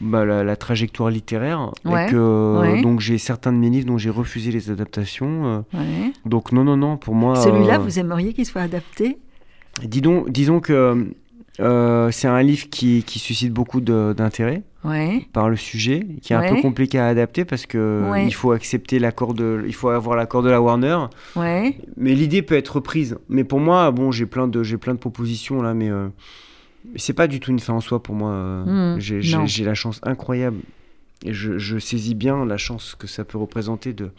bah, 0.00 0.24
la, 0.24 0.44
la 0.44 0.56
trajectoire 0.56 1.10
littéraire. 1.10 1.70
Ouais, 1.84 2.06
Et 2.08 2.10
que, 2.10 2.60
ouais. 2.60 2.82
Donc 2.82 3.00
j'ai 3.00 3.18
certains 3.18 3.52
de 3.52 3.58
mes 3.58 3.70
livres 3.70 3.86
dont 3.86 3.98
j'ai 3.98 4.10
refusé 4.10 4.50
les 4.50 4.70
adaptations. 4.70 5.46
euh, 5.46 5.58
Ouais. 5.78 6.12
donc 6.26 6.52
non, 6.52 6.64
non, 6.64 6.76
non, 6.76 6.96
pour 6.96 7.14
moi... 7.14 7.36
Celui-là, 7.36 7.76
euh, 7.76 7.78
vous 7.78 7.98
aimeriez 7.98 8.32
qu'il 8.32 8.46
soit 8.46 8.62
adapté? 8.62 9.18
Dis 9.82 10.00
donc- 10.00 10.30
disons 10.30 10.60
que 10.60 11.08
euh, 11.60 12.10
c'est 12.10 12.28
un 12.28 12.42
livre 12.42 12.68
qui, 12.70 13.02
qui 13.04 13.18
suscite 13.18 13.52
beaucoup 13.52 13.80
d'intérêt 13.80 14.62
Ouais. 14.84 15.26
par 15.32 15.48
le 15.48 15.56
sujet, 15.56 16.06
qui 16.20 16.34
est 16.34 16.36
un 16.36 16.46
peu 16.46 16.60
compliqué 16.60 16.98
à 16.98 17.06
adapter 17.06 17.46
parce 17.46 17.64
que 17.64 18.10
Ouais. 18.10 18.26
il 18.26 18.34
faut 18.34 18.52
accepter 18.52 18.98
l'accord 18.98 19.32
de, 19.32 19.64
il 19.66 19.74
faut 19.74 19.88
avoir 19.88 20.14
l'accord 20.16 20.42
de 20.42 20.50
la 20.50 20.60
Warner. 20.60 20.98
Mais 21.36 22.14
l'idée 22.14 22.42
peut 22.42 22.54
être 22.56 22.76
reprise. 22.76 23.16
Mais 23.30 23.44
pour 23.44 23.60
moi, 23.60 23.90
bon, 23.92 24.12
j'ai 24.12 24.26
plein 24.26 24.46
de, 24.46 24.62
j'ai 24.62 24.76
plein 24.76 24.92
de 24.92 24.98
propositions 24.98 25.62
là, 25.62 25.72
mais 25.72 25.90
euh, 25.90 26.08
c'est 26.96 27.14
pas 27.14 27.28
du 27.28 27.40
tout 27.40 27.50
une 27.50 27.60
fin 27.60 27.72
en 27.72 27.80
soi 27.80 28.02
pour 28.02 28.14
moi. 28.14 28.32
euh, 28.32 28.94
Mhm, 28.96 29.00
j'ai, 29.00 29.64
la 29.64 29.74
chance 29.74 30.00
incroyable 30.02 30.58
je, 31.26 31.78
saisis 31.78 32.14
bien 32.14 32.44
la 32.44 32.58
chance 32.58 32.94
que 32.98 33.06
ça 33.06 33.24
peut 33.24 33.38
représenter 33.38 33.94
de 33.94 34.10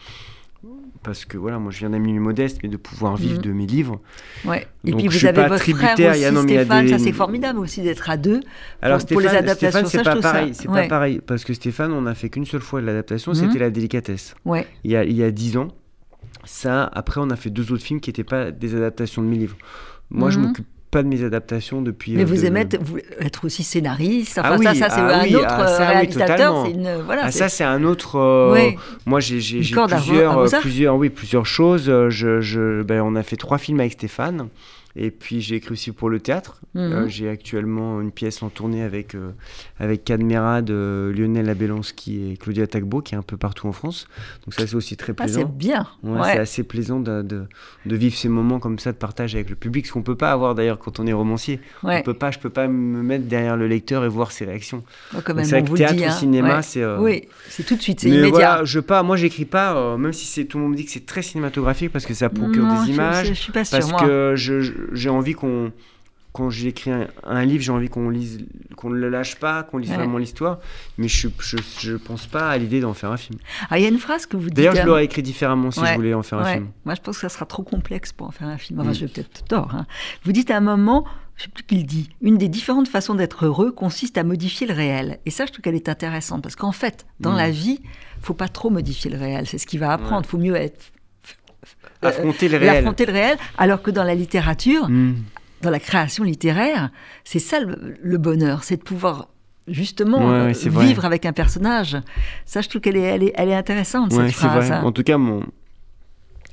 parce 1.06 1.26
que 1.26 1.38
voilà, 1.38 1.60
moi 1.60 1.72
je 1.72 1.80
viens 1.80 1.92
d'un 1.92 2.00
milieu 2.00 2.20
modeste, 2.20 2.60
mais 2.64 2.70
de 2.70 2.78
pouvoir 2.78 3.16
vivre 3.16 3.36
mhm. 3.36 3.42
de 3.42 3.52
mes 3.52 3.68
livres. 3.68 4.02
Ouais. 4.44 4.68
Et 4.84 4.94
puis 4.94 5.08
vous 5.08 5.26
avez 5.26 5.48
votre 5.48 5.64
frère 5.64 5.96
aussi, 5.98 6.44
Stéphane, 6.44 6.88
ça 6.88 7.00
c'est 7.00 7.12
formidable 7.12 7.60
aussi 7.60 7.82
d'être 7.82 8.10
à 8.10 8.18
deux 8.18 8.42
Alors 8.82 8.98
pour, 8.98 9.22
Stéphane, 9.22 9.24
les 9.24 9.38
adaptations. 9.38 9.88
c'est 9.88 10.04
pas 10.04 10.16
pareil, 10.16 10.54
c'est 10.54 10.68
pas 10.68 10.88
pareil, 10.88 11.22
parce 11.26 11.44
que 11.44 11.54
Stéphane, 11.54 11.94
on 11.94 12.06
a 12.06 12.16
fait 12.16 12.30
qu'une 12.30 12.46
seule 12.46 12.62
fois 12.62 12.82
l'adaptation, 12.82 13.32
mhm. 13.32 13.38
c'était 13.38 13.60
la 13.60 13.70
délicatesse. 13.70 14.36
Ouais. 14.46 14.68
Il 14.84 14.92
y 14.92 14.96
a 14.96 15.04
il 15.04 15.16
y 15.16 15.24
a 15.24 15.32
dix 15.32 15.58
ans. 15.58 15.70
Ça, 16.44 16.90
après, 16.94 17.22
on 17.22 17.30
a 17.32 17.36
fait 17.36 17.50
deux 17.50 17.72
autres 17.72 17.84
films 17.84 18.00
qui 18.00 18.10
n'étaient 18.10 18.24
pas 18.24 18.52
des 18.52 18.76
adaptations 18.76 19.22
de 19.24 19.28
mes 19.28 19.38
livres. 19.38 19.58
Moi, 20.12 20.30
je 20.30 20.38
mhm. 20.38 20.48
m'occupe 20.48 20.68
pas 20.96 21.04
de 21.04 21.10
mes 21.10 21.26
adaptations 21.26 21.82
depuis. 21.82 22.14
Mais 22.14 22.24
vous 22.24 22.46
aimez 22.46 22.62
être, 23.20 23.44
aussi 23.44 23.64
scénariste. 23.64 24.38
Enfin, 24.38 24.58
ah 24.58 24.64
ça, 24.64 24.74
ça 24.76 24.90
c'est 24.90 25.02
ah 25.02 25.20
un 25.20 25.34
autre 25.34 25.46
ah, 25.50 25.68
ça, 25.68 25.88
réalisateur. 25.90 26.66
une, 26.68 27.02
voilà, 27.06 27.24
ah, 27.26 27.32
ça, 27.32 27.50
c'est 27.50 27.66
un 27.66 27.84
autre. 27.84 28.18
Euh, 28.18 28.72
moi, 29.06 29.20
j'ai 29.20 29.40
plusieurs, 29.40 29.88
plusieurs, 30.62 30.96
oui, 30.96 31.10
plusieurs 31.10 31.46
choses. 31.46 31.88
Je, 32.08 32.40
je, 32.40 32.82
ben, 32.84 33.02
on 33.02 33.18
a 33.18 33.24
fait 33.24 33.36
trois 33.36 33.58
films 33.58 33.82
avec 33.82 33.92
Stéphane. 33.92 34.48
Et 34.98 35.12
puis 35.12 35.42
j'ai 35.42 35.56
écrit 35.56 35.74
aussi 35.74 35.92
pour 35.92 36.10
le 36.10 36.20
théâtre. 36.20 36.62
Mhm. 36.74 36.82
Euh, 36.82 37.08
j'ai 37.08 37.28
actuellement 37.28 38.00
une 38.00 38.12
pièce 38.12 38.42
en 38.44 38.50
tournée 38.50 38.82
avec, 38.82 39.14
euh, 39.14 39.32
avec 39.78 40.06
Cadmerade, 40.06 40.70
euh, 40.70 41.14
Lionel 41.14 41.50
Abelonski 41.50 42.32
et 42.32 42.38
Claudia 42.38 42.66
Tagbo, 42.66 43.02
qui 43.02 43.14
est 43.14 43.18
un 43.18 43.22
peu 43.22 43.36
partout 43.36 43.68
en 43.68 43.74
France. 43.74 44.08
Donc 44.46 44.54
ça 44.54 44.66
c'est 44.66 44.76
aussi 44.76 44.96
très 44.96 45.12
ah, 45.12 45.24
plaisant. 45.24 45.42
c'est 45.42 45.58
bien. 45.58 45.88
C'est 46.04 46.40
assez 46.40 46.64
plaisant 46.64 47.02
de, 47.02 47.22
de, 47.22 47.96
vivre 47.96 48.16
ces 48.16 48.30
moments 48.30 48.60
comme 48.60 48.80
ça 48.80 48.94
de 48.94 48.98
partage 48.98 49.36
avec 49.36 49.50
le 49.50 49.56
public, 49.56 49.86
ce 49.86 49.92
qu'on 49.92 50.02
peut 50.02 50.16
pas 50.16 50.32
avoir 50.32 50.56
d'ailleurs 50.56 50.80
quand 50.80 51.00
on 51.00 51.08
est 51.08 51.14
romancier. 51.14 51.60
On 51.84 52.02
peut 52.02 52.14
pas, 52.14 52.32
je 52.32 52.40
peux 52.40 52.50
pas 52.50 52.68
me 52.68 53.04
mettre 53.04 53.26
derrière 53.26 53.58
le 53.58 53.68
lecteur 53.68 54.06
et 54.06 54.10
voir 54.10 54.32
ses 54.32 54.46
réactions. 54.46 54.84
Oh, 55.14 55.20
c'est 55.26 55.44
vrai 55.44 55.64
que 55.64 55.74
théâtre 55.74 56.00
ou 56.00 56.06
hein. 56.06 56.12
cinéma, 56.12 56.62
c'est... 56.62 56.86
oui, 56.86 57.28
c'est 57.50 57.64
tout 57.64 57.76
de 57.76 57.82
suite, 57.82 58.00
c'est 58.00 58.10
immédiat. 58.10 58.30
Voilà, 58.30 58.64
je 58.64 58.80
pas, 58.80 59.04
moi 59.04 59.18
j'écris 59.18 59.46
pas, 59.46 59.98
même 59.98 60.14
si 60.14 60.26
c'est 60.26 60.46
tout 60.46 60.58
le 60.58 60.64
monde 60.64 60.72
me 60.72 60.78
dit 60.78 60.86
que 60.86 60.92
c'est 60.92 61.06
très 61.06 61.22
cinématographique 61.22 61.92
parce 61.92 62.06
que 62.06 62.14
ça 62.14 62.30
procure 62.30 62.66
des 62.66 62.92
images. 62.92 63.28
Je, 63.28 63.34
je, 63.34 63.40
suis 63.40 63.52
pas 63.52 63.66
sûr, 63.66 63.80
parce 63.80 64.02
que 64.02 64.34
je 64.36 64.85
j'ai 64.94 65.10
envie 65.10 65.34
qu'on 65.34 65.72
quand 66.36 66.50
j'écris 66.50 66.92
un, 66.92 67.08
un, 67.24 67.46
livre, 67.46 67.64
j'ai 67.64 67.72
envie 67.72 67.88
qu'on 67.88 68.10
lise, 68.10 68.46
qu'on 68.76 68.90
ne 68.90 68.98
le 68.98 69.08
lâche 69.08 69.38
pas, 69.38 69.64
qu'on 69.64 69.78
lise 69.78 69.94
vraiment 69.94 70.18
l'histoire. 70.18 70.60
Mais 70.98 71.08
je, 71.08 71.30
je, 71.40 71.56
je 71.80 71.96
pense 71.96 72.28
pas 72.28 72.50
à 72.50 72.58
l'idée 72.58 72.82
d'en 72.82 72.94
faire 72.94 73.12
un 73.12 73.18
film. 73.18 73.40
Ah, 73.70 73.80
il 73.80 73.84
y 73.84 73.86
a 73.86 73.90
une 73.90 74.00
phrase 74.00 74.26
que 74.26 74.36
vous 74.36 74.50
dites. 74.50 74.56
D'ailleurs, 74.56 74.76
je 74.76 74.82
l'aurais 74.82 75.06
écrit 75.06 75.24
différemment 75.24 75.72
si 75.72 75.80
je 75.80 75.94
voulais 75.94 76.14
en 76.14 76.24
faire 76.24 76.40
un 76.40 76.54
film. 76.54 76.68
Moi, 76.84 76.94
je 76.94 77.02
pense 77.02 77.16
que 77.16 77.22
ça 77.22 77.30
sera 77.30 77.46
trop 77.46 77.64
complexe 77.64 78.12
pour 78.12 78.28
en 78.28 78.32
faire 78.32 78.50
un 78.50 78.58
film. 78.58 78.82
Enfin, 78.82 78.90
mm. 78.90 78.96
j'ai 78.96 79.08
peut-être 79.08 79.46
tort. 79.46 79.74
Hein. 79.74 79.86
Vous 80.26 80.34
dites 80.34 80.52
à 80.52 80.58
un 80.58 80.62
moment, 80.62 81.06
je 81.38 81.44
sais 81.44 81.50
plus 81.50 81.64
qui 81.64 81.78
le 81.78 81.84
dit, 81.84 82.10
une 82.22 82.38
des 82.38 82.50
différentes 82.50 82.90
façons 82.90 83.16
d'être 83.16 83.46
heureux 83.46 83.72
consiste 83.72 84.18
à 84.18 84.26
modifier 84.26 84.68
le 84.68 84.74
réel. 84.74 85.20
Et 85.26 85.32
ça, 85.32 85.46
je 85.46 85.54
trouve 85.54 85.62
qu'elle 85.62 85.76
est 85.76 85.88
intéressante 85.88 86.44
parce 86.44 86.58
qu'en 86.58 86.74
fait, 86.74 87.06
dans 87.22 87.32
mm. 87.32 87.38
la 87.38 87.50
vie, 87.50 87.80
faut 88.22 88.34
pas 88.34 88.50
trop 88.50 88.70
modifier 88.70 89.10
le 89.10 89.18
réel. 89.18 89.48
C'est 89.48 89.58
ce 89.58 89.68
qui 89.68 89.78
va 89.78 89.94
apprendre. 89.94 90.26
Il 90.26 90.30
faut 90.30 90.38
mieux 90.38 90.56
être 90.56 90.92
affronter 92.06 92.48
le 92.50 92.58
réel. 92.58 92.78
Affronter 92.78 93.06
le 93.06 93.14
réel, 93.14 93.38
alors 93.58 93.82
que 93.82 93.92
dans 93.92 94.04
la 94.04 94.16
littérature, 94.16 94.90
mm 94.90 95.16
dans 95.66 95.72
la 95.72 95.80
création 95.80 96.24
littéraire, 96.24 96.90
c'est 97.24 97.40
ça 97.40 97.60
le, 97.60 98.18
bonheur, 98.18 98.64
c'est 98.64 98.78
de 98.78 98.84
pouvoir 98.84 99.30
justement 99.68 100.32
euh, 100.32 100.52
vivre 100.66 101.06
avec 101.06 101.26
un 101.26 101.34
personnage. 101.34 101.98
Ça, 102.46 102.62
je 102.62 102.70
trouve 102.70 102.82
qu'elle 102.82 102.98
est, 102.98 103.02
elle 103.02 103.24
est, 103.24 103.34
elle 103.36 103.50
est 103.50 103.56
intéressante, 103.56 104.14
cette 104.14 104.32
phrase. 104.32 104.72
Hein. 104.72 104.84
En 104.84 104.92
tout 104.92 105.04
cas, 105.04 105.18
mon, 105.18 105.44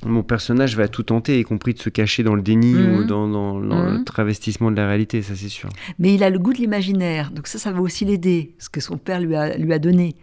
mon 0.03 0.23
personnage 0.23 0.75
va 0.75 0.87
tout 0.87 1.03
tenter, 1.03 1.39
y 1.39 1.43
compris 1.43 1.73
de 1.73 1.79
se 1.79 1.89
cacher 1.89 2.23
dans 2.23 2.35
le 2.35 2.41
déni 2.41 2.73
ou 2.73 3.01
mhm. 3.01 3.07
dans, 3.07 3.27
dans, 3.27 3.59
le 3.59 3.99
mhm. 3.99 4.03
travestissement 4.03 4.71
de 4.71 4.77
la 4.77 4.87
réalité, 4.87 5.21
ça 5.21 5.35
c'est 5.35 5.49
sûr. 5.49 5.69
Mais 5.99 6.15
il 6.15 6.23
a 6.23 6.29
le 6.29 6.39
goût 6.39 6.53
de 6.53 6.57
l'imaginaire, 6.57 7.31
donc 7.31 7.47
ça, 7.47 7.59
ça 7.59 7.71
va 7.71 7.81
aussi 7.81 8.05
l'aider, 8.05 8.55
ce 8.57 8.69
que 8.69 8.81
son 8.81 8.97
père 8.97 9.19
lui 9.19 9.35
a, 9.35 9.57
lui 9.57 9.73
a 9.73 9.79
donné 9.79 10.15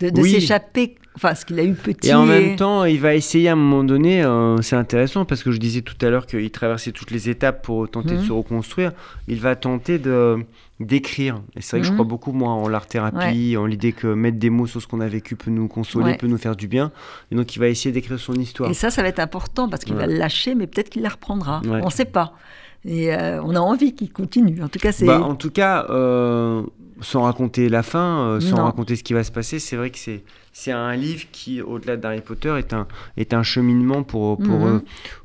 de, 0.00 0.22
s'échapper, 0.22 0.96
enfin 1.16 1.34
ce 1.34 1.44
qu'il 1.44 1.58
a 1.58 1.64
eu 1.64 1.74
petit. 1.74 2.08
Et 2.08 2.14
en 2.14 2.26
même 2.26 2.56
temps, 2.56 2.84
il 2.84 3.00
va 3.00 3.14
essayer 3.14 3.48
à 3.48 3.52
un 3.52 3.56
moment 3.56 3.84
donné, 3.84 4.24
euh, 4.24 4.60
c'est 4.62 4.76
intéressant 4.76 5.24
parce 5.24 5.42
que 5.42 5.52
je 5.52 5.58
disais 5.58 5.82
tout 5.82 5.96
à 6.04 6.10
l'heure 6.10 6.26
qu'il 6.26 6.50
traversait 6.50 6.92
toutes 6.92 7.10
les 7.10 7.28
étapes 7.28 7.64
pour 7.64 7.88
tenter 7.88 8.14
de 8.14 8.18
mhm. 8.18 8.24
se 8.26 8.32
reconstruire. 8.32 8.92
Il 9.28 9.40
va 9.40 9.56
tenter 9.56 9.98
de 9.98 10.38
d'écrire. 10.80 11.40
Et 11.54 11.60
c'est 11.60 11.76
vrai 11.76 11.80
que 11.80 11.86
je 11.86 11.92
mhm. 11.92 11.98
crois 11.98 12.06
beaucoup 12.06 12.32
moi 12.32 12.50
en 12.50 12.68
l'art 12.68 12.86
thérapie, 12.86 13.56
en 13.56 13.64
l'idée 13.64 13.92
que 13.92 14.08
mettre 14.08 14.38
des 14.38 14.50
mots 14.50 14.66
sur 14.66 14.82
ce 14.82 14.88
qu'on 14.88 15.00
a 15.00 15.06
vécu 15.06 15.36
peut 15.36 15.50
nous 15.50 15.68
consoler, 15.68 16.16
peut 16.16 16.26
nous 16.26 16.38
faire 16.38 16.56
du 16.56 16.66
bien. 16.66 16.90
Et 17.30 17.36
donc 17.36 17.54
il 17.54 17.60
va 17.60 17.68
essayer 17.68 17.92
d'écrire 17.92 18.18
son 18.18 18.34
histoire. 18.34 18.70
Et 18.70 18.74
ça, 18.74 18.90
ça 18.90 19.02
va 19.02 19.08
être 19.08 19.20
important 19.20 19.68
parce 19.68 19.84
qu'il 19.84 19.94
va 19.94 20.06
le 20.06 20.16
lâcher, 20.16 20.54
mais 20.54 20.66
peut-être 20.66 20.90
qu'il 20.90 21.02
la 21.02 21.10
reprendra. 21.10 21.62
On 21.64 21.84
ne 21.84 21.90
sait 21.90 22.04
pas. 22.04 22.34
Et 22.84 23.14
euh, 23.14 23.42
on 23.42 23.54
a 23.54 23.60
envie 23.60 23.94
qu'il 23.94 24.12
continue. 24.12 24.62
En 24.62 24.68
tout 24.68 24.78
cas, 24.78 24.92
c'est. 24.92 25.06
Bah, 25.06 25.20
en 25.20 25.34
tout 25.34 25.50
cas, 25.50 25.86
euh, 25.88 26.62
sans 27.00 27.22
raconter 27.22 27.68
la 27.68 27.82
fin, 27.82 28.26
euh, 28.26 28.40
sans 28.40 28.64
raconter 28.64 28.96
ce 28.96 29.02
qui 29.02 29.14
va 29.14 29.24
se 29.24 29.32
passer, 29.32 29.58
c'est 29.58 29.76
vrai 29.76 29.90
que 29.90 29.98
c'est 29.98 30.22
c'est 30.52 30.72
un 30.72 30.94
livre 30.94 31.24
qui, 31.32 31.62
au-delà 31.62 31.96
d'Harry 31.96 32.20
Potter, 32.20 32.54
est 32.58 32.72
un 32.72 32.86
est 33.16 33.32
un 33.32 33.42
cheminement 33.42 34.02
pour 34.02 34.36
pour 34.36 34.60
mhm. 34.60 34.82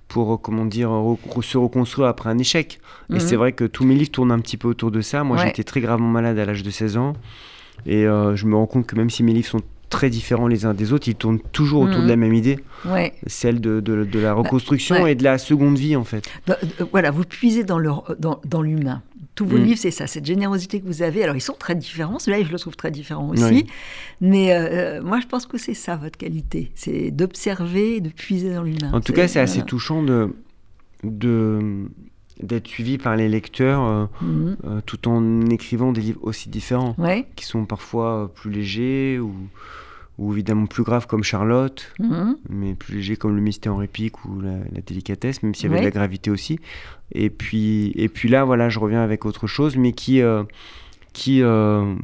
pour, 0.07 0.41
comment 0.41 0.65
dire 0.65 0.89
se 1.41 1.57
reconstruire 1.57 2.07
après 2.07 2.29
un 2.29 2.37
échec. 2.37 2.79
Et 3.09 3.13
mhm. 3.13 3.19
c'est 3.19 3.35
vrai 3.35 3.51
que 3.51 3.65
tous 3.65 3.83
mes 3.83 3.95
livres 3.95 4.11
tournent 4.11 4.31
un 4.31 4.39
petit 4.39 4.57
peu 4.57 4.69
autour 4.69 4.91
de 4.91 5.01
ça. 5.01 5.23
Moi, 5.23 5.37
j'étais 5.37 5.63
très 5.63 5.81
gravement 5.81 6.09
malade 6.09 6.39
à 6.39 6.45
l'âge 6.45 6.63
de 6.63 6.69
16 6.69 6.97
ans, 6.97 7.13
et 7.85 8.03
je 8.03 8.45
me 8.45 8.55
rends 8.55 8.67
compte 8.67 8.87
que 8.87 8.95
même 8.95 9.09
si 9.09 9.23
mes 9.23 9.33
livres 9.33 9.49
sont 9.49 9.61
très 9.89 10.09
différents 10.09 10.47
les 10.47 10.65
uns 10.65 10.73
des 10.73 10.93
autres, 10.93 11.07
ils 11.07 11.15
tournent 11.15 11.39
toujours 11.51 11.81
autour 11.81 12.01
de 12.01 12.07
la 12.07 12.15
mhm. 12.15 12.21
même 12.21 12.33
idée, 12.33 12.59
celle 13.27 13.59
de, 13.59 13.79
de, 13.79 14.03
de, 14.03 14.19
la 14.19 14.33
bah, 14.33 14.41
reconstruction 14.41 15.05
et 15.07 15.15
de 15.15 15.23
la 15.23 15.37
seconde 15.37 15.77
vie 15.77 15.95
en 15.95 16.03
fait. 16.03 16.29
Bah, 16.47 16.57
voilà, 16.91 17.11
vous 17.11 17.23
puisez 17.23 17.63
dans 17.63 17.79
l'humain. 17.79 18.03
Dans, 18.19 18.39
dans 18.45 18.63
tous 19.39 19.45
vos 19.45 19.57
mm. 19.57 19.63
livres, 19.63 19.79
c'est 19.79 19.91
ça, 19.91 20.05
cette 20.05 20.25
générosité 20.25 20.81
que 20.81 20.85
vous 20.85 21.01
avez. 21.01 21.23
Alors, 21.23 21.35
ils 21.35 21.41
sont 21.41 21.55
très 21.57 21.75
différents. 21.75 22.19
Celui-là, 22.19 22.45
je 22.45 22.51
le 22.51 22.59
trouve 22.59 22.75
très 22.75 22.91
différent 22.91 23.29
aussi. 23.29 23.67
Mais 24.19 24.53
euh, 24.53 25.01
moi, 25.01 25.21
je 25.21 25.27
pense 25.27 25.45
que 25.45 25.57
c'est 25.57 25.73
ça, 25.73 25.95
votre 25.95 26.17
qualité. 26.17 26.71
C'est 26.75 27.09
d'observer, 27.11 28.01
de 28.01 28.09
puiser 28.09 28.53
dans 28.53 28.63
l'humain. 28.63 28.91
En 28.91 28.99
tout 28.99 29.13
cas, 29.13 29.29
c'est 29.29 29.39
assez 29.39 29.61
touchant 29.61 30.03
de, 30.03 30.35
de 31.03 31.87
d'être 32.41 32.67
suivi 32.67 32.97
par 32.97 33.15
les 33.15 33.29
lecteurs 33.29 33.83
euh, 33.83 34.05
mm. 34.21 34.57
euh, 34.65 34.81
tout 34.85 35.07
en 35.07 35.47
écrivant 35.47 35.91
des 35.91 36.01
livres 36.01 36.19
aussi 36.23 36.49
différents, 36.49 36.95
qui 37.35 37.45
sont 37.45 37.65
parfois 37.65 38.31
plus 38.35 38.51
légers 38.51 39.19
ou, 39.19 39.33
ou 40.19 40.33
évidemment 40.33 40.65
plus 40.65 40.83
graves 40.83 41.07
comme 41.07 41.23
Charlotte, 41.23 41.93
mm. 41.97 42.33
mais 42.49 42.75
plus 42.75 42.95
légers 42.95 43.15
comme 43.15 43.35
le 43.35 43.41
mystère 43.41 43.73
en 43.73 43.77
réplique 43.77 44.25
ou 44.25 44.41
la, 44.41 44.81
délicatesse, 44.85 45.41
même 45.41 45.55
s'il 45.55 45.69
y 45.69 45.71
avait 45.71 45.79
de 45.79 45.85
la 45.85 45.91
gravité 45.91 46.29
aussi. 46.29 46.59
Et 47.13 47.29
puis, 47.29 47.93
et 47.95 48.09
puis 48.09 48.27
là, 48.27 48.43
voilà, 48.43 48.69
je 48.69 48.79
reviens 48.79 49.01
avec 49.01 49.25
autre 49.25 49.47
chose, 49.47 49.77
mais 49.77 49.93
qui, 49.93 50.21
euh, 50.21 50.43
qui 51.13 51.41
euh, 51.41 51.95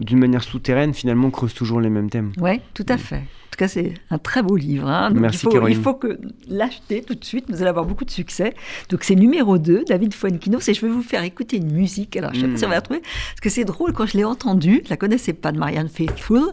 d'une 0.00 0.18
manière 0.18 0.42
souterraine, 0.42 0.92
finalement, 0.92 1.30
creuse 1.30 1.54
toujours 1.54 1.80
les 1.80 1.88
mêmes 1.88 2.10
thèmes. 2.10 2.32
Oui, 2.38 2.60
tout 2.74 2.86
à 2.88 2.98
fait. 2.98 3.22
En 3.52 3.54
tout 3.54 3.58
cas, 3.58 3.68
c'est 3.68 3.92
un 4.08 4.16
très 4.16 4.42
beau 4.42 4.56
livre. 4.56 4.88
Hein. 4.88 5.10
Merci, 5.14 5.46
il, 5.46 5.58
faut, 5.58 5.68
il 5.68 5.76
faut 5.76 5.92
que 5.92 6.18
l'acheter 6.48 7.02
tout 7.02 7.14
de 7.14 7.22
suite. 7.22 7.44
Vous 7.50 7.56
allez 7.60 7.68
avoir 7.68 7.84
beaucoup 7.84 8.06
de 8.06 8.10
succès. 8.10 8.54
Donc, 8.88 9.04
c'est 9.04 9.14
numéro 9.14 9.58
2, 9.58 9.84
David 9.86 10.14
Fuenquinos. 10.14 10.66
Et 10.70 10.72
je 10.72 10.80
vais 10.80 10.90
vous 10.90 11.02
faire 11.02 11.22
écouter 11.22 11.58
une 11.58 11.70
musique. 11.70 12.16
Alors, 12.16 12.32
je 12.32 12.40
sais 12.40 12.48
pas 12.48 12.56
si 12.56 12.64
on 12.64 12.68
va 12.70 12.76
la 12.76 12.80
trouver. 12.80 13.00
Parce 13.00 13.40
que 13.42 13.50
c'est 13.50 13.66
drôle, 13.66 13.92
quand 13.92 14.06
je 14.06 14.16
l'ai 14.16 14.24
entendue, 14.24 14.80
je 14.86 14.88
la 14.88 14.96
connaissais 14.96 15.34
pas 15.34 15.52
de 15.52 15.58
Marianne 15.58 15.90
Faithfull. 15.90 16.50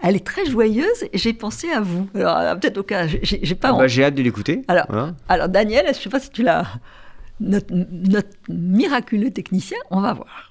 Elle 0.00 0.14
est 0.14 0.24
très 0.24 0.46
joyeuse 0.46 1.02
et 1.12 1.18
j'ai 1.18 1.32
pensé 1.32 1.68
à 1.72 1.80
vous. 1.80 2.08
Alors, 2.14 2.36
euh, 2.36 2.54
peut-être 2.54 2.78
au 2.78 2.84
cas, 2.84 3.08
j'ai 3.08 3.54
pas. 3.56 3.70
Ah 3.70 3.78
bah, 3.78 3.88
j'ai 3.88 4.04
hâte 4.04 4.14
de 4.14 4.22
l'écouter. 4.22 4.62
Alors, 4.68 4.86
alors, 5.28 5.48
Daniel, 5.48 5.86
je 5.88 5.94
sais 6.00 6.08
pas 6.08 6.20
si 6.20 6.30
tu 6.30 6.44
l'as 6.44 6.64
notre, 7.40 7.74
notre 7.74 8.28
miraculeux 8.48 9.30
technicien, 9.30 9.78
on 9.90 10.00
va 10.00 10.14
voir. 10.14 10.45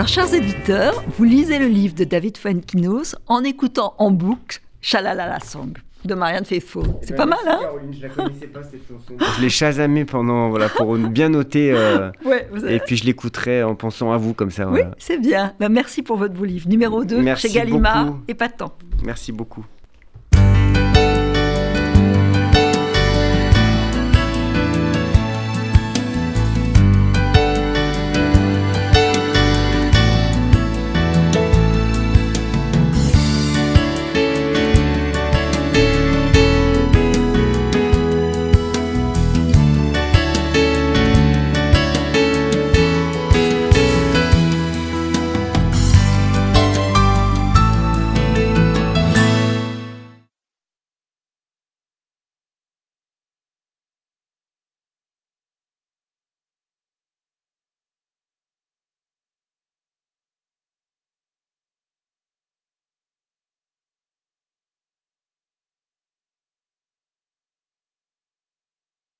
Alors, 0.00 0.08
chers 0.08 0.32
éditeurs, 0.32 1.04
vous 1.18 1.24
lisez 1.24 1.58
le 1.58 1.66
livre 1.66 1.94
de 1.94 2.04
David 2.04 2.38
Fuenkinos 2.38 3.16
en 3.26 3.44
écoutant 3.44 3.92
en 3.98 4.10
boucle 4.10 4.62
Chalalala 4.80 5.40
Song 5.40 5.74
de 6.06 6.14
Marianne 6.14 6.46
Faithfull. 6.46 6.86
C'est 7.02 7.14
pas 7.14 7.26
mal, 7.26 7.38
hein 7.46 7.58
Caroline, 7.60 7.92
je 7.92 8.00
la 8.00 8.08
connaissais 8.08 8.46
pas 8.46 8.62
cette 8.62 8.88
chanson. 8.88 9.12
Je 9.36 9.42
l'ai 9.42 9.50
chasamé 9.50 10.06
pendant, 10.06 10.48
voilà, 10.48 10.70
pour 10.70 10.96
bien 10.96 11.28
noter. 11.28 11.72
Euh, 11.74 12.10
ouais, 12.24 12.48
Et 12.66 12.78
puis 12.78 12.96
je 12.96 13.04
l'écouterai 13.04 13.62
en 13.62 13.74
pensant 13.74 14.10
à 14.10 14.16
vous 14.16 14.32
comme 14.32 14.50
ça. 14.50 14.70
Oui, 14.70 14.80
c'est 14.96 15.18
bien. 15.18 15.52
Ben, 15.60 15.68
merci 15.68 16.02
pour 16.02 16.16
votre 16.16 16.32
beau 16.32 16.46
livre. 16.46 16.66
Numéro 16.66 17.04
2 17.04 17.34
chez 17.34 17.50
Gallimard, 17.50 18.16
épatant. 18.26 18.72
Merci 19.04 19.32
beaucoup. 19.32 19.66